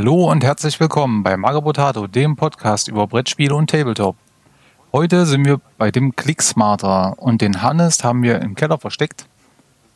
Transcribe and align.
Hallo 0.00 0.30
und 0.30 0.42
herzlich 0.42 0.80
willkommen 0.80 1.22
bei 1.22 1.36
Magabotato, 1.36 2.06
dem 2.06 2.34
Podcast 2.34 2.88
über 2.88 3.06
Brettspiele 3.06 3.54
und 3.54 3.68
Tabletop. 3.68 4.16
Heute 4.94 5.26
sind 5.26 5.44
wir 5.44 5.60
bei 5.76 5.90
dem 5.90 6.16
Clicksmarter 6.16 7.18
und 7.18 7.42
den 7.42 7.60
Hannes 7.60 8.02
haben 8.02 8.22
wir 8.22 8.40
im 8.40 8.54
Keller 8.54 8.78
versteckt. 8.78 9.26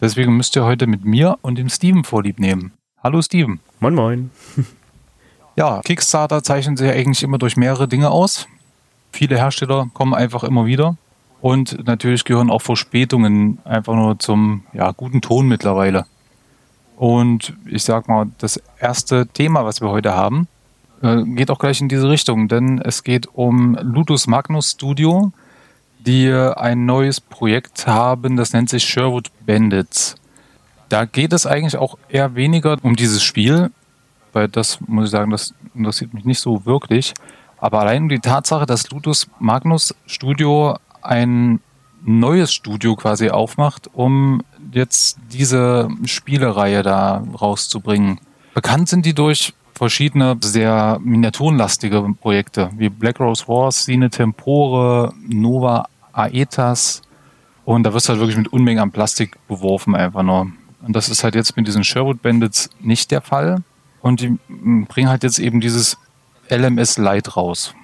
Deswegen 0.02 0.36
müsst 0.36 0.56
ihr 0.56 0.64
heute 0.66 0.86
mit 0.86 1.06
mir 1.06 1.38
und 1.40 1.56
dem 1.56 1.70
Steven 1.70 2.04
vorlieb 2.04 2.38
nehmen. 2.38 2.74
Hallo 3.02 3.22
Steven. 3.22 3.60
Moin 3.80 3.94
moin. 3.94 4.30
Ja, 5.56 5.80
Kickstarter 5.80 6.42
zeichnen 6.42 6.76
sich 6.76 6.86
ja 6.86 6.92
eigentlich 6.92 7.22
immer 7.22 7.38
durch 7.38 7.56
mehrere 7.56 7.88
Dinge 7.88 8.10
aus. 8.10 8.46
Viele 9.10 9.38
Hersteller 9.38 9.88
kommen 9.94 10.12
einfach 10.12 10.44
immer 10.44 10.66
wieder. 10.66 10.98
Und 11.40 11.86
natürlich 11.86 12.24
gehören 12.24 12.50
auch 12.50 12.60
Verspätungen 12.60 13.58
einfach 13.64 13.94
nur 13.94 14.18
zum 14.18 14.64
ja, 14.74 14.90
guten 14.90 15.22
Ton 15.22 15.48
mittlerweile. 15.48 16.04
Und 16.96 17.54
ich 17.66 17.82
sag 17.82 18.08
mal, 18.08 18.26
das 18.38 18.60
erste 18.78 19.26
Thema, 19.26 19.64
was 19.64 19.80
wir 19.80 19.88
heute 19.88 20.14
haben, 20.14 20.48
äh, 21.02 21.22
geht 21.24 21.50
auch 21.50 21.58
gleich 21.58 21.80
in 21.80 21.88
diese 21.88 22.08
Richtung, 22.08 22.48
denn 22.48 22.80
es 22.80 23.02
geht 23.02 23.28
um 23.34 23.76
Ludus 23.80 24.26
Magnus 24.26 24.72
Studio, 24.72 25.32
die 25.98 26.30
ein 26.30 26.84
neues 26.84 27.20
Projekt 27.20 27.86
haben, 27.86 28.36
das 28.36 28.52
nennt 28.52 28.68
sich 28.68 28.84
Sherwood 28.84 29.30
Bandits. 29.46 30.16
Da 30.88 31.06
geht 31.06 31.32
es 31.32 31.46
eigentlich 31.46 31.76
auch 31.76 31.96
eher 32.08 32.34
weniger 32.34 32.76
um 32.82 32.94
dieses 32.94 33.22
Spiel, 33.22 33.70
weil 34.32 34.48
das 34.48 34.78
muss 34.86 35.06
ich 35.06 35.10
sagen, 35.10 35.30
das 35.30 35.54
interessiert 35.74 36.12
mich 36.12 36.24
nicht 36.24 36.40
so 36.40 36.66
wirklich. 36.66 37.14
Aber 37.58 37.80
allein 37.80 38.02
um 38.02 38.08
die 38.08 38.20
Tatsache, 38.20 38.66
dass 38.66 38.90
Ludus 38.90 39.26
Magnus 39.38 39.94
Studio 40.06 40.76
ein 41.00 41.60
neues 42.04 42.52
Studio 42.52 42.96
quasi 42.96 43.30
aufmacht, 43.30 43.88
um 43.94 44.42
jetzt 44.72 45.18
diese 45.32 45.88
Spielereihe 46.04 46.82
da 46.82 47.24
rauszubringen. 47.40 48.20
Bekannt 48.54 48.88
sind 48.88 49.06
die 49.06 49.14
durch 49.14 49.54
verschiedene 49.74 50.36
sehr 50.40 51.00
miniaturenlastige 51.02 52.02
Projekte 52.20 52.70
wie 52.76 52.88
Black 52.88 53.18
Rose 53.18 53.48
Wars, 53.48 53.84
Sine 53.84 54.10
Tempore, 54.10 55.12
Nova 55.26 55.88
Aetas 56.12 57.02
und 57.64 57.82
da 57.84 57.94
wirst 57.94 58.06
du 58.06 58.10
halt 58.10 58.20
wirklich 58.20 58.36
mit 58.36 58.52
Unmengen 58.52 58.82
an 58.82 58.90
Plastik 58.90 59.36
beworfen 59.48 59.94
einfach 59.94 60.22
nur. 60.22 60.52
Und 60.82 60.94
das 60.94 61.08
ist 61.08 61.24
halt 61.24 61.34
jetzt 61.34 61.56
mit 61.56 61.66
diesen 61.66 61.82
Sherwood 61.82 62.20
Bandits 62.20 62.68
nicht 62.80 63.10
der 63.10 63.22
Fall. 63.22 63.62
Und 64.02 64.20
die 64.20 64.38
bringen 64.48 65.08
halt 65.08 65.22
jetzt 65.22 65.38
eben 65.38 65.60
dieses 65.60 65.96
LMS 66.50 66.98
Lite 66.98 67.32
raus. 67.32 67.74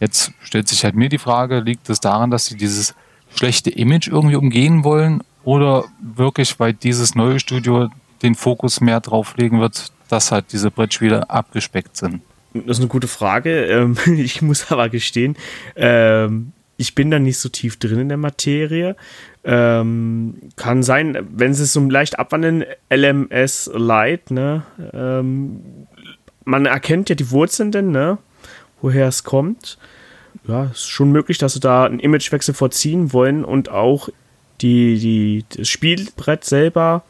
Jetzt 0.00 0.32
stellt 0.40 0.68
sich 0.68 0.84
halt 0.84 0.94
mir 0.94 1.10
die 1.10 1.18
Frage, 1.18 1.60
liegt 1.60 1.90
es 1.90 2.00
daran, 2.00 2.30
dass 2.30 2.46
sie 2.46 2.56
dieses 2.56 2.94
schlechte 3.34 3.70
Image 3.70 4.08
irgendwie 4.08 4.36
umgehen 4.36 4.84
wollen 4.84 5.22
oder 5.46 5.84
wirklich, 6.00 6.58
weil 6.58 6.74
dieses 6.74 7.14
neue 7.14 7.38
Studio 7.38 7.88
den 8.22 8.34
Fokus 8.34 8.80
mehr 8.80 9.00
drauf 9.00 9.36
legen 9.36 9.60
wird, 9.60 9.92
dass 10.08 10.32
halt 10.32 10.46
diese 10.52 10.72
Brettspiele 10.72 11.30
abgespeckt 11.30 11.96
sind? 11.96 12.20
Das 12.52 12.78
ist 12.78 12.80
eine 12.80 12.88
gute 12.88 13.06
Frage. 13.06 13.64
Ähm, 13.66 13.96
ich 14.16 14.42
muss 14.42 14.70
aber 14.72 14.88
gestehen, 14.88 15.36
ähm, 15.76 16.52
ich 16.76 16.96
bin 16.96 17.10
da 17.10 17.18
nicht 17.20 17.38
so 17.38 17.48
tief 17.48 17.78
drin 17.78 18.00
in 18.00 18.08
der 18.08 18.18
Materie. 18.18 18.96
Ähm, 19.44 20.34
kann 20.56 20.82
sein, 20.82 21.16
wenn 21.30 21.54
sie 21.54 21.62
es 21.62 21.72
so 21.72 21.80
leicht 21.80 22.18
abwandeln, 22.18 22.64
LMS 22.92 23.70
Light, 23.72 24.30
ne? 24.32 24.64
man 26.44 26.66
erkennt 26.66 27.08
ja 27.08 27.14
die 27.14 27.30
Wurzeln 27.30 27.70
denn, 27.70 27.92
ne? 27.92 28.18
Woher 28.82 29.08
es 29.08 29.24
kommt. 29.24 29.78
Ja, 30.46 30.64
ist 30.64 30.88
schon 30.88 31.12
möglich, 31.12 31.38
dass 31.38 31.54
sie 31.54 31.60
da 31.60 31.84
einen 31.84 31.98
Imagewechsel 31.98 32.54
vorziehen 32.54 33.12
wollen 33.12 33.44
und 33.44 33.68
auch 33.68 34.08
die, 34.60 34.98
die, 34.98 35.44
das 35.56 35.68
Spielbrett 35.68 36.44
selber 36.44 37.02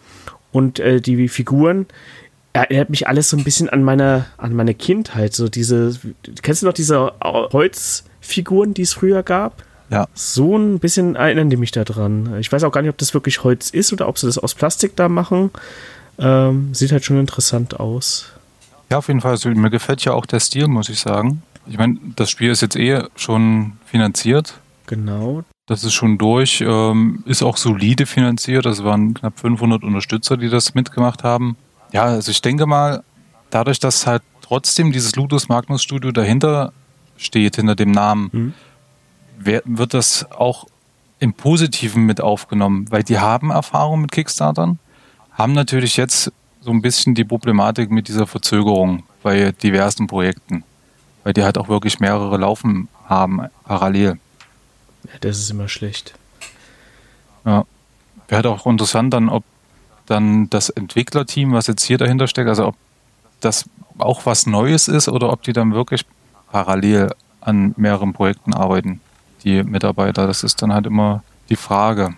und 0.52 0.78
äh, 0.78 1.00
die 1.00 1.28
Figuren 1.28 1.86
erinnert 2.52 2.90
mich 2.90 3.06
alles 3.06 3.28
so 3.28 3.36
ein 3.36 3.44
bisschen 3.44 3.68
an 3.68 3.82
meine, 3.82 4.26
an 4.38 4.54
meine 4.54 4.74
Kindheit. 4.74 5.34
So 5.34 5.48
diese, 5.48 5.98
kennst 6.42 6.62
du 6.62 6.66
noch 6.66 6.72
diese 6.72 7.12
Holzfiguren, 7.22 8.74
die 8.74 8.82
es 8.82 8.94
früher 8.94 9.22
gab? 9.22 9.62
Ja. 9.90 10.08
So 10.14 10.56
ein 10.56 10.78
bisschen 10.78 11.14
erinnern 11.14 11.50
die 11.50 11.56
mich 11.56 11.70
daran. 11.70 12.38
Ich 12.40 12.50
weiß 12.50 12.64
auch 12.64 12.72
gar 12.72 12.82
nicht, 12.82 12.90
ob 12.90 12.98
das 12.98 13.14
wirklich 13.14 13.44
Holz 13.44 13.70
ist 13.70 13.92
oder 13.92 14.08
ob 14.08 14.18
sie 14.18 14.26
das 14.26 14.38
aus 14.38 14.54
Plastik 14.54 14.96
da 14.96 15.08
machen. 15.08 15.50
Ähm, 16.18 16.74
sieht 16.74 16.92
halt 16.92 17.04
schon 17.04 17.20
interessant 17.20 17.78
aus. 17.78 18.32
Ja, 18.90 18.98
auf 18.98 19.08
jeden 19.08 19.20
Fall. 19.20 19.32
Also, 19.32 19.50
mir 19.50 19.70
gefällt 19.70 20.04
ja 20.04 20.12
auch 20.12 20.26
der 20.26 20.40
Stil, 20.40 20.66
muss 20.66 20.88
ich 20.88 20.98
sagen. 20.98 21.42
Ich 21.68 21.76
meine, 21.76 21.98
das 22.16 22.30
Spiel 22.30 22.50
ist 22.50 22.62
jetzt 22.62 22.76
eh 22.76 23.02
schon 23.16 23.74
finanziert. 23.84 24.54
Genau. 24.86 25.44
Das 25.66 25.82
ist 25.82 25.94
schon 25.94 26.16
durch, 26.16 26.62
ähm, 26.65 27.25
ist 27.27 27.43
auch 27.43 27.56
solide 27.56 28.06
finanziert. 28.06 28.66
Das 28.66 28.84
waren 28.84 29.15
knapp 29.15 29.38
500 29.38 29.82
Unterstützer, 29.82 30.37
die 30.37 30.49
das 30.49 30.75
mitgemacht 30.75 31.25
haben. 31.25 31.56
Ja, 31.93 32.04
also 32.04 32.31
ich 32.31 32.41
denke 32.41 32.66
mal, 32.66 33.03
dadurch, 33.50 33.81
dass 33.81 34.06
halt 34.06 34.22
trotzdem 34.43 34.93
dieses 34.93 35.16
Ludus 35.16 35.49
Magnus 35.49 35.82
Studio 35.82 36.12
dahinter 36.12 36.72
steht, 37.16 37.56
hinter 37.56 37.75
dem 37.75 37.91
Namen, 37.91 38.31
mhm. 38.32 38.55
wird 39.38 39.94
das 39.94 40.31
auch 40.31 40.66
im 41.19 41.34
Positiven 41.34 42.05
mit 42.05 42.21
aufgenommen, 42.21 42.87
weil 42.91 43.03
die 43.03 43.19
haben 43.19 43.50
Erfahrung 43.50 44.03
mit 44.03 44.12
Kickstartern, 44.12 44.78
haben 45.32 45.53
natürlich 45.53 45.97
jetzt 45.97 46.32
so 46.60 46.71
ein 46.71 46.82
bisschen 46.82 47.15
die 47.15 47.25
Problematik 47.25 47.91
mit 47.91 48.09
dieser 48.09 48.26
Verzögerung 48.26 49.05
bei 49.22 49.53
diversen 49.53 50.06
Projekten, 50.06 50.62
weil 51.25 51.32
die 51.32 51.43
halt 51.43 51.59
auch 51.59 51.69
wirklich 51.69 52.00
mehrere 52.00 52.37
Laufen 52.37 52.88
haben 53.09 53.41
parallel. 53.65 54.19
Ja, 55.06 55.19
das 55.21 55.39
ist 55.39 55.50
immer 55.50 55.69
schlecht. 55.69 56.15
Ja. 57.44 57.65
Wäre 58.28 58.37
halt 58.43 58.47
auch 58.47 58.67
interessant 58.67 59.15
dann, 59.15 59.28
ob 59.28 59.44
dann 60.06 60.50
das 60.50 60.69
Entwicklerteam, 60.69 61.53
was 61.53 61.67
jetzt 61.67 61.84
hier 61.84 61.99
dahinter 61.99 62.27
steckt, 62.27 62.49
also 62.49 62.69
ob 62.69 62.77
das 63.41 63.69
auch 63.99 64.27
was 64.27 64.47
Neues 64.47 64.89
ist 64.89 65.09
oder 65.09 65.33
ob 65.33 65.43
die 65.43 65.53
dann 65.53 65.72
wirklich 65.72 66.05
parallel 66.50 67.11
an 67.41 67.75
mehreren 67.77 68.12
Projekten 68.12 68.55
arbeiten, 68.55 69.00
die 69.44 69.62
Mitarbeiter. 69.62 70.27
Das 70.27 70.43
ist 70.43 70.61
dann 70.62 70.72
halt 70.72 70.87
immer 70.87 71.23
die 71.49 71.56
Frage. 71.56 72.15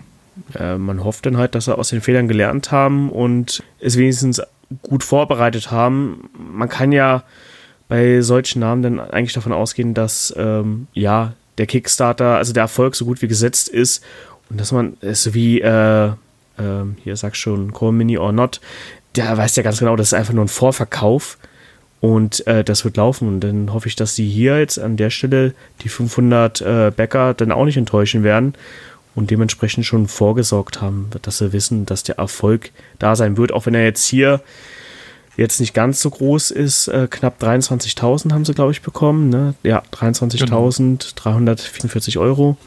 Äh, 0.55 0.77
man 0.77 1.05
hofft 1.05 1.27
dann 1.27 1.37
halt, 1.37 1.55
dass 1.55 1.67
sie 1.67 1.77
aus 1.77 1.91
den 1.91 2.01
Fehlern 2.01 2.29
gelernt 2.29 2.73
haben 2.73 3.11
und 3.11 3.63
es 3.81 3.97
wenigstens 3.97 4.41
gut 4.83 5.05
vorbereitet 5.05 5.71
haben. 5.71 6.31
Man 6.39 6.69
kann 6.69 6.93
ja 6.93 7.23
bei 7.89 8.21
solchen 8.21 8.61
Namen 8.61 8.83
dann 8.83 9.01
eigentlich 9.01 9.33
davon 9.33 9.53
ausgehen, 9.53 9.95
dass 9.95 10.35
ähm, 10.37 10.89
ja 10.93 11.33
der 11.59 11.67
Kickstarter, 11.67 12.37
also 12.37 12.53
der 12.53 12.63
Erfolg 12.63 12.95
so 12.95 13.05
gut 13.05 13.23
wie 13.23 13.29
gesetzt 13.29 13.69
ist 13.69 14.03
und 14.51 14.61
dass 14.61 14.73
man 14.73 14.97
es 15.01 15.35
wie 15.35 15.61
äh, 15.61 16.07
äh, 16.07 16.13
hier 17.03 17.17
sag 17.17 17.37
schon 17.37 17.73
Core 17.73 17.93
Mini 17.93 18.19
or 18.19 18.33
Not, 18.33 18.61
der 19.17 19.37
weiß 19.37 19.57
ja 19.57 19.63
ganz 19.63 19.79
genau, 19.79 19.97
das 19.97 20.09
ist 20.09 20.15
einfach 20.15 20.35
nur 20.35 20.45
ein 20.45 20.49
Vorverkauf 20.49 21.39
und 22.01 22.47
äh, 22.47 22.63
das 22.63 22.85
wird 22.85 22.97
laufen 22.97 23.29
und 23.29 23.41
dann 23.41 23.73
hoffe 23.73 23.89
ich, 23.89 23.97
dass 23.97 24.15
sie 24.15 24.29
hier 24.29 24.59
jetzt 24.59 24.79
an 24.79 24.97
der 24.97 25.11
Stelle 25.11 25.55
die 25.83 25.89
500 25.89 26.61
äh, 26.61 26.93
Bäcker 26.95 27.35
dann 27.35 27.53
auch 27.53 27.65
nicht 27.65 27.77
enttäuschen 27.77 28.23
werden 28.23 28.55
und 29.15 29.31
dementsprechend 29.31 29.85
schon 29.85 30.07
vorgesorgt 30.07 30.81
haben, 30.81 31.11
dass 31.23 31.39
sie 31.39 31.53
wissen, 31.53 31.87
dass 31.87 32.05
der 32.05 32.19
Erfolg 32.19 32.71
da 32.99 33.17
sein 33.17 33.37
wird, 33.37 33.53
auch 33.53 33.67
wenn 33.67 33.75
er 33.75 33.85
jetzt 33.85 34.07
hier 34.07 34.41
jetzt 35.39 35.61
nicht 35.61 35.73
ganz 35.73 36.01
so 36.01 36.11
groß 36.11 36.51
ist. 36.51 36.89
Äh, 36.89 37.09
knapp 37.11 37.43
23.000 37.43 38.33
haben 38.33 38.45
sie, 38.45 38.53
glaube 38.53 38.73
ich, 38.73 38.83
bekommen. 38.83 39.31
Ne? 39.31 39.55
Ja, 39.63 39.83
23.344 39.93 42.13
genau. 42.13 42.23
Euro. 42.23 42.59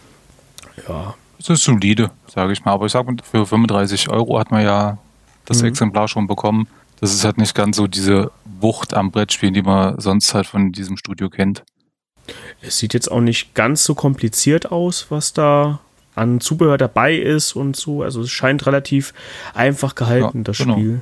Ja. 0.87 1.13
Das 1.37 1.49
ist 1.49 1.63
solide, 1.63 2.09
sage 2.33 2.53
ich 2.53 2.65
mal. 2.65 2.71
Aber 2.71 2.85
ich 2.85 2.93
sage, 2.93 3.13
für 3.29 3.45
35 3.45 4.09
Euro 4.09 4.39
hat 4.39 4.51
man 4.51 4.63
ja 4.63 4.97
das 5.45 5.61
mhm. 5.61 5.67
Exemplar 5.69 6.07
schon 6.07 6.27
bekommen. 6.27 6.67
Das 6.99 7.13
ist 7.13 7.25
halt 7.25 7.37
nicht 7.37 7.53
ganz 7.55 7.77
so 7.77 7.87
diese 7.87 8.31
Wucht 8.59 8.93
am 8.93 9.11
Brettspiel, 9.11 9.51
die 9.51 9.63
man 9.63 9.99
sonst 9.99 10.33
halt 10.33 10.47
von 10.47 10.71
diesem 10.71 10.97
Studio 10.97 11.29
kennt. 11.29 11.63
Es 12.61 12.77
sieht 12.77 12.93
jetzt 12.93 13.11
auch 13.11 13.21
nicht 13.21 13.55
ganz 13.55 13.83
so 13.83 13.95
kompliziert 13.95 14.71
aus, 14.71 15.07
was 15.09 15.33
da 15.33 15.79
an 16.13 16.39
Zubehör 16.39 16.77
dabei 16.77 17.15
ist 17.15 17.55
und 17.55 17.75
so. 17.75 18.03
Also 18.03 18.21
es 18.21 18.29
scheint 18.29 18.67
relativ 18.67 19.15
einfach 19.55 19.95
gehalten, 19.95 20.39
ja, 20.39 20.43
das 20.43 20.59
genau. 20.59 20.75
Spiel. 20.75 21.01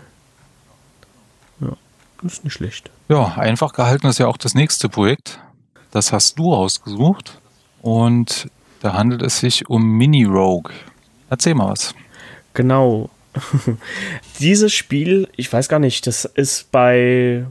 Ja, 2.20 2.24
das 2.24 2.34
ist 2.34 2.44
nicht 2.44 2.54
schlecht. 2.54 2.90
Ja, 3.08 3.36
einfach 3.36 3.74
gehalten 3.74 4.08
ist 4.08 4.20
ja 4.20 4.28
auch 4.28 4.38
das 4.38 4.54
nächste 4.54 4.90
Projekt. 4.90 5.40
Das 5.92 6.12
hast 6.12 6.38
du 6.38 6.54
rausgesucht. 6.54 7.40
Und 7.82 8.50
da 8.82 8.94
handelt 8.94 9.22
es 9.22 9.40
sich 9.40 9.70
um 9.70 9.98
Mini 9.98 10.26
Rogue. 10.26 10.72
Erzähl 11.30 11.56
mal 11.56 11.70
was. 11.70 11.96
Genau. 12.54 13.10
Dieses 14.40 14.74
Spiel, 14.74 15.28
ich 15.36 15.52
weiß 15.52 15.70
gar 15.70 15.80
nicht, 15.80 16.08
das 16.08 16.26
ist 16.26 16.72
bei 16.72 17.46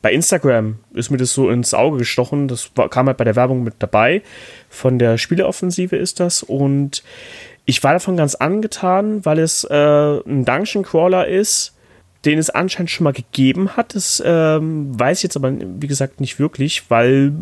bei 0.00 0.12
Instagram 0.12 0.78
ist 0.92 1.10
mir 1.10 1.16
das 1.16 1.32
so 1.32 1.50
ins 1.50 1.74
Auge 1.74 1.98
gestochen. 1.98 2.48
Das 2.48 2.70
kam 2.90 3.08
halt 3.08 3.16
bei 3.16 3.24
der 3.24 3.36
Werbung 3.36 3.64
mit 3.64 3.74
dabei. 3.80 4.22
Von 4.68 4.98
der 4.98 5.18
Spieleoffensive 5.18 5.96
ist 5.96 6.20
das. 6.20 6.42
Und 6.42 7.02
ich 7.64 7.82
war 7.82 7.92
davon 7.92 8.16
ganz 8.16 8.34
angetan, 8.34 9.24
weil 9.24 9.40
es 9.40 9.64
äh, 9.64 9.74
ein 10.20 10.44
Dungeon 10.44 10.84
Crawler 10.84 11.26
ist, 11.26 11.74
den 12.24 12.38
es 12.38 12.50
anscheinend 12.50 12.90
schon 12.90 13.04
mal 13.04 13.12
gegeben 13.12 13.76
hat. 13.76 13.94
Das 13.94 14.22
ähm, 14.24 14.98
weiß 14.98 15.18
ich 15.18 15.22
jetzt 15.22 15.36
aber, 15.36 15.52
wie 15.58 15.86
gesagt, 15.86 16.20
nicht 16.20 16.38
wirklich, 16.38 16.90
weil 16.90 17.32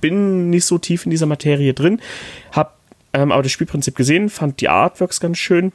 bin 0.00 0.50
nicht 0.50 0.66
so 0.66 0.78
tief 0.78 1.04
in 1.04 1.10
dieser 1.10 1.26
Materie 1.26 1.72
drin. 1.72 2.00
Hab 2.52 2.78
ähm, 3.12 3.32
aber 3.32 3.42
das 3.42 3.52
Spielprinzip 3.52 3.94
gesehen, 3.94 4.28
fand 4.28 4.60
die 4.60 4.68
Artworks 4.68 5.20
ganz 5.20 5.38
schön 5.38 5.72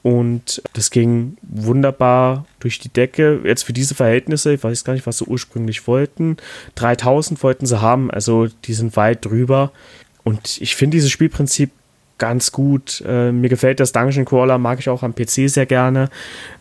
Und 0.03 0.61
das 0.73 0.89
ging 0.89 1.37
wunderbar 1.41 2.45
durch 2.59 2.79
die 2.79 2.89
Decke. 2.89 3.41
Jetzt 3.43 3.63
für 3.63 3.73
diese 3.73 3.93
Verhältnisse, 3.93 4.53
ich 4.53 4.63
weiß 4.63 4.83
gar 4.83 4.93
nicht, 4.93 5.05
was 5.05 5.17
sie 5.17 5.25
ursprünglich 5.25 5.85
wollten. 5.87 6.37
3000 6.75 7.43
wollten 7.43 7.65
sie 7.65 7.81
haben, 7.81 8.09
also 8.09 8.47
die 8.47 8.73
sind 8.73 8.95
weit 8.95 9.25
drüber. 9.25 9.71
Und 10.23 10.61
ich 10.61 10.75
finde 10.75 10.95
dieses 10.95 11.11
Spielprinzip 11.11 11.71
ganz 12.17 12.51
gut. 12.51 13.03
Äh, 13.05 13.31
mir 13.31 13.49
gefällt 13.49 13.79
das 13.79 13.91
Dungeon 13.91 14.25
Crawler, 14.25 14.57
mag 14.57 14.79
ich 14.79 14.89
auch 14.89 15.03
am 15.03 15.13
PC 15.13 15.49
sehr 15.49 15.65
gerne. 15.65 16.09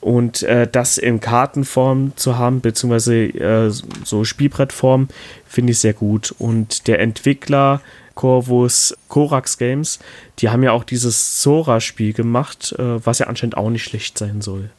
Und 0.00 0.42
äh, 0.42 0.68
das 0.70 0.98
in 0.98 1.20
Kartenform 1.20 2.12
zu 2.16 2.38
haben, 2.38 2.60
beziehungsweise 2.60 3.24
äh, 3.24 3.70
so 4.04 4.24
Spielbrettform, 4.24 5.08
finde 5.46 5.72
ich 5.72 5.78
sehr 5.78 5.94
gut. 5.94 6.34
Und 6.38 6.86
der 6.86 7.00
Entwickler 7.00 7.80
Corvus 8.14 8.96
Corax 9.08 9.58
Games, 9.58 9.98
die 10.38 10.48
haben 10.48 10.62
ja 10.62 10.72
auch 10.72 10.84
dieses 10.84 11.42
Sora-Spiel 11.42 12.12
gemacht, 12.12 12.74
äh, 12.78 13.04
was 13.04 13.18
ja 13.18 13.26
anscheinend 13.26 13.56
auch 13.56 13.70
nicht 13.70 13.84
schlecht 13.84 14.18
sein 14.18 14.40
soll. 14.40 14.70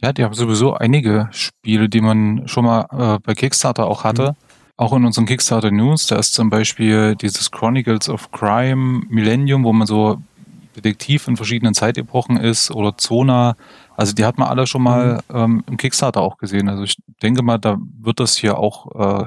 Ja, 0.00 0.12
die 0.12 0.22
haben 0.22 0.34
sowieso 0.34 0.74
einige 0.74 1.28
Spiele, 1.32 1.88
die 1.88 2.00
man 2.00 2.46
schon 2.46 2.64
mal 2.64 2.86
äh, 2.92 3.18
bei 3.20 3.34
Kickstarter 3.34 3.86
auch 3.86 4.04
hatte. 4.04 4.32
Mhm 4.32 4.47
auch 4.78 4.92
in 4.92 5.04
unseren 5.04 5.26
Kickstarter 5.26 5.70
News, 5.72 6.06
da 6.06 6.16
ist 6.16 6.32
zum 6.34 6.50
Beispiel 6.50 7.16
dieses 7.16 7.50
Chronicles 7.50 8.08
of 8.08 8.30
Crime 8.30 9.02
Millennium, 9.08 9.64
wo 9.64 9.72
man 9.72 9.86
so 9.86 10.22
Detektiv 10.76 11.26
in 11.26 11.36
verschiedenen 11.36 11.74
Zeitepochen 11.74 12.36
ist 12.36 12.70
oder 12.70 12.96
Zona. 12.96 13.56
Also 13.96 14.14
die 14.14 14.24
hat 14.24 14.38
man 14.38 14.46
alle 14.46 14.68
schon 14.68 14.82
mal 14.82 15.20
mhm. 15.28 15.36
ähm, 15.36 15.64
im 15.66 15.76
Kickstarter 15.76 16.20
auch 16.20 16.38
gesehen. 16.38 16.68
Also 16.68 16.84
ich 16.84 16.96
denke 17.20 17.42
mal, 17.42 17.58
da 17.58 17.76
wird 18.00 18.20
das 18.20 18.36
hier 18.36 18.56
auch 18.56 19.22
äh, 19.22 19.26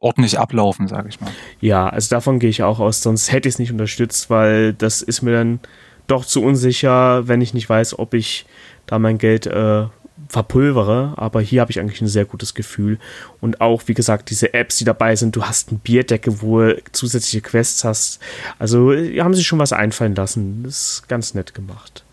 ordentlich 0.00 0.38
ablaufen, 0.38 0.88
sage 0.88 1.10
ich 1.10 1.20
mal. 1.20 1.30
Ja, 1.60 1.86
also 1.90 2.08
davon 2.08 2.38
gehe 2.38 2.48
ich 2.48 2.62
auch 2.62 2.80
aus, 2.80 3.02
sonst 3.02 3.30
hätte 3.30 3.46
ich 3.46 3.56
es 3.56 3.58
nicht 3.58 3.70
unterstützt, 3.70 4.30
weil 4.30 4.72
das 4.72 5.02
ist 5.02 5.20
mir 5.20 5.32
dann 5.32 5.60
doch 6.06 6.24
zu 6.24 6.42
unsicher, 6.42 7.28
wenn 7.28 7.42
ich 7.42 7.52
nicht 7.52 7.68
weiß, 7.68 7.98
ob 7.98 8.14
ich 8.14 8.46
da 8.86 8.98
mein 8.98 9.18
Geld 9.18 9.46
äh, 9.46 9.84
verpulvere, 10.28 11.14
aber 11.16 11.40
hier 11.40 11.60
habe 11.60 11.70
ich 11.70 11.80
eigentlich 11.80 12.00
ein 12.00 12.08
sehr 12.08 12.24
gutes 12.24 12.54
Gefühl. 12.54 12.98
Und 13.40 13.60
auch, 13.60 13.82
wie 13.86 13.94
gesagt, 13.94 14.30
diese 14.30 14.52
Apps, 14.54 14.76
die 14.76 14.84
dabei 14.84 15.16
sind, 15.16 15.34
du 15.36 15.44
hast 15.44 15.70
eine 15.70 15.78
Bierdecke, 15.78 16.42
wo 16.42 16.60
du 16.60 16.82
zusätzliche 16.92 17.40
Quests 17.40 17.84
hast. 17.84 18.20
Also 18.58 18.92
haben 18.92 19.34
sich 19.34 19.46
schon 19.46 19.58
was 19.58 19.72
einfallen 19.72 20.14
lassen. 20.14 20.62
Das 20.64 20.98
ist 20.98 21.08
ganz 21.08 21.34
nett 21.34 21.54
gemacht. 21.54 22.04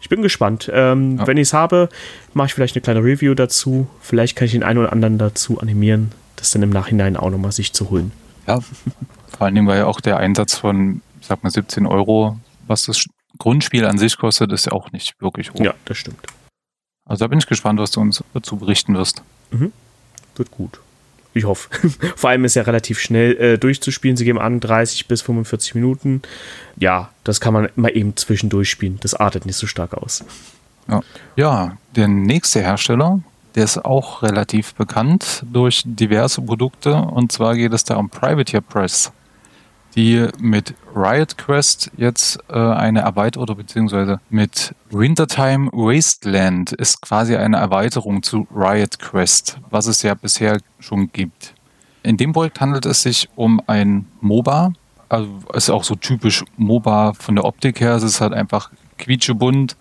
Ich 0.00 0.08
bin 0.08 0.20
gespannt. 0.20 0.70
Ähm, 0.72 1.18
ja. 1.18 1.26
Wenn 1.26 1.36
ich 1.36 1.48
es 1.48 1.52
habe, 1.52 1.88
mache 2.34 2.48
ich 2.48 2.54
vielleicht 2.54 2.76
eine 2.76 2.82
kleine 2.82 3.04
Review 3.04 3.34
dazu. 3.34 3.86
Vielleicht 4.00 4.36
kann 4.36 4.46
ich 4.46 4.52
den 4.52 4.64
einen 4.64 4.80
oder 4.80 4.92
anderen 4.92 5.16
dazu 5.16 5.60
animieren, 5.60 6.10
das 6.36 6.50
dann 6.50 6.62
im 6.62 6.70
Nachhinein 6.70 7.16
auch 7.16 7.30
nochmal 7.30 7.52
sich 7.52 7.72
zu 7.72 7.88
holen. 7.88 8.12
Ja, 8.46 8.60
vor 9.38 9.46
allem, 9.46 9.66
weil 9.66 9.78
ja 9.78 9.86
auch 9.86 10.00
der 10.00 10.18
Einsatz 10.18 10.56
von, 10.56 11.00
sag 11.20 11.42
mal, 11.44 11.50
17 11.50 11.86
Euro, 11.86 12.38
was 12.66 12.82
das 12.82 13.04
Grundspiel 13.38 13.84
an 13.86 13.96
sich 13.96 14.18
kostet, 14.18 14.52
ist 14.52 14.66
ja 14.66 14.72
auch 14.72 14.90
nicht 14.92 15.14
wirklich 15.20 15.52
hoch. 15.52 15.60
Ja, 15.60 15.74
das 15.84 15.98
stimmt. 15.98 16.18
Also 17.04 17.24
da 17.24 17.28
bin 17.28 17.38
ich 17.38 17.46
gespannt, 17.46 17.80
was 17.80 17.90
du 17.90 18.00
uns 18.00 18.22
dazu 18.32 18.56
berichten 18.56 18.94
wirst. 18.94 19.22
Mhm. 19.50 19.72
Wird 20.36 20.50
gut. 20.50 20.80
Ich 21.34 21.44
hoffe. 21.44 21.68
Vor 22.16 22.30
allem 22.30 22.44
ist 22.44 22.54
ja 22.54 22.62
relativ 22.62 22.98
schnell 22.98 23.36
äh, 23.36 23.58
durchzuspielen. 23.58 24.16
Sie 24.16 24.24
geben 24.24 24.38
an 24.38 24.60
30 24.60 25.08
bis 25.08 25.22
45 25.22 25.74
Minuten. 25.74 26.22
Ja, 26.76 27.10
das 27.24 27.40
kann 27.40 27.54
man 27.54 27.68
mal 27.74 27.96
eben 27.96 28.16
zwischendurch 28.16 28.70
spielen. 28.70 28.98
Das 29.00 29.14
artet 29.14 29.46
nicht 29.46 29.56
so 29.56 29.66
stark 29.66 29.94
aus. 29.94 30.24
Ja, 30.88 31.00
ja 31.36 31.76
der 31.96 32.08
nächste 32.08 32.60
Hersteller, 32.60 33.20
der 33.54 33.64
ist 33.64 33.78
auch 33.78 34.22
relativ 34.22 34.74
bekannt 34.74 35.44
durch 35.50 35.82
diverse 35.84 36.42
Produkte. 36.42 36.94
Und 36.94 37.32
zwar 37.32 37.54
geht 37.56 37.72
es 37.72 37.84
da 37.84 37.96
um 37.96 38.10
Privateer 38.10 38.60
Press 38.60 39.12
die 39.94 40.28
mit 40.38 40.74
Riot 40.94 41.36
Quest 41.36 41.90
jetzt 41.96 42.38
äh, 42.48 42.54
eine 42.54 43.00
Erweiterung 43.00 43.42
oder 43.44 43.54
beziehungsweise 43.54 44.20
mit 44.30 44.74
Wintertime 44.90 45.70
Wasteland 45.72 46.72
ist 46.72 47.02
quasi 47.02 47.36
eine 47.36 47.58
Erweiterung 47.58 48.22
zu 48.22 48.46
Riot 48.54 48.98
Quest, 48.98 49.58
was 49.70 49.86
es 49.86 50.02
ja 50.02 50.14
bisher 50.14 50.58
schon 50.78 51.10
gibt. 51.12 51.54
In 52.02 52.16
dem 52.16 52.32
Projekt 52.32 52.60
handelt 52.60 52.86
es 52.86 53.02
sich 53.02 53.28
um 53.36 53.60
ein 53.66 54.06
MOBA, 54.20 54.72
also 55.08 55.28
ist 55.52 55.70
auch 55.70 55.84
so 55.84 55.94
typisch 55.94 56.44
MOBA 56.56 57.12
von 57.12 57.36
der 57.36 57.44
Optik 57.44 57.80
her, 57.80 57.94
es 57.94 58.02
ist 58.02 58.20
halt 58.20 58.32
einfach 58.32 58.70
quietschebunt. 58.98 59.76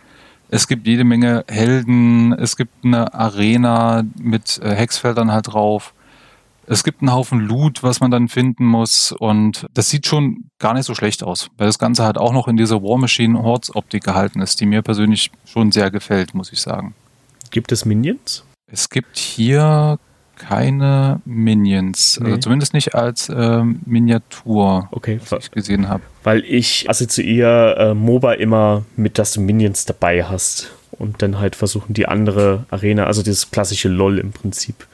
Es 0.53 0.67
gibt 0.67 0.85
jede 0.85 1.05
Menge 1.05 1.45
Helden, 1.47 2.33
es 2.33 2.57
gibt 2.57 2.83
eine 2.83 3.13
Arena 3.13 4.03
mit 4.21 4.59
äh, 4.61 4.75
Hexfeldern 4.75 5.31
halt 5.31 5.53
drauf 5.53 5.93
es 6.71 6.85
gibt 6.85 7.01
einen 7.01 7.11
Haufen 7.11 7.41
Loot, 7.41 7.83
was 7.83 7.99
man 7.99 8.11
dann 8.11 8.29
finden 8.29 8.63
muss 8.65 9.11
und 9.11 9.65
das 9.73 9.89
sieht 9.89 10.07
schon 10.07 10.45
gar 10.57 10.73
nicht 10.73 10.85
so 10.85 10.95
schlecht 10.95 11.21
aus, 11.21 11.49
weil 11.57 11.67
das 11.67 11.77
Ganze 11.77 12.05
halt 12.05 12.17
auch 12.17 12.31
noch 12.31 12.47
in 12.47 12.55
dieser 12.55 12.81
War 12.81 12.97
Machine 12.97 13.43
Hordes 13.43 13.75
Optik 13.75 14.05
gehalten 14.05 14.41
ist, 14.41 14.61
die 14.61 14.65
mir 14.65 14.81
persönlich 14.81 15.31
schon 15.45 15.73
sehr 15.73 15.91
gefällt, 15.91 16.33
muss 16.33 16.51
ich 16.53 16.61
sagen. 16.61 16.95
Gibt 17.51 17.73
es 17.73 17.83
Minions? 17.83 18.45
Es 18.71 18.89
gibt 18.89 19.17
hier 19.17 19.99
keine 20.37 21.19
Minions, 21.25 22.13
also 22.13 22.23
nee. 22.23 22.29
also 22.31 22.39
zumindest 22.39 22.73
nicht 22.73 22.95
als 22.95 23.29
ähm, 23.29 23.81
Miniatur, 23.85 24.87
okay, 24.91 25.19
was 25.29 25.45
ich 25.45 25.51
gesehen 25.51 25.89
habe. 25.89 26.03
Weil 26.23 26.39
ich 26.45 26.89
assoziiere 26.89 27.91
äh, 27.91 27.93
MOBA 27.93 28.33
immer 28.33 28.85
mit, 28.95 29.19
dass 29.19 29.33
du 29.33 29.41
Minions 29.41 29.85
dabei 29.85 30.23
hast 30.23 30.71
und 30.91 31.21
dann 31.21 31.37
halt 31.37 31.57
versuchen 31.57 31.93
die 31.93 32.07
andere 32.07 32.65
Arena, 32.71 33.07
also 33.07 33.23
dieses 33.23 33.51
klassische 33.51 33.89
LOL 33.89 34.19
im 34.19 34.31
Prinzip. 34.31 34.87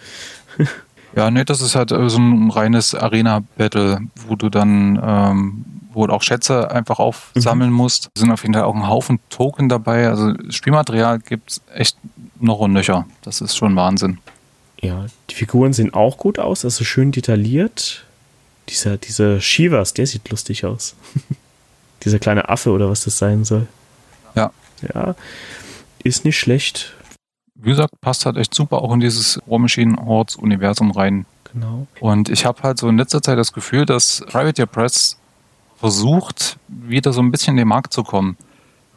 Ja, 1.18 1.32
nee, 1.32 1.44
das 1.44 1.62
ist 1.62 1.76
halt 1.76 1.92
äh, 1.92 2.10
so 2.12 2.20
ein 2.20 2.52
reines 2.52 2.94
Arena-Battle, 2.94 4.02
wo 4.28 4.36
du 4.36 4.50
dann, 4.50 5.02
ähm, 5.04 5.66
wo 5.92 6.06
du 6.06 6.14
auch 6.14 6.22
Schätze 6.22 6.70
einfach 6.70 7.00
aufsammeln 7.00 7.72
mhm. 7.72 7.76
musst. 7.76 8.12
Es 8.14 8.22
sind 8.22 8.32
auf 8.32 8.44
jeden 8.44 8.54
Fall 8.54 8.66
auch 8.66 8.76
ein 8.76 8.88
Haufen 8.88 9.20
Token 9.32 9.68
dabei. 9.68 10.10
Also 10.10 10.36
Spielmaterial 10.50 11.18
gibt 11.18 11.54
es 11.54 11.62
echt 11.74 11.98
noch 12.40 12.60
und 12.60 12.74
nöcher. 12.74 13.08
Das 13.24 13.42
ist 13.42 13.58
schon 13.58 13.76
Wahnsinn. 13.76 14.20
Ja, 14.80 15.08
die 15.32 15.34
Figuren 15.34 15.74
sehen 15.74 15.92
auch 15.92 16.18
gut 16.18 16.38
aus, 16.38 16.64
also 16.64 16.84
schön 16.84 17.12
detailliert. 17.12 18.06
Dieser, 18.70 18.98
dieser 18.98 19.42
Shivas, 19.42 19.96
der 19.96 20.06
sieht 20.06 20.30
lustig 20.30 20.66
aus. 20.66 20.96
Dieser 22.04 22.20
kleine 22.20 22.48
Affe 22.48 22.70
oder 22.70 22.92
was 22.92 23.06
das 23.06 23.18
sein 23.18 23.44
soll. 23.44 23.66
Ja. 24.36 24.52
Ja, 24.94 25.16
ist 26.04 26.26
nicht 26.26 26.38
schlecht 26.38 26.94
wie 27.62 27.70
gesagt, 27.70 28.00
passt 28.02 28.26
halt 28.26 28.38
echt 28.38 28.54
super 28.54 28.82
auch 28.82 28.94
in 28.94 29.00
dieses 29.00 29.40
War 29.46 29.60
Machine 29.60 29.98
Hordes 30.06 30.36
Universum 30.36 30.92
rein. 30.92 31.26
Genau. 31.54 31.88
Und 32.00 32.30
ich 32.30 32.46
habe 32.46 32.62
halt 32.64 32.78
so 32.78 32.88
in 32.88 32.98
letzter 32.98 33.22
Zeit 33.22 33.38
das 33.38 33.54
Gefühl, 33.54 33.86
dass 33.86 34.24
Privateer 34.28 34.66
Press 34.66 35.18
versucht, 35.78 36.58
wieder 36.68 37.14
so 37.14 37.22
ein 37.22 37.32
bisschen 37.32 37.52
in 37.52 37.58
den 37.58 37.68
Markt 37.68 37.94
zu 37.94 38.04
kommen. 38.04 38.38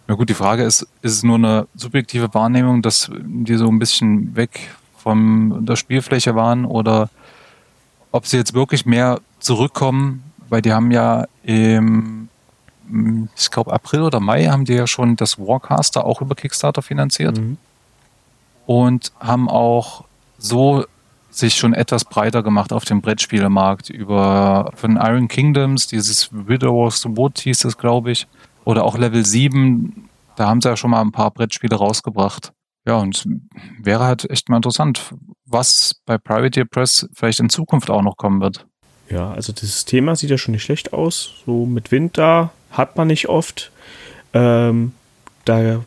Na 0.06 0.14
gut, 0.14 0.28
die 0.28 0.34
Frage 0.34 0.64
ist, 0.64 0.82
ist 1.02 1.12
es 1.12 1.22
nur 1.22 1.36
eine 1.36 1.68
subjektive 1.74 2.34
Wahrnehmung, 2.34 2.82
dass 2.82 3.10
die 3.22 3.56
so 3.56 3.68
ein 3.68 3.78
bisschen 3.78 4.34
weg 4.34 4.70
von 4.96 5.64
der 5.64 5.76
Spielfläche 5.76 6.34
waren 6.34 6.64
oder 6.64 7.10
ob 8.12 8.26
sie 8.26 8.36
jetzt 8.36 8.54
wirklich 8.54 8.86
mehr 8.86 9.20
zurückkommen, 9.38 10.24
weil 10.48 10.62
die 10.62 10.72
haben 10.72 10.90
ja 10.90 11.26
im, 11.44 12.28
ich 13.36 13.50
glaube 13.50 13.72
April 13.72 14.02
oder 14.02 14.20
Mai 14.20 14.46
haben 14.46 14.64
die 14.64 14.74
ja 14.74 14.86
schon 14.86 15.16
das 15.16 15.38
Warcaster 15.38 16.04
auch 16.04 16.20
über 16.20 16.34
Kickstarter 16.34 16.82
finanziert. 16.82 17.38
Mhm. 17.38 17.56
Und 18.66 19.12
haben 19.20 19.48
auch 19.48 20.04
so 20.38 20.84
sich 21.30 21.54
schon 21.54 21.74
etwas 21.74 22.04
breiter 22.04 22.42
gemacht 22.42 22.72
auf 22.72 22.84
dem 22.84 23.00
Brettspielemarkt 23.00 23.88
über 23.90 24.72
von 24.74 24.96
Iron 24.96 25.28
Kingdoms, 25.28 25.86
dieses 25.86 26.30
Widow's 26.32 27.04
Wood 27.06 27.38
hieß 27.38 27.64
es, 27.64 27.78
glaube 27.78 28.10
ich, 28.10 28.26
oder 28.64 28.84
auch 28.84 28.98
Level 28.98 29.24
7, 29.24 30.08
da 30.36 30.48
haben 30.48 30.60
sie 30.60 30.68
ja 30.68 30.76
schon 30.76 30.90
mal 30.90 31.00
ein 31.00 31.12
paar 31.12 31.30
Brettspiele 31.30 31.76
rausgebracht. 31.76 32.52
Ja, 32.86 32.96
und 32.96 33.26
wäre 33.78 34.04
halt 34.04 34.28
echt 34.30 34.48
mal 34.48 34.56
interessant, 34.56 35.14
was 35.44 36.00
bei 36.06 36.16
Privateer 36.18 36.64
Press 36.64 37.08
vielleicht 37.12 37.40
in 37.40 37.50
Zukunft 37.50 37.90
auch 37.90 38.02
noch 38.02 38.16
kommen 38.16 38.40
wird. 38.40 38.66
Ja, 39.10 39.32
also 39.32 39.52
dieses 39.52 39.84
Thema 39.84 40.16
sieht 40.16 40.30
ja 40.30 40.38
schon 40.38 40.52
nicht 40.52 40.62
schlecht 40.62 40.92
aus. 40.92 41.42
So 41.44 41.66
mit 41.66 41.90
Wind 41.90 42.16
da 42.16 42.52
hat 42.70 42.96
man 42.96 43.08
nicht 43.08 43.28
oft. 43.28 43.70
Ähm, 44.32 44.92
da 45.44 45.82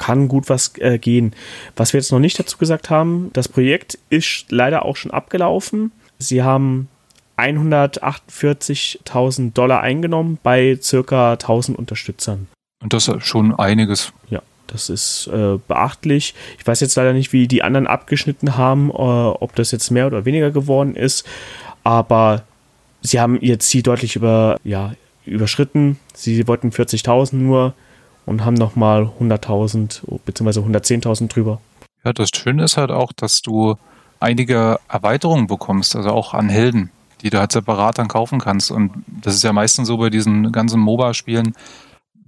kann 0.00 0.26
gut 0.28 0.48
was 0.48 0.72
äh, 0.78 0.98
gehen. 0.98 1.34
Was 1.76 1.92
wir 1.92 2.00
jetzt 2.00 2.10
noch 2.10 2.18
nicht 2.18 2.38
dazu 2.38 2.56
gesagt 2.56 2.88
haben, 2.88 3.28
das 3.34 3.48
Projekt 3.48 3.98
ist 4.08 4.46
leider 4.48 4.86
auch 4.86 4.96
schon 4.96 5.10
abgelaufen. 5.10 5.92
Sie 6.18 6.42
haben 6.42 6.88
148.000 7.36 9.52
Dollar 9.52 9.82
eingenommen 9.82 10.38
bei 10.42 10.78
circa 10.80 11.32
1000 11.32 11.78
Unterstützern. 11.78 12.46
Und 12.82 12.94
das 12.94 13.08
ist 13.08 13.26
schon 13.26 13.54
einiges. 13.54 14.14
Ja, 14.30 14.40
das 14.68 14.88
ist 14.88 15.26
äh, 15.26 15.58
beachtlich. 15.68 16.34
Ich 16.58 16.66
weiß 16.66 16.80
jetzt 16.80 16.96
leider 16.96 17.12
nicht, 17.12 17.34
wie 17.34 17.46
die 17.46 17.62
anderen 17.62 17.86
abgeschnitten 17.86 18.56
haben, 18.56 18.88
äh, 18.88 18.94
ob 18.94 19.54
das 19.54 19.70
jetzt 19.70 19.90
mehr 19.90 20.06
oder 20.06 20.24
weniger 20.24 20.50
geworden 20.50 20.96
ist. 20.96 21.26
Aber 21.84 22.44
sie 23.02 23.20
haben 23.20 23.38
ihr 23.38 23.58
Ziel 23.58 23.82
deutlich 23.82 24.16
über, 24.16 24.56
ja, 24.64 24.94
überschritten. 25.26 25.98
Sie 26.14 26.48
wollten 26.48 26.70
40.000 26.70 27.36
nur 27.36 27.74
und 28.26 28.44
haben 28.44 28.54
nochmal 28.54 29.10
100.000 29.20 30.02
bzw. 30.24 30.60
110.000 30.60 31.28
drüber. 31.28 31.60
Ja, 32.04 32.12
das 32.12 32.30
Schöne 32.34 32.64
ist 32.64 32.76
halt 32.76 32.90
auch, 32.90 33.12
dass 33.12 33.42
du 33.42 33.76
einige 34.20 34.78
Erweiterungen 34.88 35.46
bekommst, 35.46 35.96
also 35.96 36.10
auch 36.10 36.34
an 36.34 36.48
Helden, 36.48 36.90
die 37.22 37.30
du 37.30 37.38
halt 37.38 37.52
separat 37.52 37.98
dann 37.98 38.08
kaufen 38.08 38.38
kannst. 38.38 38.70
Und 38.70 38.92
das 39.06 39.34
ist 39.34 39.44
ja 39.44 39.52
meistens 39.52 39.88
so 39.88 39.98
bei 39.98 40.10
diesen 40.10 40.52
ganzen 40.52 40.80
MOBA-Spielen, 40.80 41.54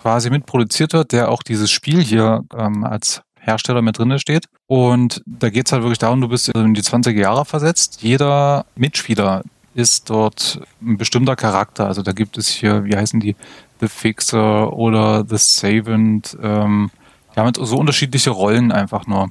quasi 0.00 0.30
mitproduziert 0.30 0.92
wird, 0.92 1.12
der 1.12 1.30
auch 1.30 1.42
dieses 1.42 1.70
Spiel 1.70 2.02
hier 2.02 2.44
ähm, 2.56 2.84
als 2.84 3.22
Hersteller 3.38 3.82
mit 3.82 3.98
drin 3.98 4.18
steht. 4.18 4.46
Und 4.66 5.22
da 5.26 5.50
geht 5.50 5.66
es 5.66 5.72
halt 5.72 5.82
wirklich 5.82 5.98
darum, 5.98 6.20
du 6.20 6.28
bist 6.28 6.48
in 6.48 6.74
die 6.74 6.82
20 6.82 7.16
Jahre 7.16 7.44
versetzt. 7.44 8.02
Jeder 8.02 8.66
Mitspieler 8.74 9.42
ist 9.74 10.10
dort 10.10 10.60
ein 10.80 10.96
bestimmter 10.96 11.36
Charakter. 11.36 11.86
Also 11.86 12.02
da 12.02 12.12
gibt 12.12 12.36
es 12.38 12.48
hier, 12.48 12.84
wie 12.84 12.96
heißen 12.96 13.20
die, 13.20 13.36
The 13.80 13.88
Fixer 13.88 14.72
oder 14.72 15.24
The 15.28 15.38
Savant. 15.38 16.36
Ähm, 16.40 16.90
die 17.34 17.40
haben 17.40 17.52
so 17.54 17.76
unterschiedliche 17.76 18.30
Rollen 18.30 18.70
einfach 18.70 19.06
nur. 19.06 19.30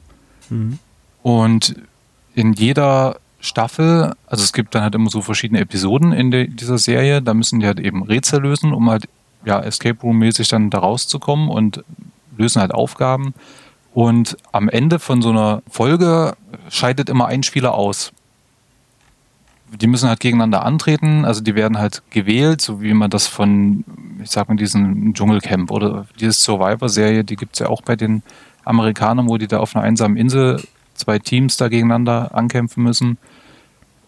Mhm. 0.50 0.80
Und 1.24 1.76
in 2.34 2.54
jeder 2.54 3.18
Staffel, 3.40 4.14
also 4.28 4.44
es 4.44 4.54
gibt 4.54 4.76
dann 4.76 4.84
halt 4.84 4.96
immer 4.96 5.10
so 5.10 5.22
verschiedene 5.22 5.60
Episoden 5.60 6.14
in 6.14 6.32
de, 6.32 6.48
dieser 6.48 6.78
Serie, 6.78 7.22
da 7.22 7.34
müssen 7.34 7.60
die 7.60 7.66
halt 7.66 7.80
eben 7.80 8.04
Rätsel 8.04 8.42
lösen, 8.42 8.72
um 8.72 8.90
halt 8.90 9.08
ja 9.44 9.60
Escape 9.60 10.00
Room 10.02 10.20
mäßig 10.20 10.48
dann 10.48 10.70
da 10.70 10.80
rauszukommen 10.80 11.50
und 11.50 11.84
lösen 12.38 12.62
halt 12.62 12.74
Aufgaben. 12.74 13.34
Und 13.94 14.38
am 14.52 14.70
Ende 14.70 15.00
von 15.00 15.22
so 15.22 15.32
einer 15.32 15.64
Folge 15.70 16.36
scheidet 16.70 17.10
immer 17.10 17.28
ein 17.28 17.44
Spieler 17.44 17.74
aus. 17.74 18.14
Die 19.74 19.88
müssen 19.88 20.08
halt 20.08 20.20
gegeneinander 20.20 20.64
antreten, 20.64 21.26
also 21.26 21.42
die 21.42 21.56
werden 21.56 21.78
halt 21.78 22.04
gewählt, 22.10 22.62
so 22.62 22.82
wie 22.82 22.94
man 22.94 23.10
das 23.10 23.28
von, 23.28 23.86
ich 24.22 24.30
sag 24.30 24.50
mal, 24.50 24.56
diesem 24.56 25.14
Dschungelcamp 25.14 25.72
oder 25.72 26.06
diese 26.20 26.34
Survivor-Serie, 26.34 27.24
die 27.24 27.38
gibt 27.38 27.54
es 27.54 27.60
ja 27.60 27.68
auch 27.68 27.82
bei 27.82 27.96
den 27.96 28.22
Amerikanern, 28.66 29.28
wo 29.28 29.38
die 29.38 29.48
da 29.48 29.60
auf 29.60 29.76
einer 29.76 29.86
einsamen 29.86 30.18
Insel 30.18 30.62
zwei 31.02 31.20
Teams 31.20 31.58
da 31.58 31.68
gegeneinander 31.68 32.34
ankämpfen 32.34 32.84
müssen. 32.84 33.18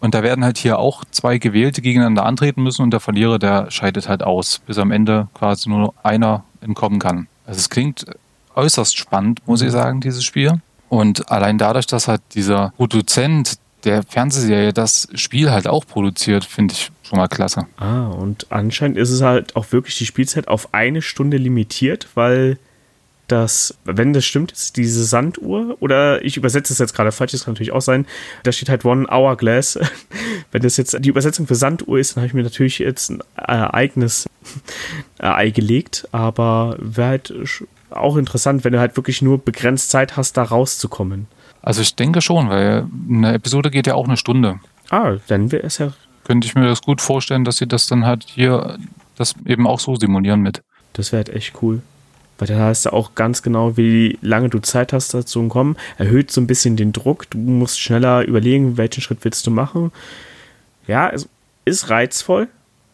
Und 0.00 0.14
da 0.14 0.22
werden 0.22 0.44
halt 0.44 0.58
hier 0.58 0.78
auch 0.78 1.04
zwei 1.10 1.38
Gewählte 1.38 1.80
gegeneinander 1.80 2.26
antreten 2.26 2.62
müssen 2.62 2.82
und 2.82 2.90
der 2.90 3.00
Verlierer, 3.00 3.38
der 3.38 3.70
scheidet 3.70 4.08
halt 4.08 4.22
aus, 4.22 4.60
bis 4.66 4.78
am 4.78 4.90
Ende 4.90 5.28
quasi 5.34 5.68
nur 5.68 5.94
einer 6.02 6.44
entkommen 6.60 6.98
kann. 6.98 7.26
Also 7.46 7.58
es 7.58 7.70
klingt 7.70 8.04
äußerst 8.54 8.96
spannend, 8.96 9.40
muss 9.46 9.62
ich 9.62 9.68
mhm. 9.68 9.72
sagen, 9.72 10.00
dieses 10.00 10.24
Spiel. 10.24 10.60
Und 10.88 11.30
allein 11.30 11.58
dadurch, 11.58 11.86
dass 11.86 12.06
halt 12.06 12.20
dieser 12.34 12.72
Produzent 12.76 13.58
der 13.84 14.02
Fernsehserie 14.02 14.72
das 14.72 15.08
Spiel 15.14 15.50
halt 15.50 15.66
auch 15.66 15.86
produziert, 15.86 16.44
finde 16.44 16.74
ich 16.74 16.90
schon 17.02 17.18
mal 17.18 17.28
klasse. 17.28 17.66
Ah, 17.76 18.06
und 18.06 18.46
anscheinend 18.50 18.96
ist 18.96 19.10
es 19.10 19.22
halt 19.22 19.56
auch 19.56 19.72
wirklich 19.72 19.98
die 19.98 20.06
Spielzeit 20.06 20.48
auf 20.48 20.72
eine 20.72 21.02
Stunde 21.02 21.36
limitiert, 21.36 22.08
weil 22.14 22.58
dass, 23.28 23.74
wenn 23.84 24.12
das 24.12 24.24
stimmt, 24.24 24.52
ist 24.52 24.76
diese 24.76 25.04
Sanduhr, 25.04 25.76
oder 25.80 26.24
ich 26.24 26.36
übersetze 26.36 26.72
es 26.72 26.78
jetzt 26.78 26.94
gerade 26.94 27.12
falsch, 27.12 27.32
das 27.32 27.44
kann 27.44 27.54
natürlich 27.54 27.72
auch 27.72 27.80
sein, 27.80 28.06
da 28.42 28.52
steht 28.52 28.68
halt 28.68 28.84
One 28.84 29.06
Hourglass. 29.08 29.78
wenn 30.52 30.62
das 30.62 30.76
jetzt 30.76 30.96
die 31.00 31.08
Übersetzung 31.08 31.46
für 31.46 31.54
Sanduhr 31.54 31.98
ist, 31.98 32.16
dann 32.16 32.22
habe 32.22 32.26
ich 32.28 32.34
mir 32.34 32.42
natürlich 32.42 32.78
jetzt 32.78 33.10
ein 33.10 33.22
eigenes 33.36 34.26
Ei 35.18 35.50
gelegt, 35.50 36.08
aber 36.12 36.76
wäre 36.78 37.08
halt 37.08 37.34
auch 37.90 38.16
interessant, 38.16 38.64
wenn 38.64 38.72
du 38.72 38.80
halt 38.80 38.96
wirklich 38.96 39.22
nur 39.22 39.38
begrenzt 39.38 39.90
Zeit 39.90 40.16
hast, 40.16 40.36
da 40.36 40.42
rauszukommen. 40.42 41.26
Also 41.62 41.80
ich 41.80 41.94
denke 41.94 42.20
schon, 42.20 42.50
weil 42.50 42.86
eine 43.08 43.34
Episode 43.34 43.70
geht 43.70 43.86
ja 43.86 43.94
auch 43.94 44.06
eine 44.06 44.18
Stunde. 44.18 44.60
Ah, 44.90 45.16
dann 45.28 45.50
wäre 45.50 45.62
es 45.62 45.78
ja. 45.78 45.92
Könnte 46.24 46.46
ich 46.46 46.54
mir 46.54 46.66
das 46.66 46.82
gut 46.82 47.00
vorstellen, 47.00 47.44
dass 47.44 47.56
sie 47.56 47.66
das 47.66 47.86
dann 47.86 48.04
halt 48.04 48.24
hier 48.24 48.78
das 49.16 49.34
eben 49.46 49.66
auch 49.66 49.80
so 49.80 49.96
simulieren 49.96 50.40
mit. 50.40 50.62
Das 50.92 51.12
wäre 51.12 51.24
halt 51.24 51.30
echt 51.30 51.62
cool. 51.62 51.82
Weil 52.44 52.56
dann 52.56 52.66
hast 52.66 52.84
du 52.84 52.92
auch 52.92 53.14
ganz 53.14 53.40
genau, 53.40 53.78
wie 53.78 54.18
lange 54.20 54.50
du 54.50 54.58
Zeit 54.58 54.92
hast 54.92 55.14
dazu 55.14 55.40
zu 55.40 55.48
kommen. 55.48 55.78
Erhöht 55.96 56.30
so 56.30 56.42
ein 56.42 56.46
bisschen 56.46 56.76
den 56.76 56.92
Druck. 56.92 57.30
Du 57.30 57.38
musst 57.38 57.80
schneller 57.80 58.22
überlegen, 58.26 58.76
welchen 58.76 59.00
Schritt 59.00 59.20
willst 59.22 59.46
du 59.46 59.50
machen. 59.50 59.92
Ja, 60.86 61.08
es 61.08 61.26
ist 61.64 61.88
reizvoll. 61.88 62.48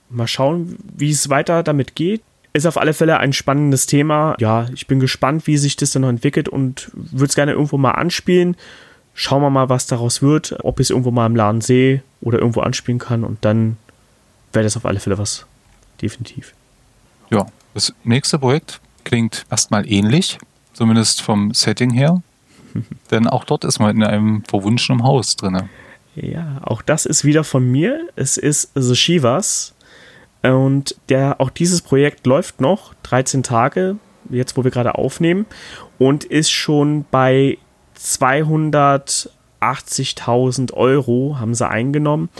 Mal 0.08 0.28
schauen, 0.28 0.76
wie 0.96 1.10
es 1.10 1.30
weiter 1.30 1.64
damit 1.64 1.96
geht. 1.96 2.22
Ist 2.52 2.64
auf 2.64 2.78
alle 2.78 2.94
Fälle 2.94 3.18
ein 3.18 3.32
spannendes 3.32 3.86
Thema. 3.86 4.36
Ja, 4.38 4.68
ich 4.72 4.86
bin 4.86 5.00
gespannt, 5.00 5.48
wie 5.48 5.56
sich 5.56 5.74
das 5.74 5.90
dann 5.90 6.02
noch 6.02 6.10
entwickelt 6.10 6.48
und 6.48 6.92
würde 6.94 7.26
es 7.26 7.34
gerne 7.34 7.50
irgendwo 7.50 7.76
mal 7.76 7.92
anspielen. 7.92 8.56
schauen 9.14 9.42
wir 9.42 9.50
mal, 9.50 9.68
was 9.68 9.88
daraus 9.88 10.22
wird, 10.22 10.58
ob 10.62 10.78
ich 10.78 10.86
es 10.86 10.90
irgendwo 10.90 11.10
mal 11.10 11.26
im 11.26 11.34
Laden 11.34 11.60
sehe 11.60 12.04
oder 12.20 12.38
irgendwo 12.38 12.60
anspielen 12.60 13.00
kann 13.00 13.24
und 13.24 13.44
dann 13.44 13.78
wäre 14.52 14.62
das 14.62 14.76
auf 14.76 14.86
alle 14.86 15.00
Fälle 15.00 15.18
was. 15.18 15.44
Definitiv. 16.00 16.54
Ja, 17.30 17.46
das 17.74 17.92
nächste 18.04 18.38
Projekt 18.38 18.80
klingt 19.04 19.46
erstmal 19.50 19.90
ähnlich, 19.90 20.38
zumindest 20.72 21.22
vom 21.22 21.54
Setting 21.54 21.90
her. 21.90 22.22
Denn 23.10 23.26
auch 23.26 23.44
dort 23.44 23.64
ist 23.64 23.80
man 23.80 23.96
in 23.96 24.04
einem 24.04 24.44
verwunschenen 24.44 25.02
Haus 25.02 25.36
drin. 25.36 25.68
Ja, 26.14 26.60
auch 26.62 26.82
das 26.82 27.06
ist 27.06 27.24
wieder 27.24 27.42
von 27.44 27.64
mir. 27.70 28.08
Es 28.16 28.36
ist 28.36 28.72
The 28.74 28.96
Shivas. 28.96 29.74
Und 30.42 30.96
der, 31.08 31.40
auch 31.40 31.50
dieses 31.50 31.80
Projekt 31.82 32.26
läuft 32.26 32.60
noch 32.60 32.94
13 33.02 33.42
Tage, 33.42 33.96
jetzt 34.30 34.56
wo 34.56 34.64
wir 34.64 34.70
gerade 34.70 34.94
aufnehmen, 34.94 35.44
und 35.98 36.24
ist 36.24 36.50
schon 36.50 37.04
bei 37.10 37.58
280.000 37.98 40.72
Euro 40.72 41.36
haben 41.38 41.54
sie 41.54 41.68
eingenommen. 41.68 42.30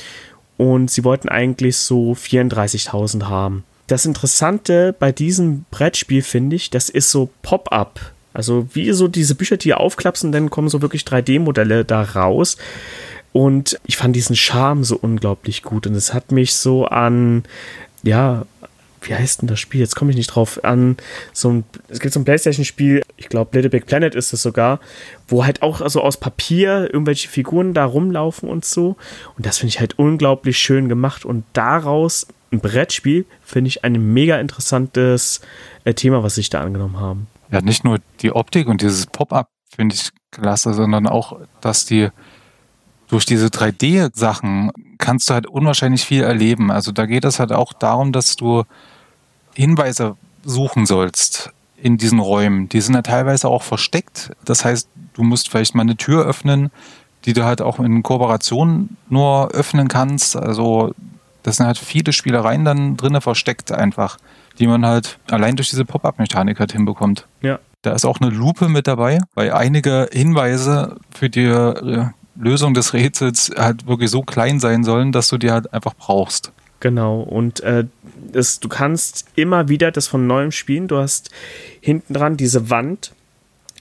Und 0.56 0.90
sie 0.90 1.04
wollten 1.04 1.28
eigentlich 1.28 1.76
so 1.78 2.12
34.000 2.12 3.28
haben. 3.28 3.64
Das 3.90 4.06
Interessante 4.06 4.94
bei 4.96 5.10
diesem 5.10 5.64
Brettspiel 5.72 6.22
finde 6.22 6.54
ich, 6.54 6.70
das 6.70 6.90
ist 6.90 7.10
so 7.10 7.28
Pop-up. 7.42 8.12
Also 8.32 8.68
wie 8.72 8.92
so 8.92 9.08
diese 9.08 9.34
Bücher, 9.34 9.56
die 9.56 9.74
aufklapsen, 9.74 10.30
dann 10.30 10.48
kommen 10.48 10.68
so 10.68 10.80
wirklich 10.80 11.02
3D-Modelle 11.02 11.84
da 11.84 12.02
raus. 12.02 12.56
Und 13.32 13.80
ich 13.86 13.96
fand 13.96 14.14
diesen 14.14 14.36
Charme 14.36 14.84
so 14.84 14.96
unglaublich 14.96 15.64
gut. 15.64 15.88
Und 15.88 15.96
es 15.96 16.14
hat 16.14 16.30
mich 16.30 16.54
so 16.54 16.84
an, 16.84 17.42
ja, 18.04 18.46
wie 19.02 19.14
heißt 19.14 19.42
denn 19.42 19.48
das 19.48 19.60
Spiel? 19.60 19.80
Jetzt 19.80 19.96
komme 19.96 20.10
ich 20.10 20.16
nicht 20.16 20.28
drauf 20.28 20.62
an. 20.64 20.96
So 21.32 21.50
ein, 21.50 21.64
es 21.88 22.00
gibt 22.00 22.12
so 22.12 22.20
ein 22.20 22.24
Playstation-Spiel, 22.24 23.02
ich 23.16 23.28
glaube 23.28 23.50
Little 23.54 23.70
Big 23.70 23.86
Planet 23.86 24.14
ist 24.14 24.32
es 24.32 24.42
sogar, 24.42 24.80
wo 25.28 25.44
halt 25.44 25.62
auch 25.62 25.86
so 25.88 26.02
aus 26.02 26.18
Papier 26.18 26.88
irgendwelche 26.92 27.28
Figuren 27.28 27.74
da 27.74 27.84
rumlaufen 27.84 28.48
und 28.48 28.64
so. 28.64 28.96
Und 29.36 29.46
das 29.46 29.58
finde 29.58 29.70
ich 29.70 29.80
halt 29.80 29.98
unglaublich 29.98 30.58
schön 30.58 30.88
gemacht. 30.88 31.24
Und 31.24 31.44
daraus 31.52 32.26
ein 32.52 32.60
Brettspiel 32.60 33.26
finde 33.42 33.68
ich 33.68 33.84
ein 33.84 34.12
mega 34.12 34.38
interessantes 34.38 35.40
äh, 35.84 35.94
Thema, 35.94 36.22
was 36.22 36.34
sich 36.34 36.50
da 36.50 36.60
angenommen 36.60 36.98
haben. 36.98 37.28
Ja, 37.50 37.60
nicht 37.60 37.84
nur 37.84 37.98
die 38.20 38.32
Optik 38.32 38.68
und 38.68 38.82
dieses 38.82 39.06
Pop-up 39.06 39.48
finde 39.74 39.94
ich 39.94 40.10
klasse, 40.30 40.74
sondern 40.74 41.06
auch, 41.06 41.40
dass 41.60 41.84
die 41.84 42.08
durch 43.10 43.26
diese 43.26 43.48
3D-Sachen 43.48 44.70
kannst 44.98 45.28
du 45.28 45.34
halt 45.34 45.46
unwahrscheinlich 45.46 46.04
viel 46.04 46.22
erleben. 46.22 46.70
Also 46.70 46.92
da 46.92 47.06
geht 47.06 47.24
es 47.24 47.40
halt 47.40 47.52
auch 47.52 47.72
darum, 47.72 48.12
dass 48.12 48.36
du 48.36 48.62
Hinweise 49.54 50.16
suchen 50.44 50.86
sollst 50.86 51.50
in 51.76 51.98
diesen 51.98 52.20
Räumen. 52.20 52.68
Die 52.68 52.80
sind 52.80 52.94
ja 52.94 53.02
teilweise 53.02 53.48
auch 53.48 53.64
versteckt. 53.64 54.30
Das 54.44 54.64
heißt, 54.64 54.88
du 55.14 55.22
musst 55.24 55.50
vielleicht 55.50 55.74
mal 55.74 55.82
eine 55.82 55.96
Tür 55.96 56.24
öffnen, 56.24 56.70
die 57.24 57.32
du 57.32 57.44
halt 57.44 57.60
auch 57.60 57.80
in 57.80 58.02
Kooperation 58.04 58.96
nur 59.08 59.50
öffnen 59.50 59.88
kannst. 59.88 60.36
Also 60.36 60.94
das 61.42 61.56
sind 61.56 61.66
halt 61.66 61.78
viele 61.78 62.12
Spielereien 62.12 62.64
dann 62.64 62.96
drinnen 62.96 63.20
versteckt 63.20 63.72
einfach, 63.72 64.18
die 64.58 64.68
man 64.68 64.86
halt 64.86 65.18
allein 65.30 65.56
durch 65.56 65.70
diese 65.70 65.84
Pop-up-Mechanik 65.84 66.60
halt 66.60 66.72
hinbekommt. 66.72 67.26
Ja. 67.42 67.58
Da 67.82 67.92
ist 67.92 68.04
auch 68.04 68.20
eine 68.20 68.30
Lupe 68.30 68.68
mit 68.68 68.86
dabei, 68.86 69.18
weil 69.34 69.52
einige 69.52 70.08
Hinweise 70.12 70.96
für 71.12 71.30
die 71.30 71.44
äh, 71.44 72.04
Lösung 72.40 72.74
des 72.74 72.92
Rätsels 72.94 73.50
halt 73.56 73.86
wirklich 73.86 74.10
so 74.10 74.22
klein 74.22 74.60
sein 74.60 74.84
sollen, 74.84 75.12
dass 75.12 75.28
du 75.28 75.38
die 75.38 75.50
halt 75.50 75.72
einfach 75.72 75.94
brauchst. 75.94 76.52
Genau, 76.80 77.20
und 77.20 77.60
äh, 77.60 77.84
das, 78.32 78.58
du 78.58 78.68
kannst 78.68 79.26
immer 79.36 79.68
wieder 79.68 79.90
das 79.90 80.06
von 80.06 80.26
neuem 80.26 80.50
spielen. 80.50 80.88
Du 80.88 80.96
hast 80.96 81.30
hinten 81.80 82.14
dran 82.14 82.38
diese 82.38 82.70
Wand, 82.70 83.12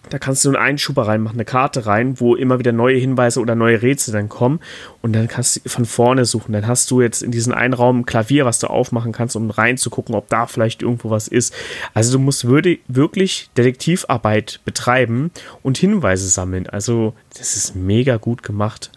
da 0.09 0.17
kannst 0.17 0.43
du 0.43 0.49
einen 0.49 0.55
Einschuber 0.55 1.07
reinmachen, 1.07 1.35
eine 1.35 1.45
Karte 1.45 1.85
rein, 1.85 2.19
wo 2.19 2.35
immer 2.35 2.57
wieder 2.57 2.71
neue 2.71 2.97
Hinweise 2.97 3.39
oder 3.39 3.55
neue 3.55 3.81
Rätsel 3.81 4.13
dann 4.13 4.29
kommen. 4.29 4.59
Und 5.01 5.13
dann 5.13 5.27
kannst 5.27 5.57
du 5.57 5.69
von 5.69 5.85
vorne 5.85 6.25
suchen. 6.25 6.53
Dann 6.53 6.67
hast 6.67 6.89
du 6.89 7.01
jetzt 7.01 7.21
in 7.21 7.31
diesen 7.31 7.53
einen 7.53 7.73
Raum 7.73 7.99
ein 7.99 8.05
Klavier, 8.05 8.45
was 8.45 8.59
du 8.59 8.67
aufmachen 8.67 9.11
kannst, 9.11 9.35
um 9.35 9.51
reinzugucken, 9.51 10.15
ob 10.15 10.29
da 10.29 10.47
vielleicht 10.47 10.81
irgendwo 10.81 11.09
was 11.09 11.27
ist. 11.27 11.53
Also 11.93 12.13
du 12.13 12.19
musst 12.19 12.47
wirklich 12.47 13.49
Detektivarbeit 13.57 14.61
betreiben 14.65 15.31
und 15.63 15.77
Hinweise 15.77 16.27
sammeln. 16.27 16.67
Also 16.67 17.13
das 17.37 17.55
ist 17.55 17.75
mega 17.75 18.17
gut 18.17 18.41
gemacht, 18.41 18.91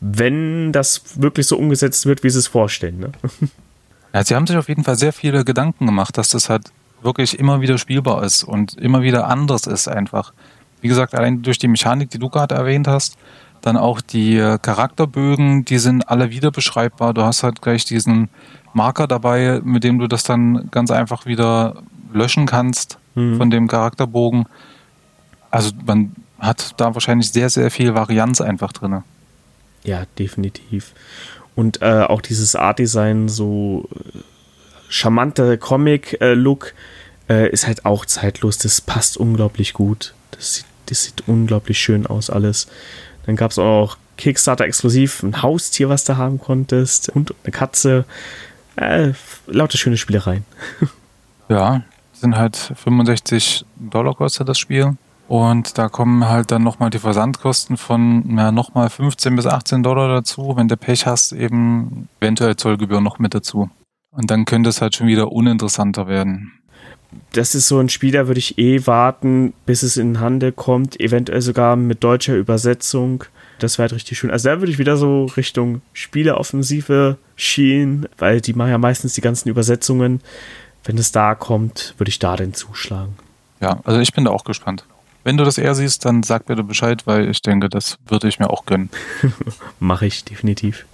wenn 0.00 0.72
das 0.72 1.20
wirklich 1.20 1.46
so 1.46 1.56
umgesetzt 1.56 2.06
wird, 2.06 2.22
wie 2.22 2.30
sie 2.30 2.38
es 2.38 2.46
vorstellen. 2.46 3.00
Ne? 3.00 3.12
Ja, 4.14 4.22
sie 4.24 4.34
haben 4.34 4.46
sich 4.46 4.56
auf 4.56 4.68
jeden 4.68 4.84
Fall 4.84 4.96
sehr 4.96 5.12
viele 5.12 5.44
Gedanken 5.44 5.86
gemacht, 5.86 6.18
dass 6.18 6.28
das 6.28 6.50
halt 6.50 6.70
wirklich 7.02 7.38
immer 7.38 7.60
wieder 7.60 7.78
spielbar 7.78 8.22
ist 8.22 8.44
und 8.44 8.74
immer 8.74 9.02
wieder 9.02 9.28
anders 9.28 9.66
ist 9.66 9.88
einfach. 9.88 10.32
Wie 10.80 10.88
gesagt, 10.88 11.14
allein 11.14 11.42
durch 11.42 11.58
die 11.58 11.68
Mechanik, 11.68 12.10
die 12.10 12.18
du 12.18 12.28
gerade 12.28 12.54
erwähnt 12.54 12.88
hast, 12.88 13.16
dann 13.60 13.76
auch 13.76 14.00
die 14.00 14.36
äh, 14.36 14.58
Charakterbögen, 14.60 15.64
die 15.64 15.78
sind 15.78 16.08
alle 16.08 16.30
wieder 16.30 16.50
beschreibbar. 16.50 17.14
Du 17.14 17.22
hast 17.22 17.42
halt 17.42 17.62
gleich 17.62 17.84
diesen 17.84 18.28
Marker 18.74 19.06
dabei, 19.06 19.60
mit 19.62 19.84
dem 19.84 19.98
du 19.98 20.08
das 20.08 20.24
dann 20.24 20.68
ganz 20.70 20.90
einfach 20.90 21.26
wieder 21.26 21.82
löschen 22.12 22.46
kannst 22.46 22.98
mhm. 23.14 23.36
von 23.36 23.50
dem 23.50 23.68
Charakterbogen. 23.68 24.46
Also 25.50 25.70
man 25.86 26.12
hat 26.38 26.74
da 26.78 26.94
wahrscheinlich 26.94 27.30
sehr, 27.30 27.50
sehr 27.50 27.70
viel 27.70 27.94
Varianz 27.94 28.40
einfach 28.40 28.72
drin. 28.72 29.02
Ja, 29.84 30.04
definitiv. 30.18 30.92
Und 31.54 31.82
äh, 31.82 32.02
auch 32.02 32.20
dieses 32.20 32.56
Art-Design, 32.56 33.28
so 33.28 33.88
äh, 33.94 34.18
charmanter 34.88 35.56
Comic-Look, 35.56 36.74
äh, 37.32 37.48
ist 37.48 37.66
halt 37.66 37.84
auch 37.84 38.04
zeitlos. 38.04 38.58
Das 38.58 38.80
passt 38.80 39.16
unglaublich 39.16 39.72
gut. 39.72 40.14
Das 40.32 40.54
sieht, 40.56 40.66
das 40.86 41.04
sieht 41.04 41.24
unglaublich 41.26 41.78
schön 41.80 42.06
aus, 42.06 42.30
alles. 42.30 42.68
Dann 43.26 43.36
gab 43.36 43.50
es 43.50 43.58
auch 43.58 43.96
Kickstarter-exklusiv 44.18 45.22
ein 45.22 45.42
Haustier, 45.42 45.88
was 45.88 46.04
du 46.04 46.16
haben 46.16 46.38
konntest. 46.38 47.08
Und 47.08 47.34
eine 47.42 47.52
Katze. 47.52 48.04
Äh, 48.76 49.12
lauter 49.46 49.78
schöne 49.78 49.96
Spielereien. 49.96 50.44
ja, 51.48 51.82
sind 52.12 52.36
halt 52.36 52.56
65 52.56 53.64
Dollar 53.76 54.14
kostet 54.14 54.48
das 54.48 54.58
Spiel. 54.58 54.96
Und 55.28 55.78
da 55.78 55.88
kommen 55.88 56.28
halt 56.28 56.50
dann 56.50 56.62
nochmal 56.62 56.90
die 56.90 56.98
Versandkosten 56.98 57.76
von 57.76 58.36
ja, 58.36 58.52
nochmal 58.52 58.90
15 58.90 59.36
bis 59.36 59.46
18 59.46 59.82
Dollar 59.82 60.08
dazu. 60.08 60.54
Wenn 60.56 60.68
du 60.68 60.76
Pech 60.76 61.06
hast, 61.06 61.32
eben 61.32 62.08
eventuell 62.20 62.56
Zollgebühren 62.56 63.04
noch 63.04 63.18
mit 63.18 63.34
dazu. 63.34 63.70
Und 64.10 64.30
dann 64.30 64.44
könnte 64.44 64.68
es 64.68 64.82
halt 64.82 64.94
schon 64.94 65.06
wieder 65.06 65.32
uninteressanter 65.32 66.06
werden. 66.06 66.52
Das 67.32 67.54
ist 67.54 67.68
so 67.68 67.78
ein 67.78 67.88
Spiel, 67.88 68.12
da 68.12 68.26
würde 68.26 68.38
ich 68.38 68.58
eh 68.58 68.86
warten, 68.86 69.54
bis 69.66 69.82
es 69.82 69.96
in 69.96 70.14
den 70.14 70.20
Handel 70.20 70.52
kommt, 70.52 71.00
eventuell 71.00 71.40
sogar 71.40 71.76
mit 71.76 72.04
deutscher 72.04 72.36
Übersetzung. 72.36 73.24
Das 73.58 73.78
wäre 73.78 73.84
halt 73.84 73.94
richtig 73.94 74.18
schön. 74.18 74.30
Also 74.30 74.48
da 74.48 74.60
würde 74.60 74.72
ich 74.72 74.78
wieder 74.78 74.96
so 74.96 75.26
Richtung 75.36 75.82
Spieleoffensive 75.92 77.16
schielen, 77.36 78.08
weil 78.18 78.40
die 78.40 78.54
machen 78.54 78.70
ja 78.70 78.78
meistens 78.78 79.14
die 79.14 79.20
ganzen 79.20 79.48
Übersetzungen. 79.48 80.20
Wenn 80.84 80.98
es 80.98 81.12
da 81.12 81.34
kommt, 81.34 81.94
würde 81.96 82.08
ich 82.08 82.18
da 82.18 82.36
denn 82.36 82.54
zuschlagen. 82.54 83.16
Ja, 83.60 83.80
also 83.84 84.00
ich 84.00 84.12
bin 84.12 84.24
da 84.24 84.32
auch 84.32 84.44
gespannt. 84.44 84.84
Wenn 85.24 85.36
du 85.36 85.44
das 85.44 85.58
eher 85.58 85.74
siehst, 85.74 86.04
dann 86.04 86.24
sag 86.24 86.46
bitte 86.46 86.64
Bescheid, 86.64 87.06
weil 87.06 87.30
ich 87.30 87.42
denke, 87.42 87.68
das 87.68 87.98
würde 88.08 88.26
ich 88.26 88.40
mir 88.40 88.50
auch 88.50 88.66
gönnen. 88.66 88.90
Mache 89.78 90.06
ich 90.06 90.24
definitiv. 90.24 90.84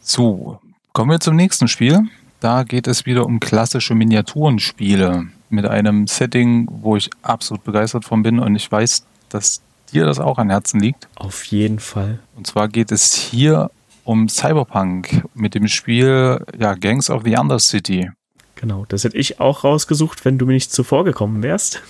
So, 0.00 0.58
kommen 0.94 1.10
wir 1.10 1.20
zum 1.20 1.36
nächsten 1.36 1.68
Spiel. 1.68 2.00
Da 2.40 2.62
geht 2.62 2.86
es 2.86 3.04
wieder 3.04 3.26
um 3.26 3.38
klassische 3.38 3.94
Miniaturenspiele 3.94 5.26
mit 5.50 5.66
einem 5.66 6.06
Setting, 6.06 6.66
wo 6.70 6.96
ich 6.96 7.10
absolut 7.22 7.64
begeistert 7.64 8.04
von 8.04 8.22
bin 8.22 8.38
und 8.38 8.56
ich 8.56 8.70
weiß, 8.70 9.04
dass 9.28 9.60
dir 9.92 10.06
das 10.06 10.18
auch 10.18 10.38
an 10.38 10.48
Herzen 10.48 10.80
liegt. 10.80 11.08
Auf 11.16 11.44
jeden 11.44 11.80
Fall. 11.80 12.18
Und 12.36 12.46
zwar 12.46 12.68
geht 12.68 12.92
es 12.92 13.12
hier 13.14 13.70
um 14.04 14.28
Cyberpunk 14.28 15.24
mit 15.34 15.54
dem 15.54 15.68
Spiel 15.68 16.44
ja, 16.58 16.74
Gangs 16.74 17.10
of 17.10 17.24
the 17.24 17.36
Undercity. 17.36 18.10
Genau, 18.56 18.84
das 18.88 19.04
hätte 19.04 19.16
ich 19.16 19.40
auch 19.40 19.64
rausgesucht, 19.64 20.24
wenn 20.24 20.38
du 20.38 20.46
mir 20.46 20.52
nicht 20.52 20.72
zuvor 20.72 21.04
gekommen 21.04 21.42
wärst. 21.42 21.82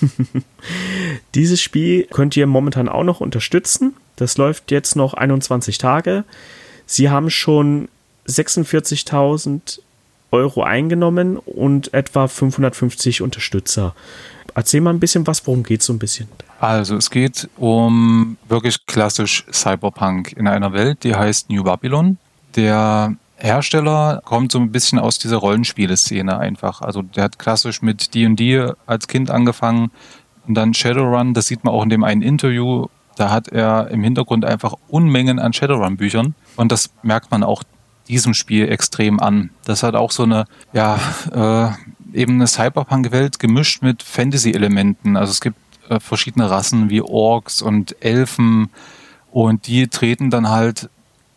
Dieses 1.34 1.60
Spiel 1.60 2.06
könnt 2.10 2.36
ihr 2.36 2.46
momentan 2.46 2.88
auch 2.88 3.04
noch 3.04 3.20
unterstützen. 3.20 3.94
Das 4.16 4.36
läuft 4.36 4.70
jetzt 4.70 4.96
noch 4.96 5.14
21 5.14 5.78
Tage. 5.78 6.24
Sie 6.86 7.08
haben 7.08 7.30
schon 7.30 7.88
46.000 8.26 9.80
Euro 10.30 10.62
eingenommen 10.62 11.36
und 11.36 11.92
etwa 11.94 12.28
550 12.28 13.22
Unterstützer. 13.22 13.94
Erzähl 14.54 14.80
mal 14.80 14.90
ein 14.90 15.00
bisschen 15.00 15.26
was, 15.26 15.46
worum 15.46 15.62
geht 15.62 15.80
es 15.80 15.86
so 15.86 15.92
ein 15.92 15.98
bisschen? 15.98 16.28
Also 16.58 16.96
es 16.96 17.10
geht 17.10 17.48
um 17.56 18.36
wirklich 18.48 18.84
klassisch 18.86 19.46
Cyberpunk 19.52 20.32
in 20.32 20.46
einer 20.46 20.72
Welt, 20.72 21.04
die 21.04 21.14
heißt 21.14 21.50
New 21.50 21.64
Babylon. 21.64 22.18
Der 22.56 23.14
Hersteller 23.36 24.20
kommt 24.24 24.52
so 24.52 24.58
ein 24.58 24.70
bisschen 24.70 24.98
aus 24.98 25.18
dieser 25.18 25.38
Rollenspieleszene 25.38 26.38
einfach. 26.38 26.82
Also 26.82 27.02
der 27.02 27.24
hat 27.24 27.38
klassisch 27.38 27.80
mit 27.80 28.14
D&D 28.14 28.72
als 28.86 29.08
Kind 29.08 29.30
angefangen 29.30 29.90
und 30.46 30.54
dann 30.54 30.74
Shadowrun, 30.74 31.32
das 31.32 31.46
sieht 31.46 31.64
man 31.64 31.72
auch 31.72 31.82
in 31.82 31.88
dem 31.88 32.04
einen 32.04 32.22
Interview, 32.22 32.86
da 33.16 33.30
hat 33.30 33.48
er 33.48 33.88
im 33.90 34.02
Hintergrund 34.02 34.44
einfach 34.44 34.74
Unmengen 34.88 35.38
an 35.38 35.52
Shadowrun-Büchern 35.52 36.34
und 36.56 36.72
das 36.72 36.90
merkt 37.02 37.30
man 37.30 37.42
auch 37.42 37.62
diesem 38.10 38.34
Spiel 38.34 38.68
extrem 38.68 39.20
an. 39.20 39.50
Das 39.64 39.82
hat 39.82 39.94
auch 39.94 40.10
so 40.10 40.24
eine, 40.24 40.46
ja, 40.72 40.98
äh, 41.32 42.18
eben 42.18 42.34
eine 42.34 42.46
Cyberpunk-Welt 42.46 43.38
gemischt 43.38 43.82
mit 43.82 44.02
Fantasy-Elementen. 44.02 45.16
Also 45.16 45.30
es 45.30 45.40
gibt 45.40 45.56
äh, 45.88 46.00
verschiedene 46.00 46.50
Rassen 46.50 46.90
wie 46.90 47.02
Orks 47.02 47.62
und 47.62 47.96
Elfen 48.02 48.70
Und 49.30 49.66
die 49.66 49.88
treten 49.88 50.30
dann 50.30 50.48
halt 50.48 50.90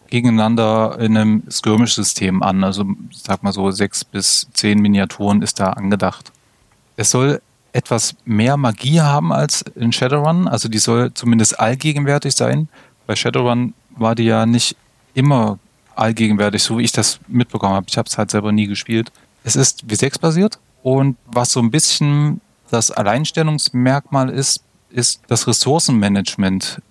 gegeneinander 0.10 0.98
in 1.00 1.18
einem 1.18 1.44
Skirmish-System 1.50 2.44
an. 2.44 2.64
Also 2.64 2.86
sag 3.12 3.44
mal 3.44 3.54
so 3.54 3.72
sechs 3.72 4.04
bis 4.04 4.48
zehn 4.54 4.80
Miniaturen 4.80 5.42
ist 5.42 5.60
da 5.60 5.72
angedacht. 5.72 6.32
Es 6.98 7.12
soll 7.12 7.42
etwas 7.72 8.16
mehr 8.26 8.58
Magie 8.58 9.02
haben 9.02 9.32
als 9.32 9.64
in 9.76 9.92
Shadowrun. 9.92 10.48
Also 10.48 10.70
die 10.70 10.78
soll 10.78 11.14
zumindest 11.14 11.60
allgegenwärtig 11.60 12.36
sein. 12.36 12.68
Bei 13.08 13.16
Shadowrun 13.16 13.74
war 13.96 14.16
die 14.16 14.26
ja 14.26 14.46
nicht 14.46 14.76
immer 15.14 15.58
allgegenwärtig, 15.96 16.64
so 16.64 16.78
wie 16.78 16.84
ich 16.84 16.92
das 16.92 17.20
mitbekommen 17.28 17.76
habe. 17.76 17.86
Ich 17.90 17.98
habe 17.98 18.08
es 18.08 18.18
halt 18.18 18.32
selber 18.32 18.52
nie 18.52 18.68
gespielt. 18.68 19.12
Es 19.44 19.56
ist 19.56 19.86
W6-basiert 19.86 20.60
und 20.82 21.18
was 21.26 21.52
so 21.52 21.60
ein 21.60 21.72
bisschen 21.72 22.42
das 22.70 22.92
Alleinstellungsmerkmal 22.92 24.30
ist, 24.30 24.64
ist 24.90 25.22
das 25.28 25.48
Ressourcenmanagement, 25.48 26.82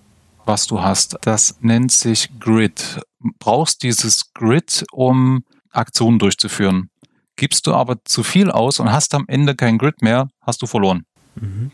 was 0.45 0.67
du 0.67 0.81
hast. 0.81 1.17
Das 1.21 1.57
nennt 1.61 1.91
sich 1.91 2.29
Grid. 2.39 3.01
Brauchst 3.39 3.83
dieses 3.83 4.33
Grid, 4.33 4.85
um 4.91 5.43
Aktionen 5.71 6.19
durchzuführen. 6.19 6.89
Gibst 7.35 7.65
du 7.65 7.73
aber 7.73 8.03
zu 8.05 8.23
viel 8.23 8.51
aus 8.51 8.79
und 8.79 8.91
hast 8.91 9.15
am 9.15 9.25
Ende 9.27 9.55
kein 9.55 9.77
Grid 9.77 10.01
mehr, 10.01 10.29
hast 10.41 10.61
du 10.61 10.67
verloren. 10.67 11.05
Mhm. 11.35 11.71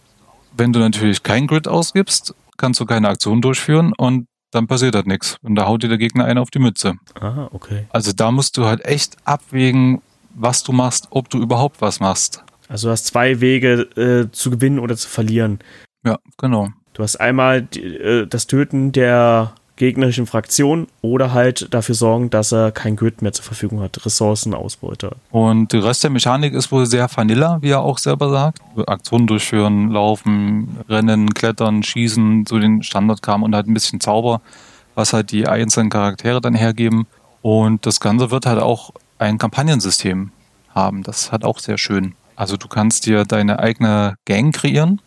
Wenn 0.56 0.74
du 0.74 0.80
natürlich 0.80 1.24
kein 1.24 1.48
Grid 1.48 1.68
ausgibst, 1.68 2.34
kannst 2.58 2.80
du 2.80 2.86
keine 2.86 3.10
Aktion 3.10 3.42
durchführen 3.42 3.94
und 3.98 4.28
dann 4.52 4.68
passiert 4.68 4.96
halt 4.96 5.08
nichts. 5.08 5.38
Und 5.42 5.56
da 5.56 5.66
haut 5.66 5.84
dir 5.84 5.90
der 5.90 5.98
Gegner 5.98 6.26
einen 6.26 6.40
auf 6.40 6.50
die 6.50 6.60
Mütze. 6.60 6.96
Aha, 7.20 7.50
okay. 7.52 7.86
Also 7.90 8.12
da 8.12 8.32
musst 8.32 8.58
du 8.58 8.66
halt 8.66 8.86
echt 8.86 9.18
abwägen, 9.26 10.02
was 10.36 10.64
du 10.64 10.72
machst, 10.72 11.08
ob 11.12 11.30
du 11.30 11.40
überhaupt 11.40 11.82
was 11.82 12.00
machst. 12.00 12.44
Also 12.68 12.88
du 12.88 12.92
hast 12.92 13.08
zwei 13.08 13.42
Wege 13.42 13.82
äh, 13.96 14.32
zu 14.32 14.52
gewinnen 14.52 14.80
oder 14.80 14.96
zu 14.96 15.10
verlieren. 15.10 15.60
Ja, 16.06 16.20
genau. 16.38 16.70
Du 16.94 17.04
hast 17.04 17.16
einmal 17.18 17.64
die, 17.64 17.82
äh, 17.82 18.28
das 18.28 18.48
Töten 18.48 18.92
der 18.92 19.54
gegnerischen 19.80 20.28
Fraktion 20.28 20.88
oder 21.02 21.34
halt 21.34 21.74
dafür 21.74 21.96
sorgen, 21.96 22.30
dass 22.30 22.52
er 22.52 22.72
kein 22.72 22.96
Grid 22.98 23.24
mehr 23.24 23.32
zur 23.32 23.46
Verfügung 23.46 23.80
hat, 23.80 24.06
Ressourcenausbeute. 24.06 25.16
Und 25.32 25.74
der 25.74 25.84
Rest 25.84 26.04
der 26.04 26.12
Mechanik 26.12 26.54
ist 26.54 26.72
wohl 26.72 26.86
sehr 26.86 27.10
vanilla, 27.14 27.58
wie 27.62 27.72
er 27.72 27.80
auch 27.80 27.98
selber 27.98 28.30
sagt. 28.30 28.60
Aktionen 28.86 29.26
durchführen, 29.26 29.90
laufen, 29.90 30.78
rennen, 30.90 31.34
klettern, 31.34 31.82
schießen, 31.82 32.46
so 32.46 32.60
den 32.60 32.84
Standardkram 32.84 33.42
und 33.42 33.56
halt 33.56 33.68
ein 33.68 33.74
bisschen 33.74 34.02
Zauber, 34.02 34.42
was 34.96 35.14
halt 35.14 35.32
die 35.32 35.48
einzelnen 35.48 35.90
Charaktere 35.90 36.42
dann 36.42 36.56
hergeben. 36.56 37.08
Und 37.42 37.86
das 37.86 38.02
Ganze 38.02 38.32
wird 38.32 38.46
halt 38.46 38.60
auch 38.60 38.92
ein 39.18 39.38
Kampagnensystem 39.38 40.32
haben. 40.76 41.04
Das 41.04 41.32
hat 41.32 41.46
auch 41.46 41.58
sehr 41.58 41.78
schön. 41.78 42.16
Also 42.36 42.58
du 42.58 42.68
kannst 42.68 43.06
dir 43.06 43.24
deine 43.24 43.60
eigene 43.60 44.16
Gang 44.26 44.54
kreieren. 44.54 45.02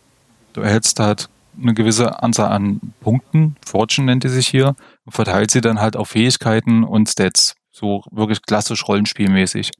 Du 0.53 0.61
erhältst 0.61 0.99
halt 0.99 1.29
eine 1.61 1.73
gewisse 1.73 2.21
Anzahl 2.21 2.51
an 2.51 2.79
Punkten, 3.01 3.55
Fortune 3.65 4.05
nennt 4.05 4.23
die 4.23 4.29
sich 4.29 4.47
hier, 4.47 4.75
und 5.05 5.11
verteilt 5.11 5.51
sie 5.51 5.61
dann 5.61 5.79
halt 5.79 5.95
auf 5.95 6.09
Fähigkeiten 6.09 6.83
und 6.83 7.09
Stats. 7.09 7.55
So 7.71 8.03
wirklich 8.11 8.41
klassisch 8.41 8.87
rollenspielmäßig. 8.87 9.71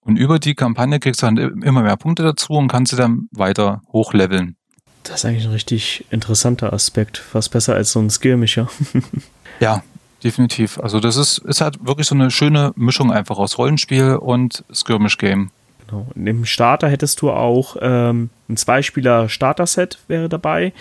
Und 0.00 0.16
über 0.16 0.38
die 0.38 0.54
Kampagne 0.54 1.00
kriegst 1.00 1.22
du 1.22 1.26
dann 1.26 1.62
immer 1.62 1.82
mehr 1.82 1.96
Punkte 1.96 2.22
dazu 2.22 2.54
und 2.54 2.68
kannst 2.68 2.90
sie 2.90 2.96
dann 2.96 3.28
weiter 3.30 3.82
hochleveln. 3.92 4.56
Das 5.04 5.16
ist 5.16 5.24
eigentlich 5.24 5.44
ein 5.44 5.52
richtig 5.52 6.04
interessanter 6.10 6.72
Aspekt. 6.72 7.18
Fast 7.18 7.50
besser 7.50 7.74
als 7.74 7.92
so 7.92 8.00
ein 8.00 8.10
Skirmischer. 8.10 8.68
ja, 9.60 9.82
definitiv. 10.22 10.78
Also 10.78 11.00
das 11.00 11.16
ist, 11.16 11.38
ist 11.38 11.60
halt 11.60 11.84
wirklich 11.86 12.06
so 12.06 12.14
eine 12.14 12.30
schöne 12.30 12.72
Mischung 12.76 13.12
einfach 13.12 13.38
aus 13.38 13.58
Rollenspiel 13.58 14.16
und 14.16 14.64
Skirmish-Game. 14.72 15.50
Genau. 15.88 16.06
Und 16.14 16.26
im 16.26 16.44
Starter 16.44 16.88
hättest 16.88 17.20
du 17.20 17.30
auch 17.30 17.76
ähm, 17.80 18.30
ein 18.48 18.56
Zweispieler-Starter-Set 18.56 19.98
wäre 20.06 20.28
dabei. 20.28 20.72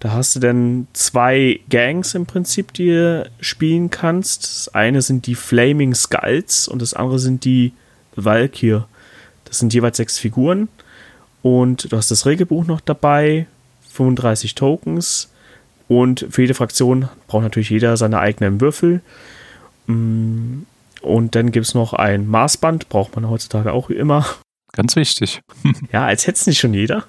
Da 0.00 0.12
hast 0.12 0.36
du 0.36 0.40
dann 0.40 0.88
zwei 0.92 1.60
Gangs 1.70 2.14
im 2.14 2.26
Prinzip, 2.26 2.72
die 2.72 2.88
du 2.88 3.30
spielen 3.40 3.90
kannst. 3.90 4.44
Das 4.44 4.74
eine 4.74 5.02
sind 5.02 5.26
die 5.26 5.34
Flaming 5.34 5.94
Skulls 5.94 6.68
und 6.68 6.82
das 6.82 6.94
andere 6.94 7.18
sind 7.18 7.44
die 7.44 7.72
Valkyr. 8.14 8.86
Das 9.44 9.58
sind 9.58 9.72
jeweils 9.72 9.96
sechs 9.96 10.18
Figuren. 10.18 10.68
Und 11.42 11.92
du 11.92 11.96
hast 11.96 12.10
das 12.10 12.26
Regelbuch 12.26 12.66
noch 12.66 12.80
dabei, 12.80 13.46
35 13.92 14.54
Tokens. 14.54 15.30
Und 15.88 16.26
für 16.30 16.42
jede 16.42 16.54
Fraktion 16.54 17.08
braucht 17.28 17.44
natürlich 17.44 17.70
jeder 17.70 17.96
seine 17.96 18.18
eigenen 18.18 18.60
Würfel. 18.60 19.00
Mm, 19.86 20.62
und 21.00 21.34
dann 21.36 21.52
gibt 21.52 21.66
es 21.66 21.74
noch 21.74 21.92
ein 21.92 22.26
Maßband, 22.26 22.88
braucht 22.88 23.14
man 23.14 23.30
heutzutage 23.30 23.72
auch 23.72 23.90
immer. 23.90 24.26
Ganz 24.72 24.96
wichtig. 24.96 25.42
ja, 25.92 26.06
als 26.06 26.26
hätte 26.26 26.38
es 26.38 26.46
nicht 26.46 26.58
schon 26.58 26.74
jeder. 26.74 27.04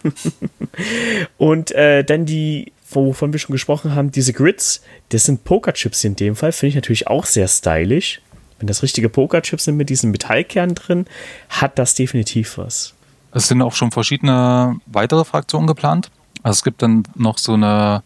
und 1.37 1.71
äh, 1.71 2.03
dann 2.03 2.25
die, 2.25 2.71
wovon 2.89 3.33
wir 3.33 3.39
schon 3.39 3.53
gesprochen 3.53 3.95
haben, 3.95 4.11
diese 4.11 4.33
Grids, 4.33 4.81
das 5.09 5.25
sind 5.25 5.43
Pokerchips 5.43 6.03
in 6.03 6.15
dem 6.15 6.35
Fall, 6.35 6.51
finde 6.51 6.69
ich 6.69 6.75
natürlich 6.75 7.07
auch 7.07 7.25
sehr 7.25 7.47
stylisch. 7.47 8.21
Wenn 8.59 8.67
das 8.67 8.81
richtige 8.81 9.09
Pokerchips 9.09 9.65
sind 9.65 9.77
mit 9.77 9.89
diesem 9.89 10.11
Metallkern 10.11 10.75
drin, 10.75 11.05
hat 11.49 11.77
das 11.77 11.93
definitiv 11.93 12.57
was. 12.57 12.93
Es 13.31 13.47
sind 13.47 13.61
auch 13.61 13.73
schon 13.73 13.91
verschiedene 13.91 14.79
weitere 14.87 15.25
Fraktionen 15.25 15.67
geplant. 15.67 16.09
Also 16.41 16.57
es 16.57 16.63
gibt 16.63 16.81
dann 16.81 17.03
noch 17.15 17.37
so 17.37 17.53
eine 17.53 18.01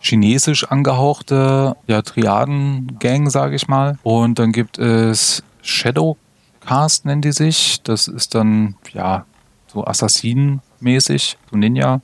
chinesisch 0.00 0.64
angehauchte 0.64 1.74
ja, 1.86 2.02
Triaden-Gang, 2.02 3.30
sage 3.30 3.56
ich 3.56 3.66
mal. 3.66 3.98
Und 4.02 4.38
dann 4.38 4.52
gibt 4.52 4.78
es 4.78 5.42
Shadow 5.62 6.16
Cast 6.68 7.06
nennen 7.06 7.22
die 7.22 7.32
sich. 7.32 7.80
Das 7.82 8.08
ist 8.08 8.34
dann, 8.34 8.76
ja, 8.92 9.24
so 9.68 9.86
Assassinen-mäßig, 9.86 11.38
so 11.50 11.56
Ninja. 11.56 12.02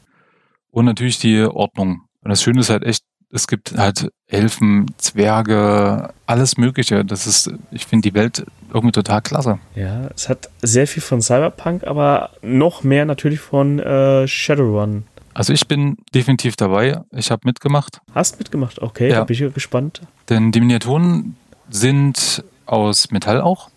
Und 0.70 0.87
natürlich 0.87 1.18
die 1.18 1.42
Ordnung. 1.42 2.00
Und 2.22 2.31
das 2.31 2.42
Schöne 2.42 2.61
ist 2.61 2.70
halt 2.70 2.83
echt, 2.83 3.05
es 3.31 3.46
gibt 3.46 3.77
halt 3.77 4.09
Elfen, 4.27 4.87
Zwerge, 4.96 6.14
alles 6.24 6.57
Mögliche. 6.57 7.05
Das 7.05 7.27
ist, 7.27 7.53
ich 7.72 7.85
finde 7.85 8.09
die 8.09 8.14
Welt 8.14 8.46
irgendwie 8.72 8.92
total 8.92 9.20
klasse. 9.20 9.59
Ja, 9.74 10.09
es 10.16 10.31
hat 10.31 10.48
sehr 10.62 10.87
viel 10.87 11.03
von 11.03 11.20
Cyberpunk, 11.20 11.85
aber 11.85 12.31
noch 12.40 12.85
mehr 12.85 13.05
natürlich 13.05 13.40
von 13.40 13.79
äh, 13.81 14.27
Shadowrun. 14.27 15.05
Also 15.35 15.53
ich 15.53 15.68
bin 15.68 15.98
definitiv 16.14 16.57
dabei. 16.57 17.03
Ich 17.11 17.31
habe 17.31 17.42
mitgemacht. 17.44 18.00
Hast 18.14 18.38
mitgemacht? 18.38 18.81
Okay, 18.81 19.11
ja. 19.11 19.16
da 19.16 19.24
bin 19.24 19.37
ich 19.37 19.53
gespannt. 19.53 20.00
Denn 20.31 20.53
die 20.53 20.61
Miniaturen 20.61 21.37
sind 21.68 22.42
aus 22.64 23.11
Metall 23.11 23.42
auch. 23.42 23.68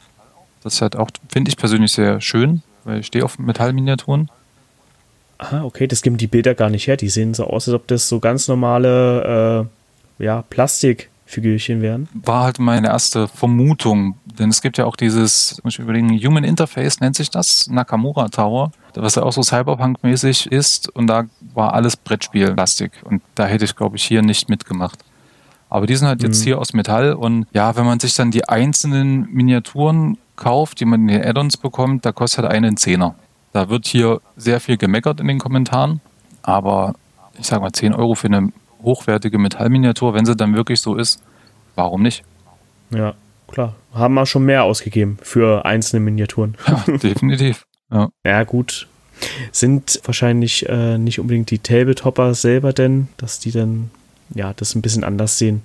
Das 0.67 0.73
ist 0.73 0.81
halt 0.81 0.97
auch, 0.97 1.09
finde 1.29 1.47
ich 1.47 1.55
persönlich 1.55 1.93
sehr 1.93 2.19
schön, 2.19 2.61
weil 2.83 2.99
ich 2.99 3.05
stehe 3.05 3.23
auf 3.23 3.39
Metallminiaturen. 3.39 4.29
Ah, 5.37 5.63
okay, 5.63 5.87
das 5.87 6.01
geben 6.01 6.17
die 6.17 6.27
Bilder 6.27 6.55
gar 6.55 6.69
nicht 6.69 6.87
her. 6.87 6.97
Die 6.97 7.07
sehen 7.07 7.33
so 7.33 7.45
aus, 7.45 7.69
als 7.69 7.75
ob 7.75 7.87
das 7.87 8.09
so 8.09 8.19
ganz 8.19 8.49
normale 8.49 9.69
äh, 10.19 10.23
ja, 10.25 10.41
Plastikfigürchen 10.49 11.81
wären. 11.81 12.09
War 12.13 12.43
halt 12.43 12.59
meine 12.59 12.87
erste 12.87 13.29
Vermutung, 13.29 14.17
denn 14.25 14.49
es 14.49 14.61
gibt 14.61 14.77
ja 14.77 14.83
auch 14.83 14.97
dieses, 14.97 15.61
muss 15.63 15.75
ich 15.75 15.79
überlegen, 15.79 16.09
Human 16.09 16.43
Interface 16.43 16.99
nennt 16.99 17.15
sich 17.15 17.29
das, 17.29 17.69
Nakamura 17.69 18.27
Tower, 18.27 18.73
was 18.93 19.15
ja 19.15 19.23
auch 19.23 19.31
so 19.31 19.43
Cyberpunk-mäßig 19.43 20.51
ist 20.51 20.89
und 20.89 21.07
da 21.07 21.27
war 21.53 21.75
alles 21.75 21.95
Brettspiel-Plastik 21.95 22.91
und 23.05 23.21
da 23.35 23.45
hätte 23.45 23.63
ich, 23.63 23.73
glaube 23.73 23.95
ich, 23.95 24.03
hier 24.03 24.21
nicht 24.21 24.49
mitgemacht. 24.49 24.99
Aber 25.69 25.87
die 25.87 25.95
sind 25.95 26.09
halt 26.09 26.23
jetzt 26.23 26.41
mhm. 26.41 26.43
hier 26.43 26.59
aus 26.59 26.73
Metall 26.73 27.13
und 27.13 27.45
ja, 27.53 27.77
wenn 27.77 27.85
man 27.85 28.01
sich 28.01 28.15
dann 28.15 28.31
die 28.31 28.49
einzelnen 28.49 29.31
Miniaturen 29.31 30.17
kauft, 30.37 30.79
die 30.79 30.85
man 30.85 31.01
in 31.01 31.07
den 31.07 31.25
Add-ons 31.25 31.57
bekommt, 31.57 32.05
da 32.05 32.13
kostet 32.13 32.45
einen 32.45 32.77
Zehner. 32.77 33.15
Da 33.51 33.69
wird 33.69 33.87
hier 33.87 34.21
sehr 34.37 34.59
viel 34.59 34.77
gemeckert 34.77 35.19
in 35.19 35.27
den 35.27 35.39
Kommentaren, 35.39 35.99
aber 36.43 36.93
ich 37.37 37.47
sage 37.47 37.61
mal 37.61 37.71
10 37.71 37.93
Euro 37.93 38.15
für 38.15 38.27
eine 38.27 38.51
hochwertige 38.81 39.37
Metallminiatur, 39.37 40.13
wenn 40.13 40.25
sie 40.25 40.35
dann 40.35 40.55
wirklich 40.55 40.79
so 40.79 40.95
ist, 40.95 41.21
warum 41.75 42.01
nicht? 42.01 42.23
Ja, 42.91 43.15
klar. 43.47 43.75
Haben 43.93 44.13
wir 44.13 44.25
schon 44.25 44.45
mehr 44.45 44.63
ausgegeben 44.63 45.17
für 45.21 45.65
einzelne 45.65 45.99
Miniaturen. 45.99 46.55
Ja, 46.67 46.83
definitiv. 46.97 47.65
Ja. 47.91 48.09
ja, 48.23 48.43
gut. 48.43 48.87
Sind 49.51 49.99
wahrscheinlich 50.03 50.69
äh, 50.69 50.97
nicht 50.97 51.19
unbedingt 51.19 51.49
die 51.49 51.59
Tabletopper 51.59 52.35
selber 52.35 52.71
denn, 52.71 53.07
dass 53.17 53.39
die 53.39 53.51
dann 53.51 53.89
ja 54.33 54.53
das 54.53 54.75
ein 54.75 54.81
bisschen 54.81 55.03
anders 55.03 55.37
sehen. 55.37 55.63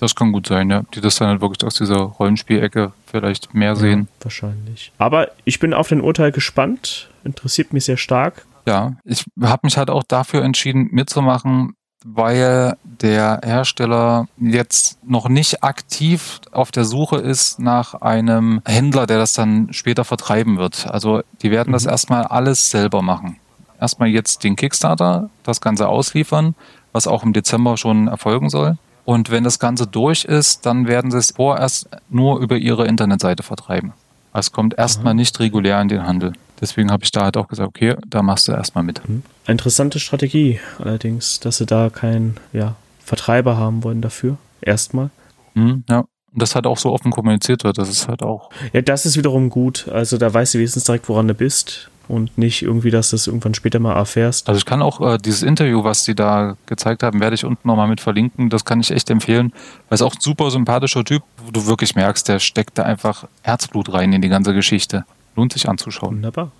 Das 0.00 0.14
kann 0.14 0.32
gut 0.32 0.46
sein, 0.46 0.70
ja. 0.70 0.82
Die 0.94 1.00
das 1.00 1.16
dann 1.16 1.28
halt 1.28 1.40
wirklich 1.40 1.64
aus 1.64 1.76
dieser 1.76 1.96
Rollenspielecke 1.98 2.92
vielleicht 3.06 3.54
mehr 3.54 3.76
sehen. 3.76 4.08
Ja, 4.18 4.24
wahrscheinlich. 4.24 4.92
Aber 4.98 5.28
ich 5.44 5.60
bin 5.60 5.74
auf 5.74 5.88
den 5.88 6.00
Urteil 6.00 6.32
gespannt. 6.32 7.10
Interessiert 7.24 7.72
mich 7.72 7.84
sehr 7.84 7.96
stark. 7.96 8.44
Ja, 8.66 8.94
ich 9.04 9.24
habe 9.42 9.60
mich 9.64 9.76
halt 9.76 9.90
auch 9.90 10.02
dafür 10.02 10.42
entschieden, 10.42 10.88
mitzumachen, 10.90 11.74
weil 12.04 12.76
der 12.82 13.40
Hersteller 13.44 14.28
jetzt 14.38 14.98
noch 15.04 15.28
nicht 15.28 15.62
aktiv 15.62 16.40
auf 16.52 16.70
der 16.70 16.84
Suche 16.84 17.16
ist 17.16 17.58
nach 17.58 17.94
einem 17.94 18.60
Händler, 18.66 19.06
der 19.06 19.18
das 19.18 19.32
dann 19.32 19.72
später 19.72 20.04
vertreiben 20.04 20.58
wird. 20.58 20.86
Also 20.86 21.22
die 21.42 21.50
werden 21.50 21.70
mhm. 21.70 21.74
das 21.74 21.86
erstmal 21.86 22.24
alles 22.24 22.70
selber 22.70 23.02
machen. 23.02 23.38
Erstmal 23.80 24.08
jetzt 24.08 24.44
den 24.44 24.56
Kickstarter, 24.56 25.30
das 25.42 25.60
Ganze 25.60 25.88
ausliefern, 25.88 26.54
was 26.92 27.06
auch 27.06 27.22
im 27.22 27.32
Dezember 27.32 27.76
schon 27.76 28.08
erfolgen 28.08 28.48
soll. 28.48 28.78
Und 29.04 29.30
wenn 29.30 29.44
das 29.44 29.58
Ganze 29.58 29.86
durch 29.86 30.24
ist, 30.24 30.64
dann 30.66 30.86
werden 30.86 31.10
sie 31.10 31.18
es 31.18 31.32
vorerst 31.32 31.88
nur 32.08 32.40
über 32.40 32.56
ihre 32.56 32.86
Internetseite 32.86 33.42
vertreiben. 33.42 33.92
Es 34.32 34.50
kommt 34.50 34.76
erstmal 34.76 35.14
nicht 35.14 35.38
regulär 35.38 35.80
in 35.80 35.88
den 35.88 36.06
Handel. 36.06 36.32
Deswegen 36.60 36.90
habe 36.90 37.04
ich 37.04 37.12
da 37.12 37.22
halt 37.22 37.36
auch 37.36 37.46
gesagt, 37.46 37.68
okay, 37.68 37.94
da 38.06 38.22
machst 38.22 38.48
du 38.48 38.52
erstmal 38.52 38.82
mit. 38.82 39.06
Mhm. 39.08 39.22
Interessante 39.46 40.00
Strategie 40.00 40.60
allerdings, 40.78 41.38
dass 41.40 41.58
sie 41.58 41.66
da 41.66 41.90
keinen 41.90 42.36
ja, 42.52 42.74
Vertreiber 43.04 43.56
haben 43.56 43.84
wollen 43.84 44.00
dafür. 44.00 44.38
erstmal. 44.60 45.10
Hm, 45.54 45.84
ja. 45.88 46.00
Und 46.00 46.42
das 46.42 46.56
halt 46.56 46.66
auch 46.66 46.78
so 46.78 46.92
offen 46.92 47.12
kommuniziert 47.12 47.62
wird, 47.62 47.78
das 47.78 47.88
ist 47.88 48.08
halt 48.08 48.24
auch. 48.24 48.50
Ja, 48.72 48.82
das 48.82 49.06
ist 49.06 49.16
wiederum 49.16 49.50
gut. 49.50 49.86
Also 49.88 50.18
da 50.18 50.34
weißt 50.34 50.54
du 50.54 50.58
wenigstens 50.58 50.82
direkt, 50.82 51.08
woran 51.08 51.28
du 51.28 51.34
bist 51.34 51.90
und 52.08 52.36
nicht 52.38 52.62
irgendwie, 52.62 52.90
dass 52.90 53.10
du 53.10 53.16
das 53.16 53.26
irgendwann 53.26 53.54
später 53.54 53.78
mal 53.78 53.94
erfährst. 53.94 54.48
Also 54.48 54.58
ich 54.58 54.66
kann 54.66 54.82
auch 54.82 55.00
äh, 55.00 55.18
dieses 55.18 55.42
Interview, 55.42 55.84
was 55.84 56.04
die 56.04 56.14
da 56.14 56.56
gezeigt 56.66 57.02
haben, 57.02 57.20
werde 57.20 57.34
ich 57.34 57.44
unten 57.44 57.66
nochmal 57.66 57.88
mit 57.88 58.00
verlinken. 58.00 58.50
Das 58.50 58.64
kann 58.64 58.80
ich 58.80 58.90
echt 58.90 59.10
empfehlen, 59.10 59.52
weil 59.88 59.96
es 59.96 60.02
auch 60.02 60.14
ein 60.14 60.20
super 60.20 60.50
sympathischer 60.50 61.04
Typ, 61.04 61.22
wo 61.44 61.50
du 61.50 61.66
wirklich 61.66 61.94
merkst, 61.94 62.28
der 62.28 62.38
steckt 62.38 62.78
da 62.78 62.82
einfach 62.84 63.26
Herzblut 63.42 63.92
rein 63.92 64.12
in 64.12 64.22
die 64.22 64.28
ganze 64.28 64.54
Geschichte. 64.54 65.04
Lohnt 65.36 65.52
sich 65.52 65.68
anzuschauen. 65.68 66.16
Wunderbar. 66.16 66.52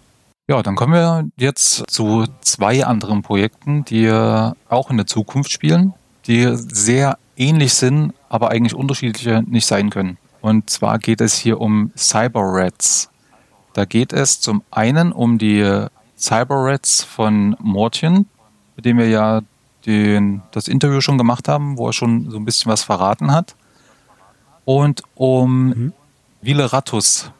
Ja, 0.46 0.62
dann 0.62 0.76
kommen 0.76 0.92
wir 0.92 1.24
jetzt 1.36 1.84
zu 1.90 2.26
zwei 2.42 2.84
anderen 2.84 3.22
Projekten, 3.22 3.84
die 3.84 4.10
auch 4.10 4.90
in 4.90 4.98
der 4.98 5.06
Zukunft 5.06 5.50
spielen, 5.50 5.94
die 6.26 6.48
sehr 6.54 7.16
ähnlich 7.36 7.74
sind, 7.74 8.12
aber 8.28 8.50
eigentlich 8.50 8.74
unterschiedliche 8.74 9.42
nicht 9.46 9.66
sein 9.66 9.88
können. 9.90 10.18
Und 10.42 10.68
zwar 10.68 10.98
geht 10.98 11.22
es 11.22 11.38
hier 11.38 11.60
um 11.60 11.90
Cyber 11.96 12.42
Rats. 12.42 13.08
Da 13.74 13.84
geht 13.84 14.12
es 14.12 14.40
zum 14.40 14.62
einen 14.70 15.12
um 15.12 15.36
die 15.36 15.86
Cyber 16.16 16.64
Rats 16.64 17.04
von 17.04 17.56
Mortian, 17.60 18.26
mit 18.76 18.84
dem 18.86 18.98
wir 18.98 19.08
ja 19.08 19.42
den, 19.84 20.42
das 20.52 20.68
Interview 20.68 21.00
schon 21.00 21.18
gemacht 21.18 21.48
haben, 21.48 21.76
wo 21.76 21.88
er 21.88 21.92
schon 21.92 22.30
so 22.30 22.38
ein 22.38 22.44
bisschen 22.44 22.72
was 22.72 22.82
verraten 22.82 23.32
hat. 23.32 23.54
Und 24.64 25.02
um 25.14 25.66
mhm. 25.68 25.92
Vileratus 26.40 27.30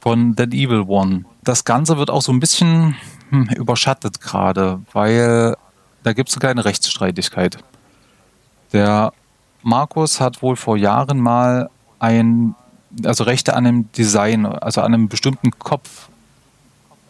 von 0.00 0.34
Dead 0.34 0.52
Evil 0.52 0.84
One. 0.86 1.24
Das 1.42 1.64
Ganze 1.64 1.98
wird 1.98 2.10
auch 2.10 2.22
so 2.22 2.32
ein 2.32 2.40
bisschen 2.40 2.96
hm, 3.30 3.48
überschattet 3.56 4.20
gerade, 4.20 4.80
weil 4.92 5.56
da 6.02 6.12
gibt 6.12 6.28
es 6.28 6.36
eine 6.36 6.40
kleine 6.40 6.64
Rechtsstreitigkeit. 6.64 7.58
Der 8.72 9.12
Markus 9.62 10.20
hat 10.20 10.42
wohl 10.42 10.56
vor 10.56 10.76
Jahren 10.76 11.18
mal 11.18 11.70
ein, 11.98 12.54
also 13.04 13.24
Rechte 13.24 13.54
an 13.54 13.66
einem 13.66 13.92
Design, 13.92 14.46
also 14.46 14.80
an 14.80 14.94
einem 14.94 15.08
bestimmten 15.08 15.50
Kopf 15.58 16.08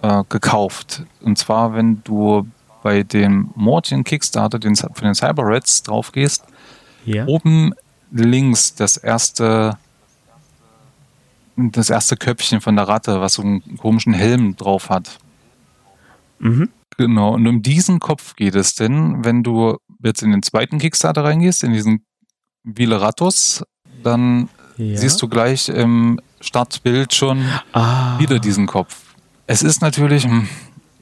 äh, 0.03 0.23
gekauft. 0.29 1.03
Und 1.21 1.39
zwar, 1.39 1.75
wenn 1.75 2.03
du 2.05 2.47
bei 2.83 3.03
dem 3.03 3.51
Mortian 3.55 4.05
Kickstarter 4.05 4.59
den, 4.59 4.77
für 4.77 5.03
den 5.03 5.15
Cyber 5.15 5.45
Rats 5.47 5.83
drauf 5.83 6.13
gehst, 6.13 6.45
ja. 7.05 7.27
oben 7.27 7.75
links 8.11 8.75
das 8.75 8.97
erste 8.97 9.79
das 11.57 11.91
erste 11.91 12.17
Köpfchen 12.17 12.61
von 12.61 12.77
der 12.77 12.89
Ratte, 12.89 13.21
was 13.21 13.35
so 13.35 13.43
einen 13.43 13.77
komischen 13.77 14.13
Helm 14.13 14.57
drauf 14.57 14.91
hat. 14.91 15.19
Mhm. 16.41 16.71
Genau, 16.97 17.35
und 17.35 17.47
um 17.47 17.63
diesen 17.63 18.01
Kopf 18.01 18.37
geht 18.37 18.55
es 18.55 18.75
denn, 18.75 19.25
wenn 19.25 19.43
du 19.43 19.79
jetzt 20.03 20.23
in 20.23 20.31
den 20.31 20.43
zweiten 20.43 20.79
Kickstarter 20.79 21.25
reingehst, 21.25 21.65
in 21.65 21.73
diesen 21.73 22.05
Vileratus, 22.63 23.65
dann 24.03 24.49
ja. 24.77 24.97
siehst 24.97 25.21
du 25.23 25.29
gleich 25.29 25.69
im 25.69 26.21
Startbild 26.41 27.15
schon 27.15 27.45
ah. 27.73 28.19
wieder 28.19 28.39
diesen 28.39 28.67
Kopf. 28.67 28.97
Es 29.47 29.63
ist 29.63 29.83
natürlich, 29.83 30.25
hm, 30.25 30.49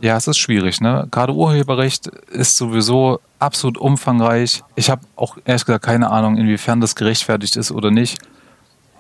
ja, 0.01 0.17
es 0.17 0.27
ist 0.27 0.39
schwierig, 0.39 0.81
ne? 0.81 1.07
Gerade 1.11 1.33
Urheberrecht 1.33 2.07
ist 2.07 2.57
sowieso 2.57 3.21
absolut 3.39 3.79
umfangreich. 3.79 4.63
Ich 4.75 4.91
habe 4.91 5.03
auch 5.17 5.37
ehrlich 5.45 5.65
gesagt 5.65 5.85
keine 5.85 6.11
Ahnung, 6.11 6.37
inwiefern 6.37 6.81
das 6.81 6.95
gerechtfertigt 6.95 7.57
ist 7.57 7.71
oder 7.71 7.91
nicht. 7.91 8.19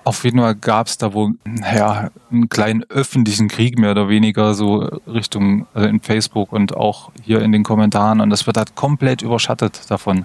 Auf 0.04 0.24
jeden 0.24 0.40
Fall 0.40 0.56
gab 0.56 0.88
es 0.88 0.98
da 0.98 1.12
wohl 1.12 1.34
ja, 1.44 2.10
einen 2.30 2.48
kleinen 2.48 2.84
öffentlichen 2.88 3.46
Krieg 3.46 3.78
mehr 3.78 3.92
oder 3.92 4.08
weniger 4.08 4.54
so 4.54 4.78
Richtung 5.06 5.66
also 5.74 5.88
in 5.88 6.00
Facebook 6.00 6.52
und 6.52 6.76
auch 6.76 7.12
hier 7.22 7.40
in 7.40 7.52
den 7.52 7.62
Kommentaren 7.62 8.20
und 8.20 8.30
das 8.30 8.46
wird 8.46 8.56
halt 8.56 8.74
komplett 8.74 9.22
überschattet 9.22 9.80
davon. 9.88 10.24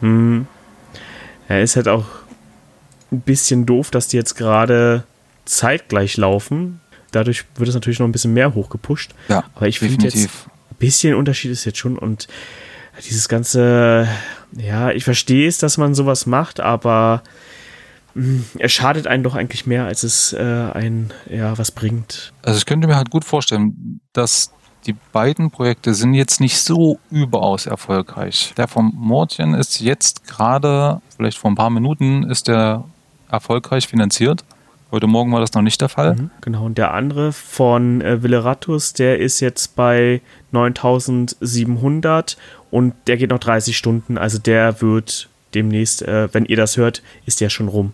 Hm. 0.00 0.46
Ja, 1.48 1.58
ist 1.58 1.76
halt 1.76 1.88
auch 1.88 2.04
ein 3.12 3.20
bisschen 3.20 3.66
doof, 3.66 3.90
dass 3.90 4.08
die 4.08 4.16
jetzt 4.16 4.34
gerade 4.34 5.04
zeitgleich 5.44 6.16
laufen. 6.16 6.80
Dadurch 7.12 7.44
wird 7.56 7.68
es 7.68 7.74
natürlich 7.74 7.98
noch 7.98 8.06
ein 8.06 8.12
bisschen 8.12 8.32
mehr 8.32 8.54
hochgepusht. 8.54 9.14
Ja, 9.28 9.44
aber 9.54 9.66
ich 9.68 9.80
finde 9.80 10.04
jetzt 10.04 10.16
ein 10.16 10.28
bisschen 10.78 11.14
Unterschied 11.14 11.50
ist 11.50 11.64
jetzt 11.64 11.78
schon 11.78 11.98
und 11.98 12.28
dieses 13.04 13.28
ganze, 13.28 14.08
ja, 14.52 14.90
ich 14.90 15.04
verstehe 15.04 15.48
es, 15.48 15.58
dass 15.58 15.78
man 15.78 15.94
sowas 15.94 16.26
macht, 16.26 16.60
aber 16.60 17.22
es 18.58 18.72
schadet 18.72 19.06
einen 19.06 19.22
doch 19.22 19.34
eigentlich 19.34 19.66
mehr, 19.66 19.86
als 19.86 20.02
es 20.02 20.32
äh, 20.32 20.38
ein 20.40 21.12
ja 21.28 21.56
was 21.58 21.70
bringt. 21.70 22.32
Also 22.42 22.58
ich 22.58 22.66
könnte 22.66 22.88
mir 22.88 22.96
halt 22.96 23.10
gut 23.10 23.24
vorstellen, 23.24 24.00
dass 24.12 24.52
die 24.86 24.96
beiden 25.12 25.50
Projekte 25.50 25.94
sind 25.94 26.14
jetzt 26.14 26.40
nicht 26.40 26.58
so 26.58 26.98
überaus 27.10 27.66
erfolgreich. 27.66 28.52
Der 28.56 28.66
vom 28.66 28.92
Mortien 28.96 29.54
ist 29.54 29.80
jetzt 29.80 30.26
gerade, 30.26 31.00
vielleicht 31.16 31.38
vor 31.38 31.50
ein 31.50 31.54
paar 31.56 31.70
Minuten, 31.70 32.24
ist 32.24 32.48
der 32.48 32.84
erfolgreich 33.30 33.88
finanziert. 33.88 34.44
Heute 34.92 35.06
Morgen 35.06 35.32
war 35.32 35.38
das 35.40 35.52
noch 35.52 35.62
nicht 35.62 35.80
der 35.80 35.88
Fall. 35.88 36.14
Mhm, 36.14 36.30
genau, 36.40 36.64
und 36.64 36.76
der 36.76 36.92
andere 36.94 37.32
von 37.32 38.00
äh, 38.00 38.22
Villeratus, 38.22 38.92
der 38.92 39.20
ist 39.20 39.38
jetzt 39.38 39.76
bei 39.76 40.20
9700 40.50 42.36
und 42.72 42.94
der 43.06 43.16
geht 43.16 43.30
noch 43.30 43.38
30 43.38 43.76
Stunden. 43.76 44.18
Also 44.18 44.38
der 44.38 44.80
wird 44.82 45.28
demnächst, 45.54 46.02
äh, 46.02 46.28
wenn 46.32 46.44
ihr 46.44 46.56
das 46.56 46.76
hört, 46.76 47.02
ist 47.24 47.40
der 47.40 47.50
schon 47.50 47.68
rum. 47.68 47.92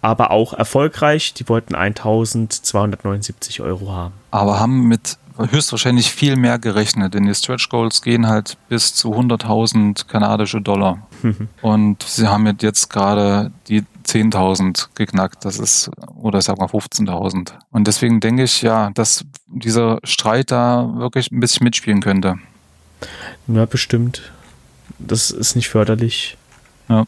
Aber 0.00 0.30
auch 0.30 0.54
erfolgreich. 0.54 1.34
Die 1.34 1.48
wollten 1.48 1.74
1279 1.74 3.60
Euro 3.60 3.92
haben. 3.92 4.14
Aber 4.30 4.58
haben 4.58 4.88
mit 4.88 5.18
höchstwahrscheinlich 5.36 6.10
viel 6.10 6.36
mehr 6.36 6.58
gerechnet, 6.58 7.14
denn 7.14 7.24
die 7.24 7.34
Stretch 7.34 7.68
Goals 7.68 8.02
gehen 8.02 8.26
halt 8.26 8.56
bis 8.68 8.94
zu 8.94 9.14
100.000 9.14 10.06
kanadische 10.06 10.60
Dollar. 10.60 11.06
Und 11.62 12.02
sie 12.02 12.26
haben 12.26 12.52
jetzt 12.60 12.90
gerade 12.90 13.52
die 13.68 13.84
10.000 14.08 14.88
geknackt. 14.94 15.44
Das 15.44 15.58
ist, 15.58 15.90
oder 16.16 16.38
ich 16.38 16.44
sag 16.46 16.58
mal 16.58 16.66
15.000. 16.66 17.52
Und 17.70 17.86
deswegen 17.86 18.20
denke 18.20 18.44
ich, 18.44 18.62
ja, 18.62 18.90
dass 18.90 19.24
dieser 19.46 19.98
Streit 20.02 20.50
da 20.50 20.90
wirklich 20.96 21.30
ein 21.30 21.40
bisschen 21.40 21.64
mitspielen 21.64 22.00
könnte. 22.00 22.36
Ja, 23.46 23.66
bestimmt. 23.66 24.32
Das 24.98 25.30
ist 25.30 25.54
nicht 25.54 25.68
förderlich. 25.68 26.36
Ja. 26.88 27.04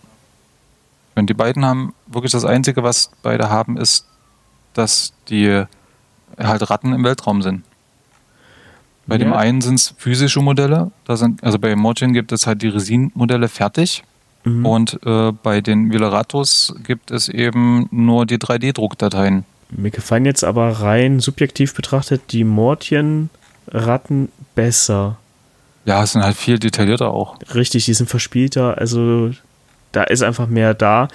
Und 1.15 1.29
die 1.29 1.35
beiden 1.35 1.65
haben 1.65 1.95
wirklich 2.07 2.33
das 2.33 2.45
Einzige, 2.45 2.83
was 2.83 3.11
beide 3.23 3.51
haben, 3.51 3.77
ist, 3.77 4.07
dass 4.75 5.13
die 5.29 5.65
halt 6.39 6.71
Ratten 6.71 6.93
im 6.93 7.05
Weltraum 7.05 7.43
sind. 7.43 7.65
Bei 9.07 9.17
ja. 9.17 9.25
dem 9.25 9.33
einen 9.33 9.61
sind 9.61 9.75
es 9.75 9.95
physische 9.99 10.41
Modelle, 10.41 10.93
da 11.05 11.17
sind, 11.17 11.43
also 11.43 11.59
bei 11.59 11.75
Mojin 11.75 12.13
gibt 12.13 12.31
es 12.33 12.47
halt 12.47 12.63
die 12.63 12.69
Resin-Modelle 12.69 13.49
fertig. 13.49 14.05
Mhm. 14.45 14.67
Und 14.67 15.01
äh, 15.05 15.33
bei 15.33 15.61
den 15.61 15.93
Villeratos 15.93 16.75
gibt 16.85 17.11
es 17.11 17.29
eben 17.29 17.89
nur 17.91 18.27
die 18.27 18.39
3D-Druckdateien. 18.39 19.45
Mir 19.71 19.91
gefallen 19.91 20.25
jetzt 20.25 20.45
aber 20.45 20.81
rein 20.81 21.21
subjektiv 21.21 21.75
betrachtet 21.75 22.23
die 22.33 22.45
Mortien-Ratten 22.45 24.31
besser. 24.55 25.17
Ja, 25.85 26.03
es 26.03 26.13
sind 26.13 26.23
halt 26.23 26.37
viel 26.37 26.59
detaillierter 26.59 27.11
auch. 27.11 27.37
Richtig, 27.55 27.85
die 27.85 27.95
sind 27.95 28.09
verspielter. 28.09 28.79
Also 28.79 29.31
da 29.93 30.05
ist 30.05 30.23
einfach 30.23 30.49
mehr 30.49 30.75
da. 30.75 31.09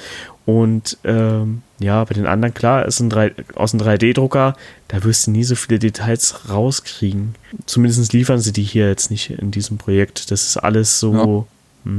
Und 0.45 0.97
ähm, 1.03 1.63
ja, 1.79 2.03
bei 2.03 2.13
den 2.13 2.27
anderen, 2.27 2.53
klar, 2.53 2.85
ist 2.85 2.99
ein 2.99 3.09
3, 3.09 3.33
aus 3.55 3.73
einem 3.73 3.83
3D-Drucker, 3.83 4.55
da 4.87 5.03
wirst 5.03 5.27
du 5.27 5.31
nie 5.31 5.43
so 5.43 5.55
viele 5.55 5.79
Details 5.79 6.49
rauskriegen. 6.49 7.35
Zumindest 7.65 8.13
liefern 8.13 8.39
sie 8.39 8.53
die 8.53 8.63
hier 8.63 8.87
jetzt 8.87 9.09
nicht 9.09 9.31
in 9.31 9.51
diesem 9.51 9.77
Projekt. 9.77 10.31
Das 10.31 10.43
ist 10.43 10.57
alles 10.57 10.99
so, 10.99 11.47
ja. 11.85 11.91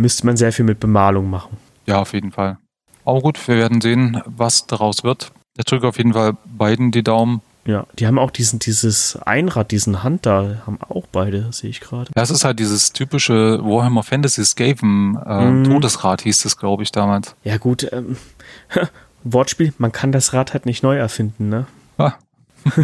Müsste 0.00 0.26
man 0.26 0.36
sehr 0.36 0.52
viel 0.52 0.64
mit 0.64 0.80
Bemalung 0.80 1.30
machen. 1.30 1.56
Ja, 1.86 2.00
auf 2.00 2.12
jeden 2.12 2.32
Fall. 2.32 2.58
Aber 3.04 3.20
gut, 3.20 3.48
wir 3.48 3.56
werden 3.56 3.80
sehen, 3.80 4.22
was 4.26 4.66
daraus 4.66 5.04
wird. 5.04 5.32
Ich 5.56 5.64
drücke 5.64 5.88
auf 5.88 5.98
jeden 5.98 6.12
Fall 6.12 6.34
beiden 6.44 6.90
die 6.90 7.02
Daumen. 7.02 7.42
Ja, 7.66 7.86
die 7.98 8.06
haben 8.06 8.18
auch 8.18 8.30
diesen, 8.30 8.58
dieses 8.58 9.16
Einrad, 9.16 9.70
diesen 9.70 10.02
Hunter, 10.02 10.62
haben 10.66 10.78
auch 10.88 11.06
beide, 11.12 11.52
sehe 11.52 11.70
ich 11.70 11.80
gerade. 11.80 12.10
Ja, 12.16 12.22
es 12.22 12.30
ist 12.30 12.44
halt 12.44 12.58
dieses 12.58 12.92
typische 12.92 13.60
Warhammer 13.62 14.02
Fantasy 14.02 14.44
Skaven 14.44 15.18
äh, 15.24 15.50
mm. 15.50 15.64
Todesrad 15.64 16.22
hieß 16.22 16.42
das, 16.42 16.56
glaube 16.56 16.82
ich, 16.82 16.90
damals. 16.90 17.34
Ja, 17.44 17.58
gut, 17.58 17.86
ähm, 17.92 18.16
Wortspiel, 19.24 19.74
man 19.78 19.92
kann 19.92 20.12
das 20.12 20.32
Rad 20.32 20.54
halt 20.54 20.64
nicht 20.64 20.82
neu 20.82 20.96
erfinden, 20.96 21.50
ne? 21.50 21.66
Ah. 21.98 22.14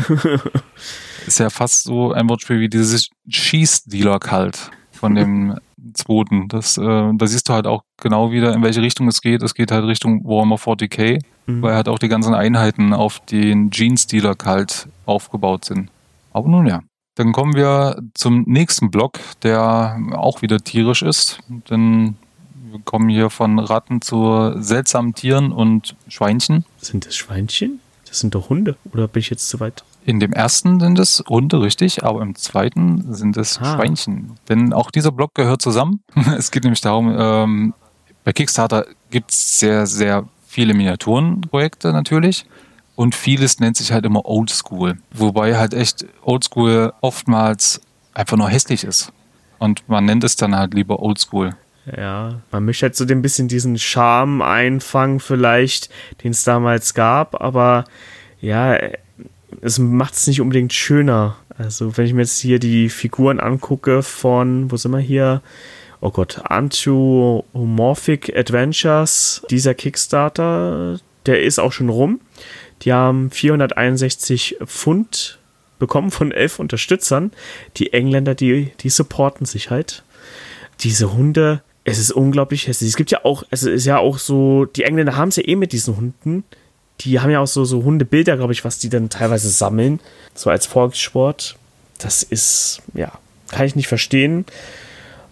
ist 1.26 1.38
ja 1.38 1.50
fast 1.50 1.85
so 1.85 2.12
ein 2.12 2.29
Wortspiel 2.29 2.61
wie 2.61 2.68
dieses 2.68 3.09
Schießdealer 3.29 4.18
kalt 4.18 4.70
von 4.92 5.14
dem 5.14 5.59
zweiten. 5.94 6.49
Das, 6.49 6.77
äh, 6.79 6.83
da 6.83 7.27
siehst 7.27 7.49
du 7.49 7.53
halt 7.53 7.66
auch 7.66 7.83
genau 8.01 8.31
wieder, 8.31 8.55
in 8.55 8.62
welche 8.62 8.83
Richtung 8.83 9.09
es 9.09 9.20
geht. 9.20 9.42
Es 9.42 9.55
geht 9.55 9.70
halt 9.70 9.85
Richtung 9.85 10.25
Warhammer 10.25 10.57
40k, 10.57 11.20
mhm. 11.46 11.62
weil 11.62 11.75
halt 11.75 11.88
auch 11.88 11.99
die 11.99 12.09
ganzen 12.09 12.35
Einheiten 12.35 12.92
auf 12.92 13.20
den 13.20 13.70
Jeans-Dealer 13.70 14.35
kalt 14.35 14.88
aufgebaut 15.07 15.64
sind. 15.64 15.90
Aber 16.33 16.49
nun 16.49 16.66
ja. 16.66 16.83
Dann 17.16 17.33
kommen 17.33 17.55
wir 17.55 17.99
zum 18.12 18.44
nächsten 18.46 18.90
Block, 18.90 19.18
der 19.42 19.99
auch 20.12 20.42
wieder 20.42 20.59
tierisch 20.59 21.03
ist. 21.03 21.38
Denn 21.70 22.16
wir 22.70 22.81
kommen 22.85 23.09
hier 23.09 23.31
von 23.31 23.59
Ratten 23.59 24.03
zu 24.03 24.53
seltsamen 24.61 25.14
Tieren 25.14 25.51
und 25.51 25.96
Schweinchen. 26.09 26.66
Sind 26.77 27.07
das 27.07 27.16
Schweinchen? 27.16 27.81
Das 28.07 28.20
sind 28.20 28.35
doch 28.35 28.51
Hunde. 28.51 28.77
Oder 28.92 29.09
bin 29.09 29.20
ich 29.20 29.31
jetzt 29.31 29.49
zu 29.49 29.61
weit? 29.61 29.83
In 30.06 30.20
dem 30.20 30.32
ersten 30.32 30.78
sind 30.78 31.00
es 31.00 31.24
Hunde, 31.28 31.60
richtig, 31.60 32.04
aber 32.04 32.22
im 32.22 32.36
zweiten 32.36 33.12
sind 33.12 33.36
es 33.36 33.58
ah. 33.60 33.74
Schweinchen. 33.74 34.36
Denn 34.48 34.72
auch 34.72 34.92
dieser 34.92 35.10
Block 35.10 35.34
gehört 35.34 35.60
zusammen. 35.60 36.00
es 36.38 36.52
geht 36.52 36.62
nämlich 36.62 36.80
darum, 36.80 37.12
ähm, 37.18 37.74
Bei 38.22 38.32
Kickstarter 38.32 38.86
gibt 39.10 39.32
es 39.32 39.58
sehr, 39.58 39.84
sehr 39.88 40.28
viele 40.46 40.74
Miniaturenprojekte 40.74 41.92
natürlich. 41.92 42.46
Und 42.94 43.16
vieles 43.16 43.58
nennt 43.58 43.76
sich 43.76 43.90
halt 43.90 44.06
immer 44.06 44.24
Oldschool. 44.26 44.96
Wobei 45.10 45.56
halt 45.56 45.74
echt 45.74 46.06
Oldschool 46.22 46.92
oftmals 47.00 47.80
einfach 48.14 48.36
nur 48.36 48.48
hässlich 48.48 48.84
ist. 48.84 49.12
Und 49.58 49.88
man 49.88 50.04
nennt 50.04 50.22
es 50.22 50.36
dann 50.36 50.54
halt 50.54 50.72
lieber 50.72 51.00
Oldschool. 51.00 51.56
Ja, 51.96 52.42
man 52.52 52.64
möchte 52.64 52.86
halt 52.86 52.94
so 52.94 53.04
ein 53.04 53.22
bisschen 53.22 53.48
diesen 53.48 53.76
Charme 53.76 54.40
einfangen, 54.40 55.18
vielleicht, 55.18 55.90
den 56.22 56.30
es 56.30 56.44
damals 56.44 56.94
gab, 56.94 57.40
aber 57.40 57.84
ja, 58.40 58.76
es 59.60 59.78
macht 59.78 60.14
es 60.14 60.26
nicht 60.26 60.40
unbedingt 60.40 60.72
schöner. 60.72 61.36
Also, 61.56 61.96
wenn 61.96 62.06
ich 62.06 62.12
mir 62.12 62.22
jetzt 62.22 62.38
hier 62.38 62.58
die 62.58 62.88
Figuren 62.88 63.40
angucke 63.40 64.02
von, 64.02 64.70
wo 64.70 64.76
sind 64.76 64.92
wir 64.92 64.98
hier? 64.98 65.42
Oh 66.00 66.10
Gott, 66.10 66.42
Anthropomorphic 66.44 68.36
Adventures, 68.36 69.42
dieser 69.50 69.74
Kickstarter, 69.74 71.00
der 71.24 71.42
ist 71.42 71.58
auch 71.58 71.72
schon 71.72 71.88
rum. 71.88 72.20
Die 72.82 72.92
haben 72.92 73.30
461 73.30 74.58
Pfund 74.66 75.38
bekommen 75.78 76.10
von 76.10 76.32
elf 76.32 76.58
Unterstützern. 76.58 77.32
Die 77.76 77.92
Engländer, 77.92 78.34
die, 78.34 78.72
die 78.80 78.90
supporten 78.90 79.46
sich 79.46 79.70
halt. 79.70 80.04
Diese 80.80 81.14
Hunde, 81.14 81.62
es 81.84 81.98
ist 81.98 82.12
unglaublich 82.12 82.66
hässlich. 82.66 82.90
Es 82.90 82.96
gibt 82.96 83.10
ja 83.10 83.24
auch, 83.24 83.44
es 83.50 83.62
ist 83.62 83.86
ja 83.86 83.98
auch 83.98 84.18
so, 84.18 84.66
die 84.66 84.84
Engländer 84.84 85.16
haben 85.16 85.28
es 85.28 85.36
ja 85.36 85.46
eh 85.46 85.56
mit 85.56 85.72
diesen 85.72 85.96
Hunden. 85.96 86.44
Die 87.00 87.20
haben 87.20 87.30
ja 87.30 87.40
auch 87.40 87.46
so, 87.46 87.64
so 87.64 87.85
Hundebilder, 87.85 88.37
glaube 88.37 88.52
ich, 88.52 88.64
was 88.64 88.78
die 88.78 88.88
dann 88.88 89.11
teilweise 89.11 89.48
sammeln. 89.50 90.00
So 90.35 90.50
als 90.50 90.66
Volkssport. 90.66 91.56
Das 91.98 92.22
ist, 92.22 92.82
ja, 92.94 93.12
kann 93.50 93.66
ich 93.66 93.76
nicht 93.76 93.88
verstehen. 93.88 94.44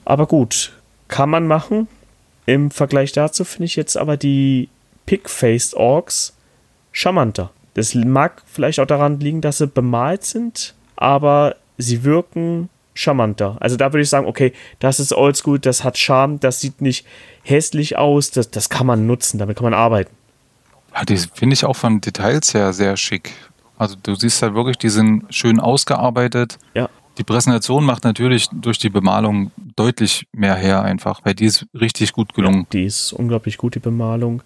Aber 0.04 0.26
gut, 0.26 0.72
kann 1.08 1.30
man 1.30 1.46
machen. 1.46 1.88
Im 2.46 2.70
Vergleich 2.70 3.12
dazu 3.12 3.44
finde 3.44 3.66
ich 3.66 3.76
jetzt 3.76 3.96
aber 3.96 4.16
die 4.16 4.68
Pig-Faced 5.06 5.74
Orks 5.74 6.34
charmanter. 6.92 7.50
Das 7.74 7.94
mag 7.94 8.42
vielleicht 8.46 8.80
auch 8.80 8.86
daran 8.86 9.18
liegen, 9.20 9.40
dass 9.40 9.58
sie 9.58 9.66
bemalt 9.66 10.24
sind, 10.24 10.74
aber 10.96 11.56
sie 11.76 12.04
wirken 12.04 12.68
charmanter. 12.94 13.56
Also 13.60 13.76
da 13.76 13.92
würde 13.92 14.02
ich 14.02 14.08
sagen, 14.08 14.26
okay, 14.26 14.52
das 14.78 15.00
ist 15.00 15.12
oldschool, 15.12 15.58
das 15.58 15.82
hat 15.82 15.98
Charme, 15.98 16.38
das 16.38 16.60
sieht 16.60 16.80
nicht 16.80 17.04
hässlich 17.42 17.98
aus, 17.98 18.30
das, 18.30 18.50
das 18.50 18.68
kann 18.68 18.86
man 18.86 19.06
nutzen, 19.06 19.38
damit 19.38 19.56
kann 19.56 19.64
man 19.64 19.74
arbeiten. 19.74 20.14
Ja, 20.94 21.04
die 21.04 21.16
finde 21.16 21.54
ich 21.54 21.64
auch 21.64 21.76
von 21.76 22.00
Details 22.00 22.54
her 22.54 22.72
sehr 22.72 22.96
schick. 22.96 23.32
Also 23.76 23.96
du 24.00 24.14
siehst 24.14 24.40
halt 24.42 24.54
wirklich, 24.54 24.78
die 24.78 24.88
sind 24.88 25.24
schön 25.30 25.58
ausgearbeitet. 25.60 26.58
Ja. 26.74 26.88
Die 27.18 27.24
Präsentation 27.24 27.84
macht 27.84 28.04
natürlich 28.04 28.48
durch 28.50 28.78
die 28.78 28.90
Bemalung 28.90 29.52
deutlich 29.76 30.26
mehr 30.32 30.54
her 30.56 30.82
einfach, 30.82 31.20
weil 31.24 31.34
die 31.34 31.46
ist 31.46 31.66
richtig 31.74 32.12
gut 32.12 32.34
gelungen. 32.34 32.60
Ja, 32.60 32.66
die 32.72 32.84
ist 32.84 33.12
unglaublich 33.12 33.58
gut, 33.58 33.74
die 33.74 33.80
Bemalung 33.80 34.42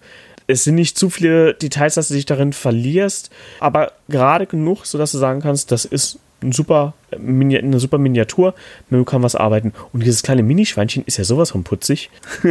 es 0.49 0.63
sind 0.63 0.75
nicht 0.75 0.97
zu 0.97 1.11
viele 1.11 1.53
Details, 1.53 1.93
dass 1.93 2.07
du 2.07 2.15
dich 2.15 2.25
darin 2.25 2.53
verlierst, 2.53 3.29
aber 3.59 3.91
gerade 4.07 4.47
genug, 4.47 4.85
sodass 4.85 5.11
du 5.11 5.19
sagen 5.19 5.41
kannst, 5.41 5.71
das 5.71 5.85
ist 5.85 6.17
ein 6.41 6.53
super, 6.53 6.95
eine 7.11 7.79
super 7.79 7.99
Miniatur, 7.99 8.55
man 8.89 9.05
kann 9.05 9.21
was 9.21 9.35
arbeiten. 9.35 9.73
Und 9.93 10.03
dieses 10.03 10.23
kleine 10.23 10.41
Minischweinchen 10.41 11.03
ist 11.05 11.17
ja 11.17 11.23
sowas 11.23 11.51
von 11.51 11.63
putzig. 11.63 12.09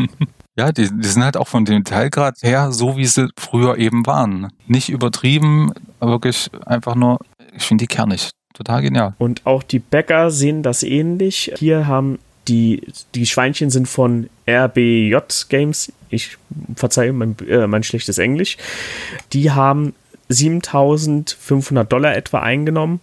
ja, 0.56 0.72
die, 0.72 0.88
die 0.90 1.08
sind 1.08 1.22
halt 1.22 1.36
auch 1.36 1.48
von 1.48 1.64
dem 1.64 1.84
Detailgrad 1.84 2.38
her 2.42 2.72
so, 2.72 2.96
wie 2.96 3.06
sie 3.06 3.28
früher 3.38 3.76
eben 3.78 4.06
waren. 4.06 4.50
Nicht 4.66 4.88
übertrieben, 4.88 5.72
wirklich 6.00 6.50
einfach 6.64 6.94
nur, 6.94 7.18
ich 7.54 7.64
finde 7.64 7.82
die 7.82 7.88
kernig. 7.88 8.30
Total 8.54 8.80
genial. 8.80 9.14
Und 9.18 9.44
auch 9.44 9.62
die 9.62 9.78
Bäcker 9.78 10.30
sehen 10.30 10.62
das 10.62 10.82
ähnlich. 10.82 11.52
Hier 11.58 11.86
haben 11.86 12.18
die, 12.48 12.86
die 13.14 13.26
Schweinchen 13.26 13.68
sind 13.68 13.86
von 13.86 14.30
RBJ 14.48 15.16
Games. 15.50 15.92
Ich 16.08 16.38
verzeihe 16.74 17.12
mein, 17.12 17.36
äh, 17.46 17.66
mein 17.66 17.82
schlechtes 17.82 18.16
Englisch. 18.16 18.56
Die 19.34 19.50
haben 19.50 19.94
7500 20.30 21.92
Dollar 21.92 22.16
etwa 22.16 22.40
eingenommen 22.40 23.00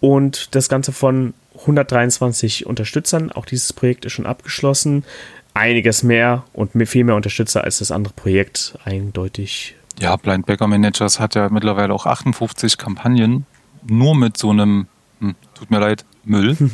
und 0.00 0.54
das 0.54 0.68
Ganze 0.68 0.92
von 0.92 1.32
123 1.60 2.66
Unterstützern. 2.66 3.32
Auch 3.32 3.46
dieses 3.46 3.72
Projekt 3.72 4.04
ist 4.04 4.12
schon 4.12 4.26
abgeschlossen. 4.26 5.04
Einiges 5.54 6.02
mehr 6.02 6.44
und 6.52 6.70
viel 6.88 7.04
mehr 7.04 7.14
Unterstützer 7.14 7.64
als 7.64 7.78
das 7.78 7.90
andere 7.90 8.14
Projekt, 8.14 8.78
eindeutig. 8.84 9.76
Ja, 10.00 10.16
Blind 10.16 10.46
Bagger 10.46 10.66
Managers 10.66 11.20
hat 11.20 11.34
ja 11.34 11.48
mittlerweile 11.50 11.92
auch 11.92 12.06
58 12.06 12.78
Kampagnen, 12.78 13.46
nur 13.86 14.14
mit 14.14 14.36
so 14.36 14.50
einem, 14.50 14.86
hm, 15.20 15.34
tut 15.54 15.70
mir 15.70 15.78
leid, 15.78 16.04
Müll. 16.24 16.56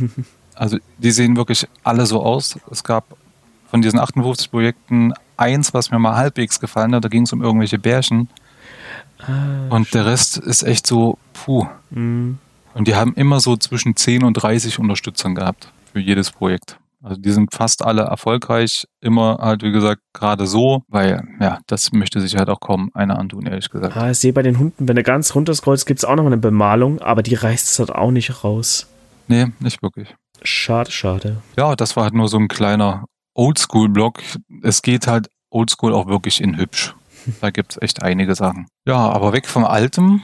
Also 0.58 0.78
die 0.98 1.12
sehen 1.12 1.36
wirklich 1.36 1.68
alle 1.84 2.04
so 2.04 2.20
aus. 2.20 2.58
Es 2.68 2.82
gab 2.82 3.04
von 3.70 3.80
diesen 3.80 4.00
58 4.00 4.50
Projekten 4.50 5.14
eins, 5.36 5.72
was 5.72 5.92
mir 5.92 6.00
mal 6.00 6.16
halbwegs 6.16 6.58
gefallen 6.58 6.96
hat. 6.96 7.04
Da 7.04 7.08
ging 7.08 7.22
es 7.22 7.32
um 7.32 7.42
irgendwelche 7.42 7.78
Bärchen. 7.78 8.28
Ah, 9.20 9.68
und 9.70 9.94
der 9.94 10.04
Rest 10.06 10.36
ist 10.38 10.64
echt 10.64 10.84
so, 10.86 11.16
puh. 11.32 11.66
Mhm. 11.90 12.38
Und 12.74 12.88
die 12.88 12.96
haben 12.96 13.14
immer 13.14 13.38
so 13.38 13.56
zwischen 13.56 13.94
10 13.94 14.24
und 14.24 14.34
30 14.34 14.80
Unterstützern 14.80 15.36
gehabt 15.36 15.72
für 15.92 16.00
jedes 16.00 16.32
Projekt. 16.32 16.76
Also 17.02 17.20
die 17.20 17.30
sind 17.30 17.54
fast 17.54 17.84
alle 17.84 18.02
erfolgreich, 18.02 18.86
immer 19.00 19.38
halt 19.40 19.62
wie 19.62 19.70
gesagt 19.70 20.02
gerade 20.12 20.46
so, 20.46 20.82
weil 20.88 21.22
ja, 21.40 21.60
das 21.66 21.92
möchte 21.92 22.20
sich 22.20 22.36
halt 22.36 22.48
auch 22.48 22.60
kaum 22.60 22.90
einer 22.94 23.18
antun, 23.18 23.46
ehrlich 23.46 23.70
gesagt. 23.70 23.96
Ah, 23.96 24.10
ich 24.10 24.18
sehe 24.18 24.32
bei 24.32 24.42
den 24.42 24.58
Hunden, 24.58 24.88
wenn 24.88 24.96
du 24.96 25.02
ganz 25.04 25.34
runterscrollst, 25.34 25.86
gibt 25.86 26.00
es 26.00 26.04
auch 26.04 26.16
noch 26.16 26.26
eine 26.26 26.38
Bemalung, 26.38 27.00
aber 27.00 27.22
die 27.22 27.34
reißt 27.34 27.68
es 27.68 27.78
halt 27.78 27.92
auch 27.92 28.10
nicht 28.10 28.42
raus. 28.42 28.88
Nee, 29.28 29.46
nicht 29.60 29.82
wirklich. 29.82 30.14
Schade, 30.42 30.90
schade. 30.90 31.42
Ja, 31.56 31.76
das 31.76 31.96
war 31.96 32.04
halt 32.04 32.14
nur 32.14 32.28
so 32.28 32.38
ein 32.38 32.48
kleiner 32.48 33.04
Oldschool-Block. 33.34 34.20
Es 34.62 34.82
geht 34.82 35.06
halt 35.06 35.28
Oldschool 35.50 35.92
auch 35.92 36.06
wirklich 36.08 36.40
in 36.40 36.56
hübsch. 36.56 36.94
Da 37.40 37.50
gibt 37.50 37.72
es 37.72 37.82
echt 37.82 38.02
einige 38.02 38.34
Sachen. 38.34 38.66
Ja, 38.86 38.96
aber 38.96 39.32
weg 39.32 39.46
vom 39.46 39.64
Altem, 39.64 40.22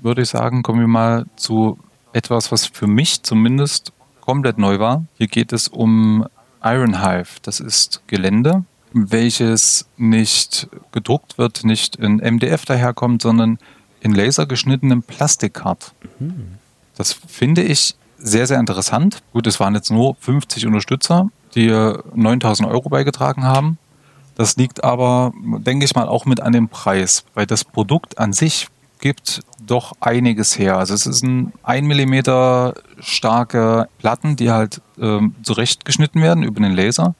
würde 0.00 0.22
ich 0.22 0.28
sagen, 0.28 0.62
kommen 0.62 0.80
wir 0.80 0.86
mal 0.86 1.26
zu 1.36 1.78
etwas, 2.12 2.52
was 2.52 2.66
für 2.66 2.86
mich 2.86 3.22
zumindest 3.22 3.92
komplett 4.22 4.56
neu 4.56 4.78
war. 4.78 5.04
Hier 5.18 5.26
geht 5.26 5.52
es 5.52 5.68
um 5.68 6.26
Iron 6.64 7.02
Hive. 7.02 7.40
Das 7.42 7.60
ist 7.60 8.00
Gelände, 8.06 8.64
welches 8.94 9.86
nicht 9.98 10.68
gedruckt 10.92 11.36
wird, 11.36 11.64
nicht 11.64 11.96
in 11.96 12.16
MDF 12.16 12.64
daherkommt, 12.64 13.20
sondern 13.20 13.58
in 14.00 14.14
lasergeschnittenem 14.14 15.02
Plastikkart. 15.02 15.92
Das 16.96 17.12
finde 17.12 17.62
ich 17.62 17.94
sehr, 18.18 18.46
sehr 18.46 18.58
interessant. 18.58 19.22
Gut, 19.32 19.46
es 19.46 19.60
waren 19.60 19.74
jetzt 19.74 19.90
nur 19.90 20.16
50 20.20 20.66
Unterstützer, 20.66 21.28
die 21.54 21.68
9000 22.14 22.68
Euro 22.68 22.88
beigetragen 22.88 23.44
haben. 23.44 23.78
Das 24.34 24.56
liegt 24.56 24.82
aber, 24.82 25.32
denke 25.58 25.84
ich 25.84 25.94
mal, 25.94 26.08
auch 26.08 26.24
mit 26.24 26.40
an 26.40 26.52
dem 26.52 26.68
Preis, 26.68 27.24
weil 27.34 27.46
das 27.46 27.64
Produkt 27.64 28.18
an 28.18 28.32
sich 28.32 28.68
gibt 29.02 29.40
doch 29.66 29.92
einiges 30.00 30.58
her. 30.58 30.78
Also 30.78 30.94
es 30.94 31.06
ist 31.06 31.22
ein 31.22 31.52
1 31.64 31.86
mm 31.86 32.72
starke 33.00 33.88
Platten, 33.98 34.36
die 34.36 34.50
halt 34.50 34.80
ähm, 34.98 35.34
zurechtgeschnitten 35.42 36.22
werden 36.22 36.42
über 36.42 36.60
den 36.60 36.72
Laser. 36.72 37.14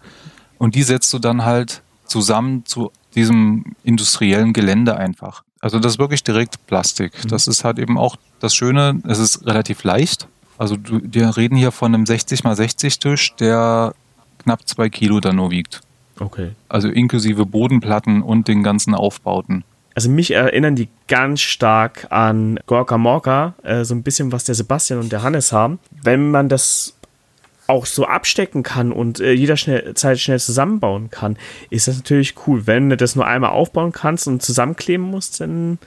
Und 0.58 0.74
die 0.74 0.84
setzt 0.84 1.12
du 1.12 1.18
dann 1.18 1.44
halt 1.44 1.82
zusammen 2.06 2.64
zu 2.64 2.92
diesem 3.14 3.74
industriellen 3.84 4.52
Gelände 4.52 4.96
einfach. 4.96 5.42
Also 5.60 5.78
das 5.78 5.94
ist 5.94 5.98
wirklich 5.98 6.24
direkt 6.24 6.66
Plastik. 6.66 7.12
Mhm. 7.24 7.28
Das 7.28 7.46
ist 7.46 7.64
halt 7.64 7.78
eben 7.78 7.98
auch 7.98 8.16
das 8.40 8.54
Schöne, 8.54 9.00
es 9.06 9.18
ist 9.18 9.44
relativ 9.46 9.84
leicht. 9.84 10.28
Also 10.58 10.76
wir 10.86 11.36
reden 11.36 11.56
hier 11.56 11.72
von 11.72 11.94
einem 11.94 12.06
60 12.06 12.44
x 12.44 12.56
60 12.56 12.98
Tisch, 13.00 13.34
der 13.36 13.94
knapp 14.38 14.68
zwei 14.68 14.88
Kilo 14.88 15.20
dann 15.20 15.36
nur 15.36 15.50
wiegt. 15.50 15.80
Okay. 16.20 16.52
Also 16.68 16.88
inklusive 16.88 17.44
Bodenplatten 17.44 18.22
und 18.22 18.46
den 18.46 18.62
ganzen 18.62 18.94
Aufbauten. 18.94 19.64
Also 19.94 20.08
mich 20.08 20.30
erinnern 20.32 20.76
die 20.76 20.88
ganz 21.08 21.40
stark 21.40 22.06
an 22.10 22.58
Gorka 22.66 22.98
Morka, 22.98 23.54
äh, 23.62 23.84
so 23.84 23.94
ein 23.94 24.02
bisschen 24.02 24.32
was 24.32 24.44
der 24.44 24.54
Sebastian 24.54 25.00
und 25.00 25.12
der 25.12 25.22
Hannes 25.22 25.52
haben. 25.52 25.78
Wenn 26.02 26.30
man 26.30 26.48
das 26.48 26.94
auch 27.66 27.86
so 27.86 28.06
abstecken 28.06 28.62
kann 28.62 28.92
und 28.92 29.20
äh, 29.20 29.32
jederzeit 29.32 30.18
schnell 30.18 30.40
zusammenbauen 30.40 31.10
kann, 31.10 31.36
ist 31.70 31.88
das 31.88 31.96
natürlich 31.96 32.34
cool. 32.46 32.66
Wenn 32.66 32.90
du 32.90 32.96
das 32.96 33.14
nur 33.16 33.26
einmal 33.26 33.50
aufbauen 33.50 33.92
kannst 33.92 34.26
und 34.26 34.42
zusammenkleben 34.42 35.06
musst, 35.06 35.40
dann 35.40 35.78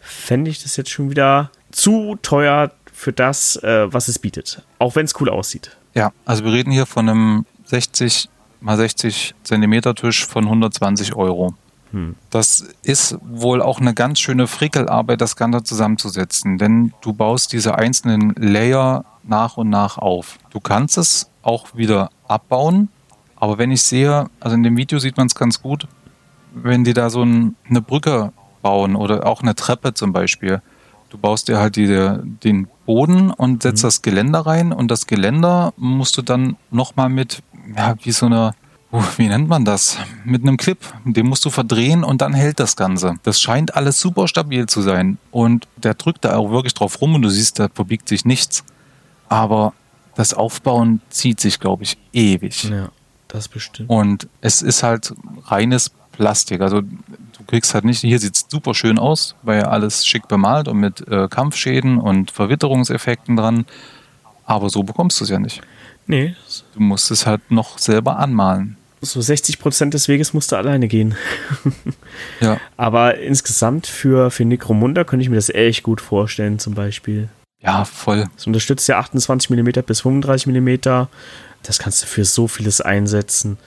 fände 0.00 0.50
ich 0.50 0.62
das 0.62 0.76
jetzt 0.76 0.90
schon 0.90 1.10
wieder 1.10 1.50
zu 1.70 2.18
teuer, 2.22 2.72
für 3.00 3.12
das, 3.14 3.56
äh, 3.56 3.92
was 3.92 4.08
es 4.08 4.18
bietet. 4.18 4.62
Auch 4.78 4.94
wenn 4.94 5.06
es 5.06 5.18
cool 5.20 5.30
aussieht. 5.30 5.76
Ja, 5.94 6.12
also 6.26 6.44
wir 6.44 6.52
reden 6.52 6.70
hier 6.70 6.84
von 6.84 7.08
einem 7.08 7.46
60 7.64 8.28
mal 8.60 8.76
60 8.76 9.34
Zentimeter 9.42 9.94
Tisch 9.94 10.26
von 10.26 10.44
120 10.44 11.14
Euro. 11.16 11.54
Hm. 11.92 12.16
Das 12.30 12.64
ist 12.82 13.18
wohl 13.22 13.62
auch 13.62 13.80
eine 13.80 13.94
ganz 13.94 14.20
schöne 14.20 14.46
Frickelarbeit, 14.46 15.20
das 15.20 15.36
Ganze 15.36 15.62
zusammenzusetzen, 15.62 16.58
denn 16.58 16.92
du 17.00 17.12
baust 17.12 17.52
diese 17.52 17.76
einzelnen 17.76 18.34
Layer 18.36 19.04
nach 19.24 19.56
und 19.56 19.70
nach 19.70 19.98
auf. 19.98 20.38
Du 20.50 20.60
kannst 20.60 20.98
es 20.98 21.30
auch 21.42 21.74
wieder 21.74 22.10
abbauen, 22.28 22.88
aber 23.36 23.58
wenn 23.58 23.70
ich 23.70 23.82
sehe, 23.82 24.26
also 24.38 24.54
in 24.54 24.62
dem 24.62 24.76
Video 24.76 24.98
sieht 24.98 25.16
man 25.16 25.26
es 25.26 25.34
ganz 25.34 25.62
gut, 25.62 25.86
wenn 26.52 26.84
die 26.84 26.94
da 26.94 27.10
so 27.10 27.22
ein, 27.22 27.56
eine 27.68 27.80
Brücke 27.80 28.32
bauen 28.62 28.96
oder 28.96 29.26
auch 29.26 29.42
eine 29.42 29.54
Treppe 29.54 29.94
zum 29.94 30.12
Beispiel, 30.12 30.60
Du 31.10 31.18
baust 31.18 31.48
dir 31.48 31.58
halt 31.58 31.74
die, 31.74 31.88
den 31.88 32.68
Boden 32.86 33.30
und 33.30 33.64
setzt 33.64 33.82
mhm. 33.82 33.88
das 33.88 34.02
Geländer 34.02 34.40
rein 34.46 34.72
und 34.72 34.90
das 34.90 35.06
Geländer 35.06 35.74
musst 35.76 36.16
du 36.16 36.22
dann 36.22 36.56
nochmal 36.70 37.08
mit, 37.08 37.42
ja, 37.76 37.96
wie 38.02 38.12
so 38.12 38.26
eine, 38.26 38.54
wie 39.16 39.28
nennt 39.28 39.48
man 39.48 39.64
das? 39.64 39.98
Mit 40.24 40.42
einem 40.42 40.56
Clip. 40.56 40.78
Den 41.04 41.26
musst 41.26 41.44
du 41.44 41.50
verdrehen 41.50 42.02
und 42.02 42.22
dann 42.22 42.34
hält 42.34 42.58
das 42.58 42.76
Ganze. 42.76 43.14
Das 43.22 43.40
scheint 43.40 43.76
alles 43.76 44.00
super 44.00 44.26
stabil 44.26 44.66
zu 44.66 44.82
sein. 44.82 45.18
Und 45.30 45.68
der 45.76 45.94
drückt 45.94 46.24
da 46.24 46.36
auch 46.36 46.50
wirklich 46.50 46.74
drauf 46.74 47.00
rum 47.00 47.14
und 47.14 47.22
du 47.22 47.28
siehst, 47.28 47.58
da 47.60 47.68
verbiegt 47.72 48.08
sich 48.08 48.24
nichts. 48.24 48.64
Aber 49.28 49.74
das 50.16 50.34
Aufbauen 50.34 51.00
zieht 51.08 51.38
sich, 51.38 51.60
glaube 51.60 51.84
ich, 51.84 51.98
ewig. 52.12 52.64
Ja, 52.64 52.90
das 53.28 53.46
bestimmt. 53.46 53.88
Und 53.88 54.28
es 54.40 54.60
ist 54.60 54.82
halt 54.82 55.14
reines 55.44 55.90
Plastik. 56.12 56.60
Also 56.60 56.82
du 56.82 57.44
kriegst 57.46 57.74
halt 57.74 57.84
nicht, 57.84 58.00
hier 58.00 58.18
sieht 58.18 58.34
es 58.34 58.46
super 58.48 58.74
schön 58.74 58.98
aus, 58.98 59.36
weil 59.42 59.62
alles 59.62 60.04
schick 60.04 60.26
bemalt 60.26 60.66
und 60.66 60.78
mit 60.78 61.06
äh, 61.06 61.28
Kampfschäden 61.28 61.98
und 61.98 62.32
Verwitterungseffekten 62.32 63.36
dran. 63.36 63.66
Aber 64.44 64.68
so 64.68 64.82
bekommst 64.82 65.20
du 65.20 65.24
es 65.24 65.30
ja 65.30 65.38
nicht. 65.38 65.62
Nee. 66.08 66.34
Du 66.74 66.80
musst 66.80 67.12
es 67.12 67.24
halt 67.24 67.52
noch 67.52 67.78
selber 67.78 68.18
anmalen. 68.18 68.76
So 69.02 69.20
60 69.20 69.58
Prozent 69.58 69.94
des 69.94 70.08
Weges 70.08 70.34
musst 70.34 70.52
du 70.52 70.56
alleine 70.56 70.86
gehen. 70.86 71.14
ja. 72.40 72.60
Aber 72.76 73.18
insgesamt 73.18 73.86
für, 73.86 74.30
für 74.30 74.44
Necromunda 74.44 75.04
könnte 75.04 75.22
ich 75.22 75.30
mir 75.30 75.36
das 75.36 75.48
echt 75.48 75.82
gut 75.82 76.00
vorstellen, 76.00 76.58
zum 76.58 76.74
Beispiel. 76.74 77.28
Ja, 77.62 77.84
voll. 77.84 78.28
Es 78.36 78.46
unterstützt 78.46 78.88
ja 78.88 78.98
28 78.98 79.50
mm 79.50 79.68
bis 79.86 80.02
35 80.02 80.46
mm. 80.46 81.06
Das 81.62 81.78
kannst 81.78 82.02
du 82.02 82.06
für 82.06 82.24
so 82.24 82.48
vieles 82.48 82.80
einsetzen. 82.80 83.58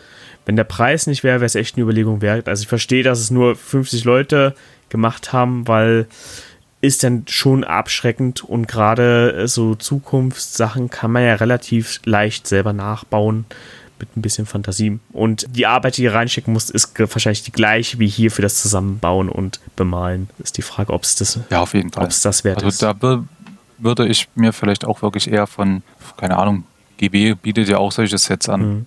Wenn 0.45 0.55
der 0.55 0.63
Preis 0.65 1.07
nicht 1.07 1.23
wäre, 1.23 1.39
wäre 1.39 1.45
es 1.45 1.55
echt 1.55 1.75
eine 1.75 1.83
Überlegung 1.83 2.21
wert. 2.21 2.47
Also 2.47 2.63
ich 2.63 2.67
verstehe, 2.67 3.03
dass 3.03 3.19
es 3.19 3.31
nur 3.31 3.55
50 3.55 4.03
Leute 4.03 4.55
gemacht 4.89 5.33
haben, 5.33 5.67
weil 5.67 6.07
ist 6.81 7.03
dann 7.03 7.23
schon 7.29 7.63
abschreckend 7.63 8.43
und 8.43 8.67
gerade 8.67 9.47
so 9.47 9.73
Zukunftssachen 9.73 10.89
kann 10.89 11.11
man 11.11 11.23
ja 11.23 11.35
relativ 11.35 12.01
leicht 12.03 12.45
selber 12.45 12.73
nachbauen 12.73 13.45
mit 14.03 14.17
ein 14.17 14.21
bisschen 14.21 14.45
Fantasie. 14.45 14.99
Und 15.11 15.45
die 15.55 15.65
Arbeit, 15.65 15.97
die 15.97 16.03
ihr 16.03 16.13
reinstecken 16.13 16.51
musst, 16.53 16.71
ist 16.71 16.97
wahrscheinlich 16.99 17.43
die 17.43 17.51
gleiche 17.51 17.99
wie 17.99 18.07
hier 18.07 18.31
für 18.31 18.41
das 18.41 18.61
Zusammenbauen 18.61 19.29
und 19.29 19.59
Bemalen. 19.75 20.29
Ist 20.39 20.57
die 20.57 20.61
Frage, 20.61 20.91
ob 20.91 21.03
es 21.03 21.15
das, 21.15 21.39
ja, 21.49 21.61
auf 21.61 21.73
jeden 21.73 21.91
Fall. 21.91 22.05
Ob's 22.05 22.21
das 22.21 22.43
wert 22.43 22.57
also 22.57 22.67
ist. 22.67 22.81
Da 22.81 23.23
würde 23.77 24.07
ich 24.07 24.27
mir 24.35 24.53
vielleicht 24.53 24.85
auch 24.85 25.01
wirklich 25.01 25.31
eher 25.31 25.47
von, 25.47 25.83
keine 26.17 26.37
Ahnung, 26.37 26.65
GB 26.97 27.35
bietet 27.35 27.69
ja 27.69 27.77
auch 27.77 27.91
solche 27.91 28.17
Sets 28.17 28.49
an. 28.49 28.61
Mhm. 28.61 28.85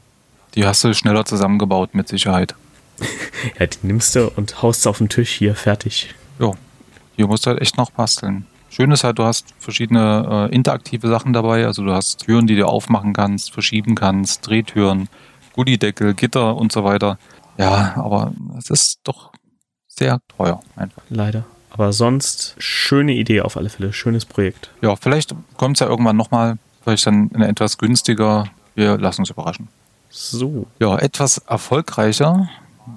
Die 0.54 0.64
hast 0.64 0.84
du 0.84 0.94
schneller 0.94 1.24
zusammengebaut, 1.24 1.94
mit 1.94 2.08
Sicherheit. 2.08 2.54
ja, 3.58 3.66
die 3.66 3.86
nimmst 3.86 4.14
du 4.14 4.30
und 4.36 4.62
haust 4.62 4.86
auf 4.86 4.98
den 4.98 5.08
Tisch 5.08 5.30
hier, 5.32 5.54
fertig. 5.54 6.14
Ja, 6.38 6.52
hier 7.16 7.26
musst 7.26 7.46
du 7.46 7.50
halt 7.50 7.60
echt 7.60 7.76
noch 7.76 7.90
basteln. 7.90 8.46
Schön 8.68 8.90
ist 8.90 9.04
halt, 9.04 9.18
du 9.18 9.24
hast 9.24 9.54
verschiedene 9.58 10.48
äh, 10.50 10.54
interaktive 10.54 11.08
Sachen 11.08 11.32
dabei. 11.32 11.66
Also 11.66 11.84
du 11.84 11.92
hast 11.92 12.24
Türen, 12.24 12.46
die 12.46 12.56
du 12.56 12.66
aufmachen 12.66 13.12
kannst, 13.12 13.52
verschieben 13.52 13.94
kannst, 13.94 14.46
Drehtüren, 14.46 15.08
Gullideckel, 15.54 16.14
Gitter 16.14 16.56
und 16.56 16.72
so 16.72 16.84
weiter. 16.84 17.18
Ja, 17.58 17.94
aber 17.96 18.32
es 18.58 18.70
ist 18.70 19.00
doch 19.04 19.32
sehr 19.86 20.20
teuer 20.36 20.60
einfach. 20.76 21.02
Leider. 21.08 21.44
Aber 21.70 21.92
sonst 21.92 22.54
schöne 22.58 23.12
Idee 23.12 23.42
auf 23.42 23.56
alle 23.56 23.68
Fälle, 23.68 23.92
schönes 23.92 24.24
Projekt. 24.24 24.70
Ja, 24.80 24.96
vielleicht 24.96 25.34
kommt 25.56 25.76
es 25.76 25.80
ja 25.80 25.88
irgendwann 25.88 26.16
nochmal, 26.16 26.58
vielleicht 26.82 27.06
dann 27.06 27.30
eine 27.34 27.48
etwas 27.48 27.78
günstiger. 27.78 28.46
Wir 28.74 28.98
lassen 28.98 29.22
uns 29.22 29.30
überraschen. 29.30 29.68
So. 30.10 30.66
Ja, 30.78 30.98
etwas 30.98 31.38
erfolgreicher 31.38 32.48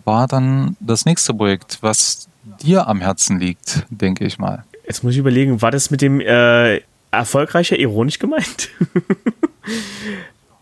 war 0.05 0.27
dann 0.27 0.77
das 0.79 1.05
nächste 1.05 1.33
Projekt, 1.33 1.79
was 1.81 2.29
dir 2.61 2.87
am 2.87 3.01
Herzen 3.01 3.39
liegt, 3.39 3.85
denke 3.89 4.25
ich 4.25 4.37
mal. 4.37 4.63
Jetzt 4.89 5.03
muss 5.03 5.13
ich 5.13 5.19
überlegen, 5.19 5.61
war 5.61 5.69
das 5.69 5.91
mit 5.91 6.01
dem 6.01 6.19
äh, 6.19 6.81
erfolgreicher 7.11 7.77
ironisch 7.77 8.17
gemeint? 8.17 8.69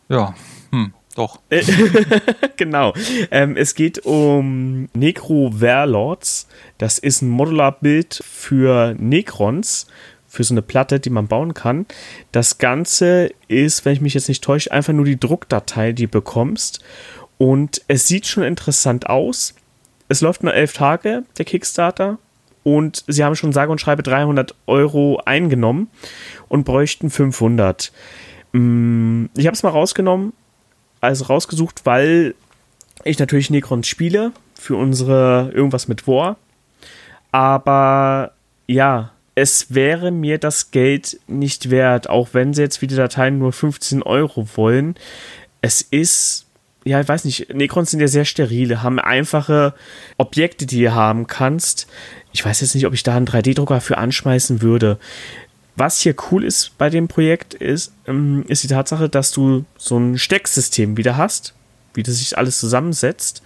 ja, 0.10 0.36
hm, 0.72 0.94
doch. 1.16 1.40
genau. 2.58 2.94
Ähm, 3.32 3.56
es 3.56 3.74
geht 3.74 4.06
um 4.06 4.90
Necro 4.94 5.50
Warlords. 5.54 6.50
Das 6.78 7.00
ist 7.00 7.22
ein 7.22 7.30
Modularbild 7.30 8.22
für 8.30 8.96
Necrons, 9.00 9.88
für 10.28 10.44
so 10.44 10.54
eine 10.54 10.62
Platte, 10.62 11.00
die 11.00 11.10
man 11.10 11.28
bauen 11.28 11.54
kann. 11.54 11.86
Das 12.34 12.58
Ganze 12.58 13.32
ist, 13.48 13.86
wenn 13.86 13.94
ich 13.94 14.02
mich 14.02 14.14
jetzt 14.14 14.28
nicht 14.28 14.44
täusche, 14.44 14.74
einfach 14.74 14.92
nur 14.92 15.06
die 15.06 15.20
Druckdatei, 15.20 15.94
die 15.94 16.08
du 16.08 16.12
bekommst. 16.12 16.84
Und 17.38 17.82
es 17.88 18.10
sieht 18.10 18.28
schon 18.28 18.44
interessant 18.44 19.10
aus 19.10 19.56
es 20.10 20.22
läuft 20.22 20.44
nur 20.44 20.54
elf 20.54 20.74
Tage, 20.74 21.24
der 21.38 21.46
Kickstarter. 21.46 22.18
Und 22.68 23.06
sie 23.08 23.24
haben 23.24 23.38
schon 23.38 23.54
sage 23.54 23.72
und 23.72 23.80
schreibe 23.80 24.04
300 24.04 24.54
Euro 24.66 25.22
eingenommen 25.24 25.90
und 26.50 26.66
bräuchten 26.66 27.10
500. 27.10 27.94
Mm, 28.52 29.28
ich 29.38 29.48
habe 29.48 29.56
es 29.56 29.64
mal 29.64 29.70
rausgenommen, 29.70 30.34
also 31.00 31.24
rausgesucht, 31.24 31.86
weil 31.86 32.36
ich 33.06 33.20
natürlich 33.20 33.50
Necrons 33.50 33.88
spiele 33.88 34.34
für 34.54 34.76
unsere 34.76 35.50
irgendwas 35.54 35.88
mit 35.88 36.10
War. 36.10 36.36
Aber 37.32 38.34
ja, 38.68 39.14
es 39.34 39.74
wäre 39.74 40.12
mir 40.12 40.38
das 40.38 40.72
Geld 40.72 41.22
nicht 41.26 41.70
wert, 41.70 42.10
auch 42.10 42.34
wenn 42.34 42.54
sie 42.54 42.64
jetzt 42.64 42.82
die 42.82 42.88
Dateien 42.88 43.40
nur 43.40 43.54
15 43.54 44.04
Euro 44.04 44.46
wollen. 44.56 44.96
Es 45.62 45.82
ist 45.82 46.47
ja, 46.88 47.02
ich 47.02 47.08
weiß 47.08 47.26
nicht, 47.26 47.54
Necrons 47.54 47.92
sind 47.92 48.00
ja 48.00 48.08
sehr 48.08 48.26
sterile, 48.26 48.84
haben 48.84 49.00
einfache 49.00 49.74
Objekte, 50.18 50.66
die 50.66 50.82
du 50.84 50.94
haben 50.94 51.28
kannst. 51.28 51.88
Ich 52.32 52.46
weiß 52.46 52.62
jetzt 52.62 52.76
nicht, 52.76 52.86
ob 52.86 52.94
ich 52.94 53.04
da 53.04 53.16
einen 53.16 53.28
3D-Drucker 53.28 53.82
für 53.82 53.98
anschmeißen 53.98 54.62
würde. 54.62 54.98
Was 55.76 56.00
hier 56.02 56.16
cool 56.32 56.44
ist 56.44 56.78
bei 56.78 56.90
dem 56.90 57.08
Projekt, 57.08 57.54
ist, 57.54 57.94
ähm, 58.08 58.44
ist 58.48 58.64
die 58.64 58.68
Tatsache, 58.68 59.10
dass 59.10 59.32
du 59.32 59.66
so 59.78 59.98
ein 59.98 60.18
Stecksystem 60.18 60.98
wieder 60.98 61.18
hast, 61.18 61.54
wie 61.94 62.04
das 62.04 62.18
sich 62.18 62.38
alles 62.38 62.60
zusammensetzt, 62.60 63.44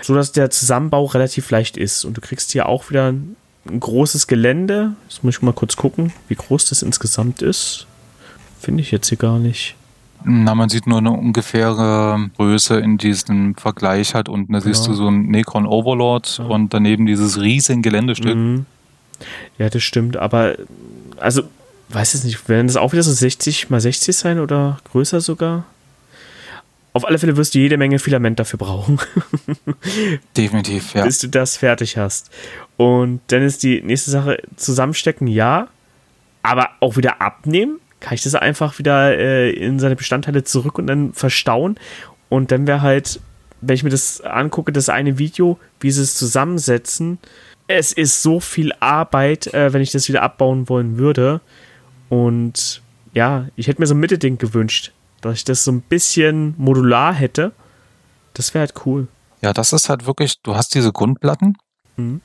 sodass 0.00 0.32
der 0.32 0.50
Zusammenbau 0.50 1.04
relativ 1.04 1.50
leicht 1.50 1.76
ist. 1.76 2.04
Und 2.04 2.16
du 2.16 2.20
kriegst 2.20 2.52
hier 2.52 2.66
auch 2.66 2.90
wieder 2.90 3.12
ein, 3.12 3.36
großes 3.66 4.26
Gelände. 4.26 4.94
Das 5.08 5.22
muss 5.22 5.36
ich 5.36 5.42
mal 5.42 5.54
kurz 5.54 5.76
gucken, 5.76 6.12
wie 6.28 6.34
groß 6.34 6.66
das 6.68 6.82
insgesamt 6.82 7.40
ist. 7.40 7.86
Finde 8.60 8.82
ich 8.82 8.90
jetzt 8.90 9.08
hier 9.08 9.16
gar 9.16 9.38
nicht. 9.38 9.74
Na, 10.24 10.54
man 10.54 10.70
sieht 10.70 10.86
nur 10.86 10.98
eine 10.98 11.10
ungefähre 11.10 12.30
Größe 12.36 12.78
in 12.78 12.96
diesem 12.96 13.54
Vergleich 13.56 14.14
halt 14.14 14.28
unten. 14.28 14.52
Da 14.52 14.60
genau. 14.60 14.72
siehst 14.72 14.86
du 14.86 14.94
so 14.94 15.08
ein 15.08 15.26
Necron 15.26 15.66
Overlord 15.66 16.38
ja. 16.38 16.44
und 16.46 16.72
daneben 16.72 17.06
dieses 17.06 17.40
riesen 17.40 17.82
Geländestück. 17.82 18.34
Mhm. 18.34 18.66
Ja, 19.58 19.68
das 19.68 19.82
stimmt, 19.82 20.16
aber 20.16 20.56
also, 21.18 21.42
weiß 21.90 22.14
jetzt 22.14 22.24
nicht, 22.24 22.48
werden 22.48 22.66
das 22.66 22.76
auch 22.76 22.92
wieder 22.92 23.02
so 23.02 23.12
60 23.12 23.70
mal 23.70 23.80
60 23.80 24.16
sein 24.16 24.40
oder 24.40 24.78
größer 24.90 25.20
sogar? 25.20 25.64
Auf 26.92 27.04
alle 27.04 27.18
Fälle 27.18 27.36
wirst 27.36 27.54
du 27.54 27.58
jede 27.58 27.76
Menge 27.76 27.98
Filament 27.98 28.38
dafür 28.38 28.58
brauchen. 28.58 29.00
Definitiv, 30.36 30.94
ja. 30.94 31.04
Bis 31.04 31.18
du 31.18 31.28
das 31.28 31.56
fertig 31.56 31.96
hast. 31.96 32.30
Und 32.76 33.20
dann 33.28 33.42
ist 33.42 33.62
die 33.62 33.82
nächste 33.82 34.10
Sache, 34.10 34.42
zusammenstecken, 34.56 35.26
ja, 35.26 35.68
aber 36.42 36.70
auch 36.80 36.96
wieder 36.96 37.20
abnehmen 37.20 37.80
kann 38.04 38.16
ich 38.16 38.22
das 38.22 38.34
einfach 38.34 38.78
wieder 38.78 39.16
äh, 39.16 39.50
in 39.50 39.78
seine 39.78 39.96
Bestandteile 39.96 40.44
zurück 40.44 40.78
und 40.78 40.86
dann 40.86 41.14
verstauen. 41.14 41.76
Und 42.28 42.50
dann 42.50 42.66
wäre 42.66 42.82
halt, 42.82 43.18
wenn 43.62 43.74
ich 43.74 43.82
mir 43.82 43.88
das 43.88 44.20
angucke, 44.20 44.72
das 44.72 44.90
eine 44.90 45.16
Video, 45.16 45.58
wie 45.80 45.90
sie 45.90 46.02
es 46.02 46.14
zusammensetzen, 46.14 47.16
es 47.66 47.92
ist 47.92 48.22
so 48.22 48.40
viel 48.40 48.74
Arbeit, 48.78 49.46
äh, 49.54 49.72
wenn 49.72 49.80
ich 49.80 49.90
das 49.90 50.06
wieder 50.06 50.20
abbauen 50.20 50.68
wollen 50.68 50.98
würde. 50.98 51.40
Und 52.10 52.82
ja, 53.14 53.46
ich 53.56 53.68
hätte 53.68 53.80
mir 53.80 53.86
so 53.86 53.94
ein 53.94 54.00
Mitte-Ding 54.00 54.36
gewünscht, 54.36 54.92
dass 55.22 55.38
ich 55.38 55.44
das 55.44 55.64
so 55.64 55.72
ein 55.72 55.80
bisschen 55.80 56.54
modular 56.58 57.14
hätte. 57.14 57.52
Das 58.34 58.52
wäre 58.52 58.66
halt 58.66 58.74
cool. 58.84 59.08
Ja, 59.40 59.54
das 59.54 59.72
ist 59.72 59.88
halt 59.88 60.06
wirklich, 60.06 60.42
du 60.42 60.54
hast 60.54 60.74
diese 60.74 60.92
Grundplatten 60.92 61.56
mhm. 61.96 62.20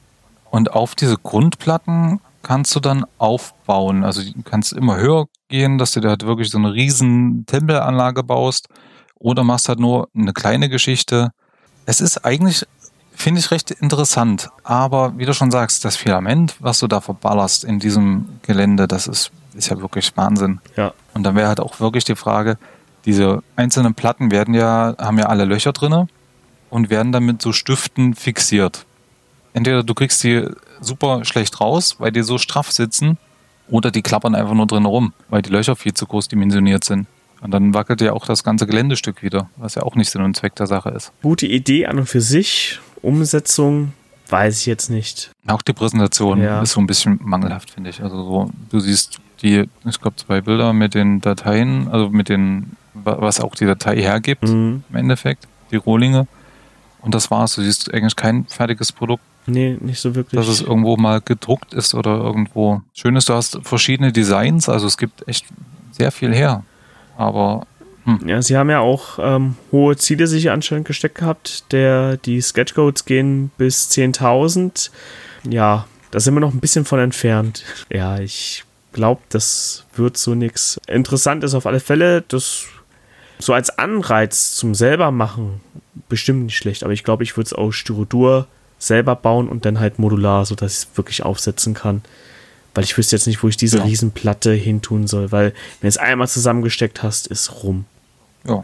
und 0.49 0.73
auf 0.73 0.93
diese 0.95 1.15
Grundplatten 1.15 2.19
kannst 2.43 2.75
du 2.75 2.81
dann 2.81 3.05
aufbauen. 3.17 4.03
Also 4.03 4.21
du 4.21 4.41
kannst 4.43 4.73
immer 4.73 4.97
höher 4.97 5.27
gehen, 5.49 5.77
dass 5.77 5.91
du 5.91 5.99
da 5.99 6.09
halt 6.09 6.25
wirklich 6.25 6.49
so 6.49 6.57
eine 6.57 6.73
riesen 6.73 7.45
Tempelanlage 7.45 8.23
baust 8.23 8.69
oder 9.15 9.43
machst 9.43 9.67
halt 9.67 9.79
nur 9.79 10.07
eine 10.15 10.33
kleine 10.33 10.69
Geschichte. 10.69 11.31
Es 11.85 11.99
ist 11.99 12.23
eigentlich, 12.25 12.65
finde 13.13 13.41
ich, 13.41 13.51
recht 13.51 13.71
interessant. 13.71 14.49
Aber 14.63 15.17
wie 15.17 15.25
du 15.25 15.33
schon 15.33 15.51
sagst, 15.51 15.83
das 15.83 15.97
Filament, 15.97 16.55
was 16.59 16.79
du 16.79 16.87
da 16.87 17.01
verballerst 17.01 17.63
in 17.63 17.79
diesem 17.79 18.39
Gelände, 18.43 18.87
das 18.87 19.07
ist, 19.07 19.31
ist 19.53 19.69
ja 19.69 19.81
wirklich 19.81 20.15
Wahnsinn. 20.15 20.61
Ja. 20.77 20.93
Und 21.13 21.23
dann 21.23 21.35
wäre 21.35 21.49
halt 21.49 21.59
auch 21.59 21.79
wirklich 21.79 22.05
die 22.05 22.15
Frage, 22.15 22.57
diese 23.05 23.43
einzelnen 23.55 23.93
Platten 23.93 24.31
werden 24.31 24.53
ja, 24.53 24.95
haben 24.97 25.17
ja 25.17 25.25
alle 25.25 25.45
Löcher 25.45 25.73
drinne 25.73 26.07
und 26.69 26.89
werden 26.89 27.11
dann 27.11 27.23
mit 27.23 27.41
so 27.41 27.51
Stiften 27.51 28.13
fixiert. 28.13 28.85
Entweder 29.53 29.83
du 29.83 29.93
kriegst 29.93 30.23
die 30.23 30.47
super 30.79 31.25
schlecht 31.25 31.59
raus, 31.59 31.95
weil 31.99 32.11
die 32.11 32.21
so 32.21 32.37
straff 32.37 32.71
sitzen, 32.71 33.17
oder 33.69 33.91
die 33.91 34.01
klappern 34.01 34.35
einfach 34.35 34.53
nur 34.53 34.67
drin 34.67 34.85
rum, 34.85 35.13
weil 35.29 35.41
die 35.41 35.49
Löcher 35.49 35.75
viel 35.75 35.93
zu 35.93 36.05
groß 36.05 36.27
dimensioniert 36.27 36.83
sind. 36.83 37.07
Und 37.41 37.51
dann 37.51 37.73
wackelt 37.73 38.01
ja 38.01 38.13
auch 38.13 38.25
das 38.25 38.43
ganze 38.43 38.67
Geländestück 38.67 39.23
wieder, 39.23 39.49
was 39.55 39.75
ja 39.75 39.83
auch 39.83 39.95
nicht 39.95 40.09
Sinn 40.09 40.21
und 40.21 40.35
Zweck 40.35 40.55
der 40.55 40.67
Sache 40.67 40.89
ist. 40.89 41.13
Gute 41.21 41.47
Idee 41.47 41.85
an 41.85 41.99
und 41.99 42.07
für 42.07 42.21
sich. 42.21 42.79
Umsetzung 43.01 43.93
weiß 44.27 44.59
ich 44.59 44.65
jetzt 44.65 44.89
nicht. 44.89 45.31
Auch 45.47 45.61
die 45.61 45.73
Präsentation 45.73 46.41
ja. 46.41 46.61
ist 46.61 46.71
so 46.71 46.81
ein 46.81 46.87
bisschen 46.87 47.19
mangelhaft, 47.23 47.71
finde 47.71 47.89
ich. 47.89 48.03
Also 48.03 48.17
so, 48.17 48.51
du 48.69 48.79
siehst 48.79 49.19
die, 49.41 49.69
ich 49.85 50.01
glaube, 50.01 50.17
zwei 50.17 50.41
Bilder 50.41 50.73
mit 50.73 50.93
den 50.93 51.21
Dateien, 51.21 51.87
also 51.87 52.09
mit 52.09 52.29
den, 52.29 52.75
was 52.93 53.39
auch 53.39 53.55
die 53.55 53.65
Datei 53.65 53.95
hergibt, 53.97 54.43
mhm. 54.43 54.83
im 54.89 54.95
Endeffekt, 54.95 55.47
die 55.71 55.77
Rohlinge. 55.77 56.27
Und 57.01 57.15
das 57.15 57.31
war's. 57.31 57.55
Du 57.55 57.61
siehst 57.61 57.93
eigentlich 57.93 58.17
kein 58.17 58.45
fertiges 58.45 58.91
Produkt. 58.91 59.23
Nee, 59.49 59.77
nicht 59.79 59.99
so 59.99 60.15
wirklich. 60.15 60.39
Dass 60.39 60.47
es 60.47 60.61
irgendwo 60.61 60.95
mal 60.97 61.21
gedruckt 61.21 61.73
ist 61.73 61.93
oder 61.93 62.17
irgendwo 62.17 62.81
schön 62.93 63.15
ist. 63.15 63.29
Du 63.29 63.33
hast 63.33 63.59
verschiedene 63.63 64.11
Designs, 64.11 64.69
also 64.69 64.87
es 64.87 64.97
gibt 64.97 65.27
echt 65.27 65.45
sehr 65.91 66.11
viel 66.11 66.33
her. 66.33 66.63
Aber 67.17 67.65
hm. 68.05 68.27
Ja, 68.27 68.41
sie 68.41 68.57
haben 68.57 68.69
ja 68.69 68.79
auch 68.79 69.19
ähm, 69.21 69.55
hohe 69.71 69.97
Ziele 69.97 70.27
sich 70.27 70.51
anscheinend 70.51 70.87
gesteckt 70.87 71.15
gehabt. 71.15 71.71
Der, 71.71 72.17
die 72.17 72.41
Sketchcodes 72.41 73.05
gehen 73.05 73.51
bis 73.57 73.89
10.000. 73.89 74.91
Ja, 75.49 75.85
da 76.11 76.19
sind 76.19 76.33
wir 76.33 76.39
noch 76.39 76.53
ein 76.53 76.59
bisschen 76.59 76.85
von 76.85 76.99
entfernt. 76.99 77.63
Ja, 77.91 78.19
ich 78.19 78.63
glaube, 78.93 79.21
das 79.29 79.85
wird 79.95 80.17
so 80.17 80.35
nichts. 80.35 80.79
Interessant 80.87 81.43
ist 81.43 81.53
auf 81.53 81.65
alle 81.65 81.79
Fälle, 81.79 82.23
das 82.27 82.65
so 83.39 83.53
als 83.53 83.69
Anreiz 83.77 84.55
zum 84.55 84.75
selber 84.75 85.11
machen 85.11 85.61
bestimmt 86.07 86.45
nicht 86.45 86.57
schlecht, 86.57 86.83
aber 86.83 86.93
ich 86.93 87.03
glaube, 87.03 87.23
ich 87.23 87.37
würde 87.37 87.47
es 87.47 87.53
aus 87.53 87.75
Styrodur 87.75 88.47
selber 88.79 89.15
bauen 89.15 89.47
und 89.47 89.65
dann 89.65 89.79
halt 89.79 89.99
modular, 89.99 90.45
sodass 90.45 90.71
ich 90.71 90.79
es 90.79 90.97
wirklich 90.97 91.23
aufsetzen 91.23 91.73
kann. 91.73 92.01
Weil 92.73 92.83
ich 92.83 92.97
wüsste 92.97 93.15
jetzt 93.15 93.27
nicht, 93.27 93.43
wo 93.43 93.47
ich 93.47 93.57
diese 93.57 93.77
ja. 93.77 93.83
Riesenplatte 93.83 94.53
hintun 94.53 95.07
soll, 95.07 95.31
weil 95.31 95.49
wenn 95.49 95.53
du 95.81 95.87
es 95.87 95.97
einmal 95.97 96.27
zusammengesteckt 96.27 97.03
hast, 97.03 97.27
ist 97.27 97.63
rum. 97.63 97.85
Ja. 98.47 98.63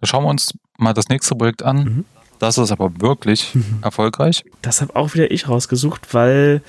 Da 0.00 0.06
schauen 0.06 0.24
wir 0.24 0.30
uns 0.30 0.52
mal 0.76 0.92
das 0.92 1.08
nächste 1.08 1.34
Projekt 1.34 1.62
an. 1.62 1.76
Mhm. 1.76 2.04
Das 2.38 2.58
ist 2.58 2.72
aber 2.72 3.00
wirklich 3.00 3.54
mhm. 3.54 3.78
erfolgreich. 3.82 4.44
Das 4.60 4.80
habe 4.80 4.96
auch 4.96 5.14
wieder 5.14 5.30
ich 5.30 5.48
rausgesucht, 5.48 6.12
weil 6.12 6.62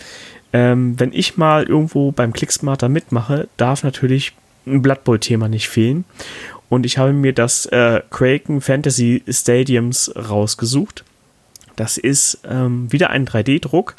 ähm, 0.53 0.99
wenn 0.99 1.11
ich 1.11 1.35
mal 1.35 1.63
irgendwo 1.63 2.11
beim 2.11 2.31
Clicksmarter 2.31 2.87
mitmache, 2.87 3.49
darf 3.57 3.83
natürlich 3.83 4.33
ein 4.65 4.81
Blood 4.81 5.03
Bowl-Thema 5.03 5.49
nicht 5.49 5.67
fehlen. 5.67 6.05
Und 6.69 6.85
ich 6.85 6.97
habe 6.97 7.13
mir 7.13 7.33
das 7.33 7.65
äh, 7.67 8.01
Kraken 8.09 8.61
Fantasy 8.61 9.23
Stadiums 9.27 10.11
rausgesucht. 10.15 11.03
Das 11.75 11.97
ist 11.97 12.39
ähm, 12.49 12.91
wieder 12.91 13.09
ein 13.09 13.27
3D-Druck. 13.27 13.95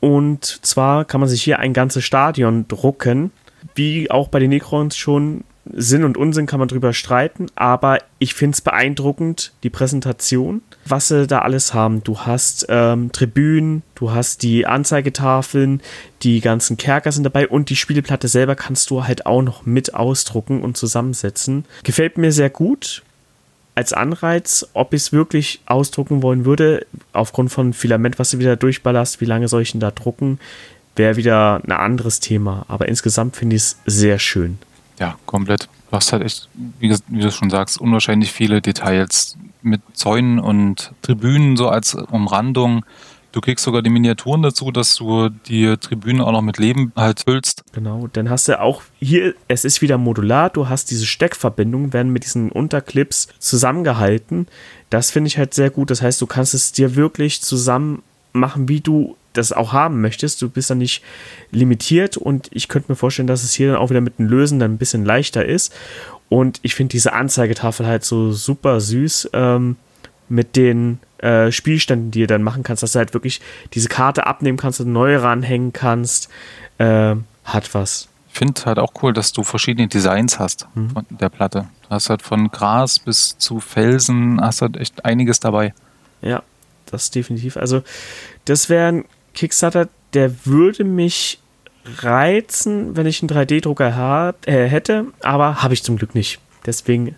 Und 0.00 0.44
zwar 0.44 1.04
kann 1.04 1.20
man 1.20 1.28
sich 1.28 1.42
hier 1.42 1.58
ein 1.58 1.72
ganzes 1.72 2.04
Stadion 2.04 2.68
drucken. 2.68 3.30
Wie 3.74 4.10
auch 4.10 4.28
bei 4.28 4.38
den 4.38 4.50
Necrons 4.50 4.96
schon 4.96 5.44
Sinn 5.72 6.04
und 6.04 6.16
Unsinn 6.16 6.46
kann 6.46 6.60
man 6.60 6.68
drüber 6.68 6.92
streiten, 6.92 7.46
aber 7.56 7.98
ich 8.18 8.34
finde 8.34 8.54
es 8.54 8.60
beeindruckend, 8.60 9.52
die 9.62 9.70
Präsentation, 9.70 10.62
was 10.84 11.08
sie 11.08 11.26
da 11.26 11.40
alles 11.40 11.74
haben. 11.74 12.04
Du 12.04 12.20
hast 12.20 12.66
ähm, 12.68 13.10
Tribünen, 13.12 13.82
du 13.94 14.12
hast 14.12 14.42
die 14.42 14.66
Anzeigetafeln, 14.66 15.82
die 16.22 16.40
ganzen 16.40 16.76
Kerker 16.76 17.12
sind 17.12 17.24
dabei 17.24 17.48
und 17.48 17.68
die 17.68 17.76
Spielplatte 17.76 18.28
selber 18.28 18.54
kannst 18.54 18.90
du 18.90 19.04
halt 19.04 19.26
auch 19.26 19.42
noch 19.42 19.66
mit 19.66 19.94
ausdrucken 19.94 20.62
und 20.62 20.76
zusammensetzen. 20.76 21.64
Gefällt 21.82 22.18
mir 22.18 22.32
sehr 22.32 22.50
gut. 22.50 23.02
Als 23.76 23.92
Anreiz, 23.92 24.66
ob 24.72 24.94
ich 24.94 25.02
es 25.02 25.12
wirklich 25.12 25.60
ausdrucken 25.66 26.22
wollen 26.22 26.44
würde, 26.44 26.86
aufgrund 27.12 27.52
von 27.52 27.72
Filament, 27.72 28.18
was 28.18 28.30
du 28.30 28.38
wieder 28.38 28.56
durchballerst, 28.56 29.20
wie 29.20 29.26
lange 29.26 29.46
soll 29.48 29.62
ich 29.62 29.72
denn 29.72 29.80
da 29.80 29.90
drucken, 29.90 30.40
wäre 30.96 31.16
wieder 31.16 31.60
ein 31.62 31.72
anderes 31.72 32.18
Thema. 32.18 32.64
Aber 32.68 32.88
insgesamt 32.88 33.36
finde 33.36 33.56
ich 33.56 33.62
es 33.62 33.78
sehr 33.84 34.18
schön. 34.18 34.58
Ja, 34.98 35.18
komplett. 35.26 35.68
Du 35.90 35.96
hast 35.96 36.12
halt 36.12 36.24
echt, 36.24 36.48
wie, 36.80 36.90
wie, 37.08 37.20
du 37.20 37.30
schon 37.30 37.50
sagst, 37.50 37.80
unwahrscheinlich 37.80 38.32
viele 38.32 38.60
Details 38.60 39.36
mit 39.62 39.82
Zäunen 39.92 40.38
und 40.38 40.92
Tribünen 41.02 41.56
so 41.56 41.68
als 41.68 41.94
Umrandung. 41.94 42.84
Du 43.36 43.42
kriegst 43.42 43.66
sogar 43.66 43.82
die 43.82 43.90
Miniaturen 43.90 44.40
dazu, 44.40 44.70
dass 44.70 44.94
du 44.94 45.28
die 45.28 45.76
Tribünen 45.76 46.22
auch 46.22 46.32
noch 46.32 46.40
mit 46.40 46.56
Leben 46.56 46.90
halt 46.96 47.20
füllst. 47.20 47.64
Genau, 47.74 48.08
dann 48.10 48.30
hast 48.30 48.48
du 48.48 48.58
auch 48.58 48.80
hier, 48.98 49.34
es 49.46 49.66
ist 49.66 49.82
wieder 49.82 49.98
modular, 49.98 50.48
du 50.48 50.70
hast 50.70 50.90
diese 50.90 51.04
Steckverbindungen, 51.04 51.92
werden 51.92 52.14
mit 52.14 52.24
diesen 52.24 52.50
Unterclips 52.50 53.28
zusammengehalten. 53.38 54.48
Das 54.88 55.10
finde 55.10 55.28
ich 55.28 55.36
halt 55.36 55.52
sehr 55.52 55.68
gut. 55.68 55.90
Das 55.90 56.00
heißt, 56.00 56.18
du 56.22 56.26
kannst 56.26 56.54
es 56.54 56.72
dir 56.72 56.96
wirklich 56.96 57.42
zusammen 57.42 58.02
machen, 58.32 58.70
wie 58.70 58.80
du 58.80 59.18
das 59.34 59.52
auch 59.52 59.74
haben 59.74 60.00
möchtest. 60.00 60.40
Du 60.40 60.48
bist 60.48 60.70
dann 60.70 60.78
nicht 60.78 61.02
limitiert 61.50 62.16
und 62.16 62.48
ich 62.52 62.68
könnte 62.68 62.90
mir 62.90 62.96
vorstellen, 62.96 63.28
dass 63.28 63.44
es 63.44 63.52
hier 63.52 63.70
dann 63.70 63.76
auch 63.76 63.90
wieder 63.90 64.00
mit 64.00 64.18
dem 64.18 64.28
Lösen 64.28 64.60
dann 64.60 64.72
ein 64.72 64.78
bisschen 64.78 65.04
leichter 65.04 65.44
ist. 65.44 65.74
Und 66.30 66.58
ich 66.62 66.74
finde 66.74 66.92
diese 66.92 67.12
Anzeigetafel 67.12 67.84
halt 67.84 68.02
so 68.02 68.32
super 68.32 68.80
süß 68.80 69.28
ähm, 69.34 69.76
mit 70.30 70.56
den 70.56 71.00
äh, 71.18 71.50
Spielständen, 71.50 72.10
die 72.10 72.20
ihr 72.20 72.26
dann 72.26 72.42
machen 72.42 72.62
kannst, 72.62 72.82
dass 72.82 72.92
du 72.92 72.98
halt 72.98 73.14
wirklich 73.14 73.40
diese 73.72 73.88
Karte 73.88 74.26
abnehmen 74.26 74.58
kannst 74.58 74.80
und 74.80 74.92
neu 74.92 75.16
ranhängen 75.16 75.72
kannst. 75.72 76.28
Äh, 76.78 77.16
hat 77.44 77.74
was. 77.74 78.08
Ich 78.32 78.38
finde 78.38 78.64
halt 78.66 78.78
auch 78.78 78.92
cool, 79.02 79.12
dass 79.12 79.32
du 79.32 79.42
verschiedene 79.44 79.88
Designs 79.88 80.38
hast 80.38 80.68
mhm. 80.74 80.90
von 80.90 81.06
der 81.08 81.30
Platte. 81.30 81.68
Du 81.82 81.90
hast 81.90 82.10
halt 82.10 82.22
von 82.22 82.50
Gras 82.50 82.98
bis 82.98 83.38
zu 83.38 83.60
Felsen, 83.60 84.40
hast 84.40 84.60
halt 84.60 84.76
echt 84.76 85.04
einiges 85.04 85.40
dabei. 85.40 85.72
Ja, 86.20 86.42
das 86.86 87.10
definitiv. 87.10 87.56
Also, 87.56 87.82
das 88.44 88.68
wäre 88.68 88.88
ein 88.88 89.04
Kickstarter, 89.32 89.88
der 90.12 90.46
würde 90.46 90.84
mich 90.84 91.38
reizen, 91.98 92.96
wenn 92.96 93.06
ich 93.06 93.22
einen 93.22 93.30
3D-Drucker 93.30 94.34
äh, 94.46 94.66
hätte, 94.66 95.06
aber 95.20 95.62
habe 95.62 95.74
ich 95.74 95.82
zum 95.82 95.96
Glück 95.96 96.14
nicht. 96.14 96.40
Deswegen 96.64 97.14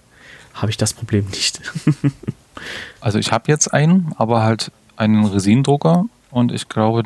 habe 0.55 0.71
ich 0.71 0.77
das 0.77 0.93
Problem 0.93 1.27
nicht. 1.31 1.61
also 3.01 3.19
ich 3.19 3.33
habe 3.33 3.45
jetzt 3.49 3.73
einen, 3.73 4.13
aber 4.17 4.43
halt 4.43 4.71
einen 4.97 5.25
Resindrucker 5.25 6.05
und 6.31 6.53
ich 6.53 6.69
glaube, 6.69 7.03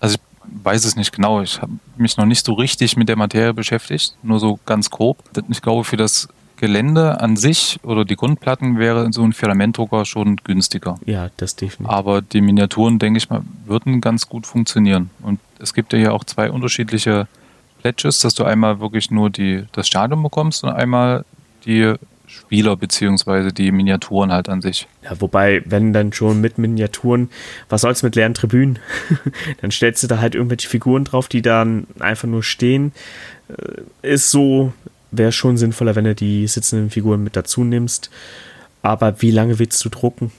also 0.00 0.16
ich 0.16 0.20
weiß 0.64 0.84
es 0.84 0.96
nicht 0.96 1.12
genau, 1.12 1.40
ich 1.40 1.60
habe 1.60 1.72
mich 1.96 2.16
noch 2.16 2.26
nicht 2.26 2.44
so 2.44 2.52
richtig 2.54 2.96
mit 2.96 3.08
der 3.08 3.16
Materie 3.16 3.54
beschäftigt, 3.54 4.16
nur 4.22 4.38
so 4.38 4.58
ganz 4.66 4.90
grob. 4.90 5.22
Ich 5.48 5.62
glaube, 5.62 5.84
für 5.84 5.96
das 5.96 6.28
Gelände 6.56 7.20
an 7.20 7.36
sich 7.36 7.80
oder 7.82 8.04
die 8.04 8.16
Grundplatten 8.16 8.78
wäre 8.78 9.12
so 9.12 9.22
ein 9.22 9.32
Filamentdrucker 9.32 10.04
schon 10.04 10.36
günstiger. 10.36 10.96
Ja, 11.04 11.30
das 11.36 11.56
definitiv. 11.56 11.92
Aber 11.92 12.22
die 12.22 12.40
Miniaturen, 12.40 12.98
denke 12.98 13.18
ich 13.18 13.28
mal, 13.28 13.42
würden 13.66 14.00
ganz 14.00 14.28
gut 14.28 14.46
funktionieren. 14.46 15.10
Und 15.22 15.40
es 15.58 15.74
gibt 15.74 15.92
ja 15.92 15.98
hier 15.98 16.14
auch 16.14 16.24
zwei 16.24 16.50
unterschiedliche 16.50 17.26
Pledges, 17.80 18.20
dass 18.20 18.34
du 18.34 18.44
einmal 18.44 18.80
wirklich 18.80 19.10
nur 19.10 19.30
die, 19.30 19.64
das 19.72 19.88
Stadion 19.88 20.22
bekommst 20.22 20.64
und 20.64 20.70
einmal 20.70 21.24
die 21.66 21.94
Spieler 22.26 22.76
beziehungsweise 22.76 23.52
die 23.52 23.70
Miniaturen 23.70 24.32
halt 24.32 24.48
an 24.48 24.62
sich. 24.62 24.88
Ja, 25.02 25.20
wobei, 25.20 25.62
wenn 25.66 25.92
dann 25.92 26.12
schon 26.12 26.40
mit 26.40 26.58
Miniaturen, 26.58 27.28
was 27.68 27.82
soll's 27.82 28.02
mit 28.02 28.16
leeren 28.16 28.34
Tribünen? 28.34 28.78
dann 29.60 29.70
stellst 29.70 30.02
du 30.02 30.06
da 30.06 30.18
halt 30.18 30.34
irgendwelche 30.34 30.68
Figuren 30.68 31.04
drauf, 31.04 31.28
die 31.28 31.42
dann 31.42 31.86
einfach 31.98 32.28
nur 32.28 32.42
stehen. 32.42 32.92
Äh, 33.48 34.14
ist 34.14 34.30
so 34.30 34.72
wäre 35.18 35.32
schon 35.32 35.56
sinnvoller, 35.56 35.94
wenn 35.94 36.04
du 36.04 36.14
die 36.14 36.46
sitzenden 36.46 36.90
Figuren 36.90 37.22
mit 37.22 37.36
dazu 37.36 37.64
nimmst. 37.64 38.10
Aber 38.82 39.20
wie 39.22 39.30
lange 39.30 39.58
willst 39.58 39.84
du 39.84 39.88
drucken? 39.88 40.32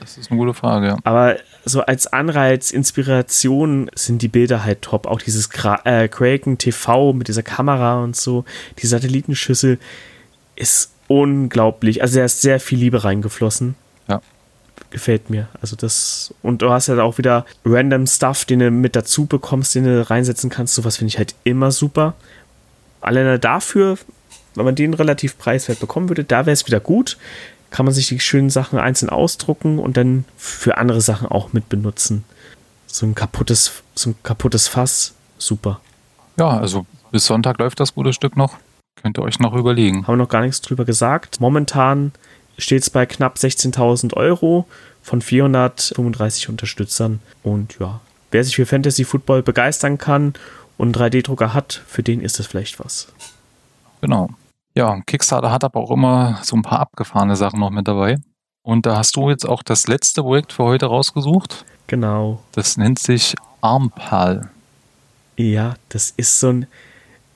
Das 0.00 0.16
ist 0.16 0.30
eine 0.30 0.38
gute 0.38 0.54
Frage, 0.54 0.86
ja. 0.86 0.96
Aber 1.02 1.36
so 1.64 1.82
als 1.82 2.06
Anreiz, 2.06 2.70
Inspiration 2.70 3.90
sind 3.94 4.22
die 4.22 4.28
Bilder 4.28 4.64
halt 4.64 4.82
top. 4.82 5.06
Auch 5.06 5.20
dieses 5.20 5.50
Kra 5.50 5.80
äh, 5.84 6.08
Kraken 6.08 6.58
TV 6.58 7.12
mit 7.12 7.28
dieser 7.28 7.42
Kamera 7.42 8.02
und 8.02 8.14
so, 8.14 8.44
die 8.80 8.86
Satellitenschüssel 8.86 9.78
ist 10.54 10.92
unglaublich. 11.08 12.02
Also 12.02 12.18
da 12.18 12.24
ist 12.24 12.40
sehr 12.40 12.60
viel 12.60 12.78
Liebe 12.78 13.02
reingeflossen. 13.02 13.74
Ja. 14.08 14.20
Gefällt 14.90 15.28
mir. 15.28 15.48
Also 15.60 15.74
das, 15.74 16.32
und 16.42 16.62
du 16.62 16.70
hast 16.70 16.86
ja 16.86 17.02
auch 17.02 17.18
wieder 17.18 17.44
random 17.64 18.06
Stuff, 18.06 18.44
den 18.44 18.60
du 18.60 18.70
mit 18.70 18.94
dazu 18.94 19.26
bekommst, 19.26 19.74
den 19.74 19.84
du 19.84 20.08
reinsetzen 20.08 20.48
kannst. 20.50 20.74
Sowas 20.74 20.96
finde 20.96 21.08
ich 21.08 21.18
halt 21.18 21.34
immer 21.44 21.72
super. 21.72 22.14
Alleine 23.00 23.38
dafür 23.38 23.98
wenn 24.58 24.64
man 24.64 24.74
den 24.74 24.92
relativ 24.92 25.38
preiswert 25.38 25.78
bekommen 25.78 26.08
würde, 26.08 26.24
da 26.24 26.44
wäre 26.44 26.52
es 26.52 26.66
wieder 26.66 26.80
gut. 26.80 27.16
Kann 27.70 27.84
man 27.84 27.94
sich 27.94 28.08
die 28.08 28.18
schönen 28.18 28.50
Sachen 28.50 28.78
einzeln 28.78 29.08
ausdrucken 29.08 29.78
und 29.78 29.96
dann 29.96 30.24
für 30.36 30.78
andere 30.78 31.00
Sachen 31.00 31.28
auch 31.28 31.52
mit 31.52 31.68
benutzen. 31.68 32.24
So 32.86 33.06
ein 33.06 33.14
kaputtes, 33.14 33.82
so 33.94 34.10
ein 34.10 34.16
kaputtes 34.22 34.66
Fass, 34.66 35.14
super. 35.36 35.80
Ja, 36.38 36.58
also 36.58 36.86
bis 37.12 37.26
Sonntag 37.26 37.58
läuft 37.58 37.78
das 37.78 37.94
gute 37.94 38.12
Stück 38.12 38.36
noch. 38.36 38.56
Könnt 39.02 39.18
ihr 39.18 39.22
euch 39.22 39.38
noch 39.38 39.54
überlegen. 39.54 40.06
Haben 40.06 40.14
wir 40.14 40.24
noch 40.24 40.28
gar 40.28 40.42
nichts 40.42 40.60
drüber 40.60 40.84
gesagt. 40.84 41.40
Momentan 41.40 42.12
steht 42.58 42.82
es 42.82 42.90
bei 42.90 43.06
knapp 43.06 43.36
16.000 43.36 44.14
Euro 44.14 44.66
von 45.02 45.22
435 45.22 46.48
Unterstützern. 46.48 47.20
Und 47.42 47.78
ja, 47.78 48.00
wer 48.30 48.44
sich 48.44 48.56
für 48.56 48.66
Fantasy 48.66 49.04
Football 49.04 49.42
begeistern 49.42 49.98
kann 49.98 50.34
und 50.76 50.96
einen 50.96 51.12
3D-Drucker 51.12 51.54
hat, 51.54 51.82
für 51.86 52.02
den 52.02 52.20
ist 52.20 52.38
das 52.38 52.46
vielleicht 52.46 52.78
was. 52.78 53.08
Genau. 54.00 54.30
Ja, 54.74 55.00
Kickstarter 55.06 55.50
hat 55.50 55.64
aber 55.64 55.80
auch 55.80 55.90
immer 55.90 56.38
so 56.42 56.56
ein 56.56 56.62
paar 56.62 56.80
abgefahrene 56.80 57.36
Sachen 57.36 57.58
noch 57.60 57.70
mit 57.70 57.88
dabei. 57.88 58.16
Und 58.62 58.86
da 58.86 58.96
hast 58.96 59.16
du 59.16 59.30
jetzt 59.30 59.48
auch 59.48 59.62
das 59.62 59.88
letzte 59.88 60.22
Projekt 60.22 60.52
für 60.52 60.64
heute 60.64 60.86
rausgesucht. 60.86 61.64
Genau. 61.86 62.42
Das 62.52 62.76
nennt 62.76 62.98
sich 62.98 63.34
Armpal. 63.60 64.50
Ja, 65.36 65.74
das 65.88 66.12
ist 66.16 66.38
so 66.38 66.50
ein. 66.50 66.66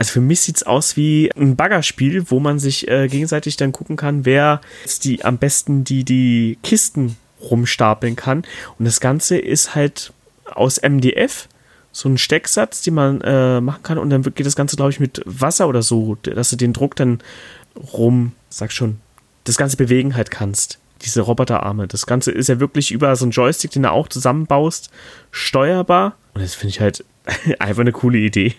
Also 0.02 0.14
für 0.14 0.20
mich 0.20 0.40
sieht 0.40 0.56
es 0.56 0.62
aus 0.64 0.96
wie 0.96 1.30
ein 1.36 1.54
Baggerspiel, 1.54 2.28
wo 2.28 2.40
man 2.40 2.58
sich 2.58 2.88
äh, 2.88 3.06
gegenseitig 3.06 3.56
dann 3.56 3.70
gucken 3.70 3.94
kann, 3.96 4.24
wer 4.24 4.60
jetzt 4.82 5.04
die 5.04 5.24
am 5.24 5.38
besten 5.38 5.84
die, 5.84 6.02
die 6.02 6.58
Kisten 6.64 7.14
rumstapeln 7.40 8.16
kann. 8.16 8.38
Und 8.80 8.84
das 8.84 8.98
Ganze 8.98 9.38
ist 9.38 9.76
halt 9.76 10.12
aus 10.46 10.82
MDF 10.82 11.46
so 11.92 12.08
einen 12.08 12.18
Stecksatz, 12.18 12.82
den 12.82 12.94
man 12.94 13.20
äh, 13.20 13.60
machen 13.60 13.84
kann 13.84 13.96
und 13.96 14.10
dann 14.10 14.22
geht 14.22 14.44
das 14.44 14.56
Ganze, 14.56 14.74
glaube 14.74 14.90
ich, 14.90 14.98
mit 14.98 15.22
Wasser 15.24 15.68
oder 15.68 15.82
so, 15.82 16.16
dass 16.16 16.50
du 16.50 16.56
den 16.56 16.72
Druck 16.72 16.96
dann 16.96 17.20
rum, 17.92 18.32
sag 18.48 18.72
schon, 18.72 18.98
das 19.44 19.56
Ganze 19.56 19.76
bewegen 19.76 20.16
halt 20.16 20.32
kannst. 20.32 20.80
diese 21.04 21.20
Roboterarme. 21.20 21.86
Das 21.86 22.06
Ganze 22.06 22.32
ist 22.32 22.48
ja 22.48 22.58
wirklich 22.58 22.90
über 22.90 23.14
so 23.14 23.24
einen 23.24 23.30
Joystick, 23.30 23.70
den 23.70 23.84
du 23.84 23.92
auch 23.92 24.08
zusammenbaust, 24.08 24.90
steuerbar. 25.30 26.16
Und 26.34 26.42
das 26.42 26.56
finde 26.56 26.70
ich 26.70 26.80
halt 26.80 27.04
einfach 27.60 27.82
eine 27.82 27.92
coole 27.92 28.18
Idee. 28.18 28.56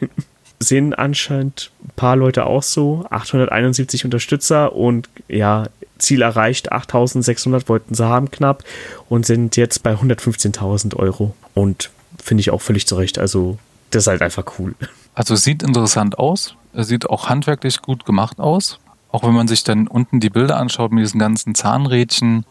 Sehen 0.63 0.93
anscheinend 0.93 1.71
ein 1.83 1.91
paar 1.95 2.15
Leute 2.15 2.45
auch 2.45 2.63
so. 2.63 3.05
871 3.09 4.05
Unterstützer 4.05 4.75
und 4.75 5.09
ja, 5.27 5.65
Ziel 5.97 6.21
erreicht. 6.21 6.71
8600 6.71 7.69
wollten 7.69 7.95
sie 7.95 8.05
haben 8.05 8.31
knapp 8.31 8.63
und 9.09 9.25
sind 9.25 9.55
jetzt 9.57 9.83
bei 9.83 9.93
115.000 9.93 10.95
Euro. 10.95 11.35
Und 11.53 11.91
finde 12.21 12.41
ich 12.41 12.51
auch 12.51 12.61
völlig 12.61 12.87
zurecht. 12.87 13.19
Also, 13.19 13.57
das 13.91 14.03
ist 14.03 14.07
halt 14.07 14.21
einfach 14.21 14.45
cool. 14.59 14.75
Also, 15.15 15.35
sieht 15.35 15.63
interessant 15.63 16.17
aus. 16.17 16.55
Sieht 16.73 17.09
auch 17.09 17.29
handwerklich 17.29 17.81
gut 17.81 18.05
gemacht 18.05 18.39
aus. 18.39 18.79
Auch 19.11 19.23
wenn 19.23 19.33
man 19.33 19.47
sich 19.47 19.63
dann 19.63 19.87
unten 19.87 20.19
die 20.19 20.31
Bilder 20.31 20.57
anschaut 20.57 20.91
mit 20.91 21.03
diesen 21.03 21.19
ganzen 21.19 21.53
Zahnrädchen 21.53 22.45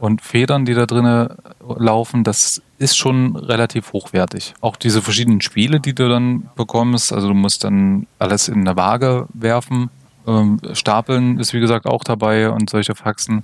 und 0.00 0.22
Federn, 0.22 0.64
die 0.64 0.74
da 0.74 0.86
drinnen 0.86 1.28
laufen, 1.76 2.24
das 2.24 2.62
ist 2.78 2.96
schon 2.96 3.36
relativ 3.36 3.92
hochwertig. 3.92 4.54
Auch 4.62 4.76
diese 4.76 5.02
verschiedenen 5.02 5.42
Spiele, 5.42 5.78
die 5.78 5.94
du 5.94 6.08
dann 6.08 6.48
bekommst, 6.56 7.12
also 7.12 7.28
du 7.28 7.34
musst 7.34 7.64
dann 7.64 8.06
alles 8.18 8.48
in 8.48 8.66
eine 8.66 8.76
Waage 8.76 9.26
werfen. 9.34 9.90
Ähm, 10.26 10.58
Stapeln 10.72 11.38
ist 11.38 11.52
wie 11.52 11.60
gesagt 11.60 11.86
auch 11.86 12.02
dabei 12.02 12.50
und 12.50 12.70
solche 12.70 12.94
Faxen. 12.94 13.42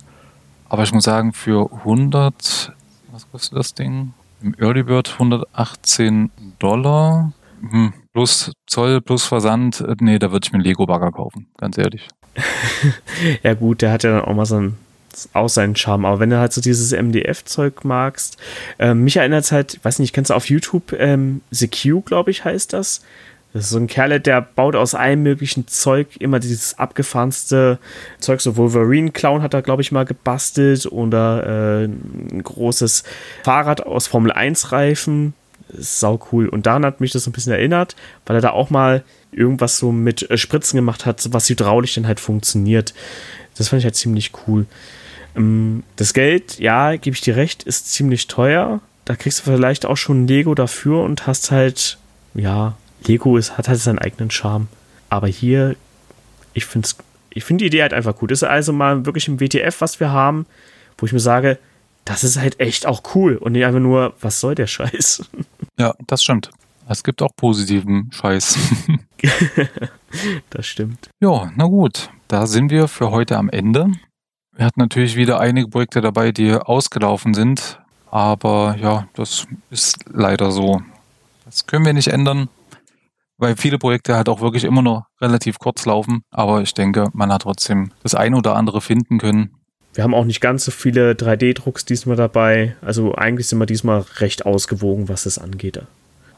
Aber 0.67 0.83
ich 0.83 0.91
muss 0.91 1.03
sagen, 1.03 1.31
für 1.31 1.71
100, 1.71 2.73
was 3.11 3.31
kostet 3.31 3.57
das 3.57 3.75
Ding? 3.75 4.13
Im 4.41 4.55
Early 4.59 4.83
Bird 4.83 5.13
118 5.13 6.31
Dollar. 6.57 7.33
Hm, 7.61 7.93
plus 8.13 8.51
Zoll, 8.65 9.01
plus 9.01 9.25
Versand. 9.25 9.81
Äh, 9.81 9.95
nee, 9.99 10.17
da 10.17 10.31
würde 10.31 10.45
ich 10.45 10.51
mir 10.51 10.57
einen 10.57 10.65
Lego-Bagger 10.65 11.11
kaufen, 11.11 11.47
ganz 11.57 11.77
ehrlich. 11.77 12.07
ja, 13.43 13.53
gut, 13.53 13.83
der 13.83 13.91
hat 13.91 14.03
ja 14.03 14.11
dann 14.11 14.25
auch 14.25 14.35
mal 14.35 14.45
so 14.45 14.71
auch 15.33 15.49
seinen 15.49 15.75
Charme. 15.75 16.05
Aber 16.05 16.19
wenn 16.19 16.29
du 16.29 16.37
halt 16.37 16.53
so 16.53 16.61
dieses 16.61 16.91
MDF-Zeug 16.91 17.83
magst, 17.83 18.37
äh, 18.79 18.93
mich 18.93 19.17
erinnert 19.17 19.45
es 19.45 19.51
halt, 19.51 19.79
weiß 19.83 19.99
nicht, 19.99 20.13
kennst 20.13 20.29
du 20.29 20.35
auf 20.35 20.49
YouTube 20.49 20.93
ähm, 20.93 21.41
The 21.51 21.67
Q, 21.67 22.01
glaube 22.01 22.31
ich, 22.31 22.45
heißt 22.45 22.73
das. 22.73 23.01
Das 23.53 23.65
ist 23.65 23.69
so 23.71 23.79
ein 23.79 23.87
Kerl, 23.87 24.19
der 24.19 24.41
baut 24.41 24.75
aus 24.75 24.93
allem 24.93 25.23
möglichen 25.23 25.67
Zeug 25.67 26.17
immer 26.19 26.39
dieses 26.39 26.77
abgefahrenste 26.77 27.79
Zeug. 28.19 28.41
So 28.41 28.57
Wolverine-Clown 28.57 29.41
hat 29.41 29.53
er, 29.53 29.61
glaube 29.61 29.81
ich, 29.81 29.91
mal 29.91 30.05
gebastelt 30.05 30.85
oder 30.85 31.81
äh, 31.81 31.85
ein 31.85 32.43
großes 32.43 33.03
Fahrrad 33.43 33.85
aus 33.85 34.07
Formel 34.07 34.31
1-Reifen. 34.31 35.33
Sau 35.73 36.19
cool. 36.31 36.49
Und 36.49 36.65
daran 36.65 36.85
hat 36.85 37.01
mich 37.01 37.11
das 37.11 37.25
ein 37.25 37.33
bisschen 37.33 37.53
erinnert, 37.53 37.95
weil 38.25 38.37
er 38.37 38.41
da 38.41 38.51
auch 38.51 38.69
mal 38.69 39.03
irgendwas 39.31 39.77
so 39.77 39.91
mit 39.91 40.29
äh, 40.29 40.37
Spritzen 40.37 40.77
gemacht 40.77 41.05
hat, 41.05 41.27
was 41.31 41.49
hydraulisch 41.49 41.95
dann 41.95 42.07
halt 42.07 42.19
funktioniert. 42.19 42.93
Das 43.57 43.69
fand 43.69 43.79
ich 43.79 43.85
halt 43.85 43.95
ziemlich 43.95 44.31
cool. 44.47 44.65
Ähm, 45.37 45.83
das 45.95 46.13
Geld, 46.13 46.59
ja, 46.59 46.95
gebe 46.95 47.15
ich 47.15 47.21
dir 47.21 47.35
recht, 47.35 47.63
ist 47.63 47.91
ziemlich 47.91 48.27
teuer. 48.27 48.81
Da 49.05 49.15
kriegst 49.15 49.39
du 49.39 49.43
vielleicht 49.51 49.85
auch 49.85 49.95
schon 49.95 50.27
Lego 50.27 50.53
dafür 50.53 51.03
und 51.03 51.27
hast 51.27 51.51
halt, 51.51 51.97
ja, 52.33 52.75
Lego 53.05 53.37
ist, 53.37 53.57
hat 53.57 53.69
halt 53.69 53.79
seinen 53.79 53.99
eigenen 53.99 54.31
Charme. 54.31 54.67
Aber 55.09 55.27
hier, 55.27 55.75
ich 56.53 56.65
finde 56.65 56.89
ich 57.29 57.43
find 57.43 57.61
die 57.61 57.67
Idee 57.67 57.83
halt 57.83 57.93
einfach 57.93 58.15
gut. 58.15 58.31
Das 58.31 58.41
ist 58.41 58.47
also 58.47 58.73
mal 58.73 59.05
wirklich 59.05 59.27
im 59.27 59.39
WTF, 59.39 59.79
was 59.79 59.99
wir 59.99 60.11
haben, 60.11 60.47
wo 60.97 61.05
ich 61.05 61.13
mir 61.13 61.19
sage, 61.19 61.59
das 62.03 62.23
ist 62.23 62.37
halt 62.37 62.59
echt 62.59 62.85
auch 62.85 63.03
cool 63.15 63.35
und 63.35 63.51
nicht 63.51 63.65
einfach 63.65 63.79
nur, 63.79 64.15
was 64.19 64.39
soll 64.39 64.55
der 64.55 64.67
Scheiß? 64.67 65.23
Ja, 65.79 65.93
das 66.07 66.23
stimmt. 66.23 66.49
Es 66.89 67.03
gibt 67.03 67.21
auch 67.21 67.29
positiven 67.35 68.09
Scheiß. 68.11 68.57
das 70.49 70.65
stimmt. 70.65 71.09
Ja, 71.19 71.51
na 71.55 71.65
gut. 71.65 72.09
Da 72.27 72.47
sind 72.47 72.71
wir 72.71 72.87
für 72.87 73.11
heute 73.11 73.37
am 73.37 73.47
Ende. 73.49 73.91
Wir 74.57 74.65
hatten 74.65 74.79
natürlich 74.79 75.15
wieder 75.15 75.39
einige 75.39 75.67
Projekte 75.67 76.01
dabei, 76.01 76.31
die 76.31 76.51
ausgelaufen 76.51 77.35
sind. 77.35 77.79
Aber 78.09 78.75
ja, 78.81 79.07
das 79.13 79.45
ist 79.69 79.99
leider 80.11 80.51
so. 80.51 80.81
Das 81.45 81.67
können 81.67 81.85
wir 81.85 81.93
nicht 81.93 82.07
ändern, 82.07 82.49
weil 83.37 83.55
viele 83.55 83.77
Projekte 83.77 84.15
halt 84.15 84.29
auch 84.29 84.41
wirklich 84.41 84.63
immer 84.63 84.81
noch 84.81 85.05
relativ 85.21 85.59
kurz 85.59 85.85
laufen. 85.85 86.23
Aber 86.31 86.63
ich 86.63 86.73
denke, 86.73 87.09
man 87.13 87.31
hat 87.31 87.43
trotzdem 87.43 87.91
das 88.01 88.15
eine 88.15 88.35
oder 88.35 88.55
andere 88.55 88.81
finden 88.81 89.19
können. 89.19 89.51
Wir 89.93 90.03
haben 90.03 90.15
auch 90.15 90.25
nicht 90.25 90.41
ganz 90.41 90.65
so 90.65 90.71
viele 90.71 91.11
3D-Drucks 91.11 91.85
diesmal 91.85 92.15
dabei. 92.15 92.75
Also 92.81 93.13
eigentlich 93.13 93.47
sind 93.47 93.59
wir 93.59 93.67
diesmal 93.67 94.05
recht 94.17 94.47
ausgewogen, 94.47 95.07
was 95.07 95.25
das 95.25 95.37
angeht. 95.37 95.79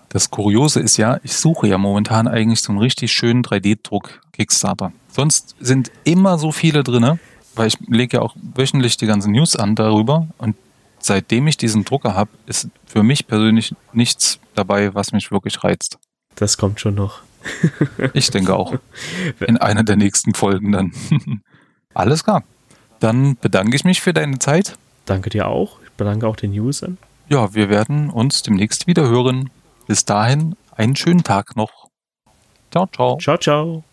Das 0.09 0.30
Kuriose 0.30 0.82
ist 0.82 0.97
ja, 0.97 1.20
ich 1.24 1.38
suche 1.38 1.67
ja 1.67 1.78
momentan 1.78 2.28
eigentlich 2.28 2.61
so 2.61 2.74
einen 2.74 2.80
richtig 2.80 3.13
schönen 3.13 3.43
3D-Druck 3.43 4.20
Kickstarter. 4.34 4.91
Sonst 5.09 5.55
sind 5.61 5.89
immer 6.03 6.38
so 6.38 6.51
viele 6.51 6.84
drinne 6.84 7.20
weil 7.60 7.68
ich 7.68 7.78
lege 7.88 8.18
ja 8.18 8.24
auch 8.24 8.36
wöchentlich 8.55 8.97
die 8.97 9.05
ganzen 9.05 9.34
News 9.34 9.55
an 9.55 9.76
darüber 9.76 10.28
und 10.38 10.55
seitdem 10.99 11.45
ich 11.47 11.57
diesen 11.57 11.84
Drucker 11.86 12.16
habe, 12.16 12.32
ist 12.45 12.70
für 12.86 13.03
mich 13.03 13.28
persönlich 13.28 13.76
nichts 13.93 14.39
dabei, 14.55 14.95
was 14.95 15.12
mich 15.12 15.32
wirklich 15.32 15.64
reizt. 15.64 15.99
Das 16.36 16.57
kommt 16.57 16.80
schon 16.80 16.95
noch. 16.95 17.22
ich 18.14 18.32
denke 18.32 18.55
auch. 18.55 18.74
In 19.45 19.57
einer 19.57 19.84
der 19.84 19.97
nächsten 19.97 20.34
Folgen 20.34 20.72
dann. 20.72 20.93
Alles 21.93 22.24
klar. 22.24 22.43
Dann 22.99 23.36
bedanke 23.36 23.76
ich 23.76 23.84
mich 23.84 24.01
für 24.01 24.14
deine 24.14 24.39
Zeit. 24.39 24.78
Danke 25.05 25.30
dir 25.30 25.47
auch. 25.47 25.80
Ich 25.84 25.91
bedanke 25.91 26.28
auch 26.28 26.38
den 26.38 26.57
Usern. 26.57 26.97
Ja, 27.28 27.53
wir 27.53 27.70
werden 27.70 28.10
uns 28.10 28.41
demnächst 28.41 28.88
wieder 28.88 29.07
hören. 29.10 29.49
Bis 29.86 30.05
dahin 30.05 30.55
einen 30.76 30.95
schönen 30.95 31.24
Tag 31.24 31.55
noch. 31.55 31.89
Ciao, 32.72 32.88
ciao. 32.88 33.18
Ciao, 33.18 33.38
ciao. 33.38 33.84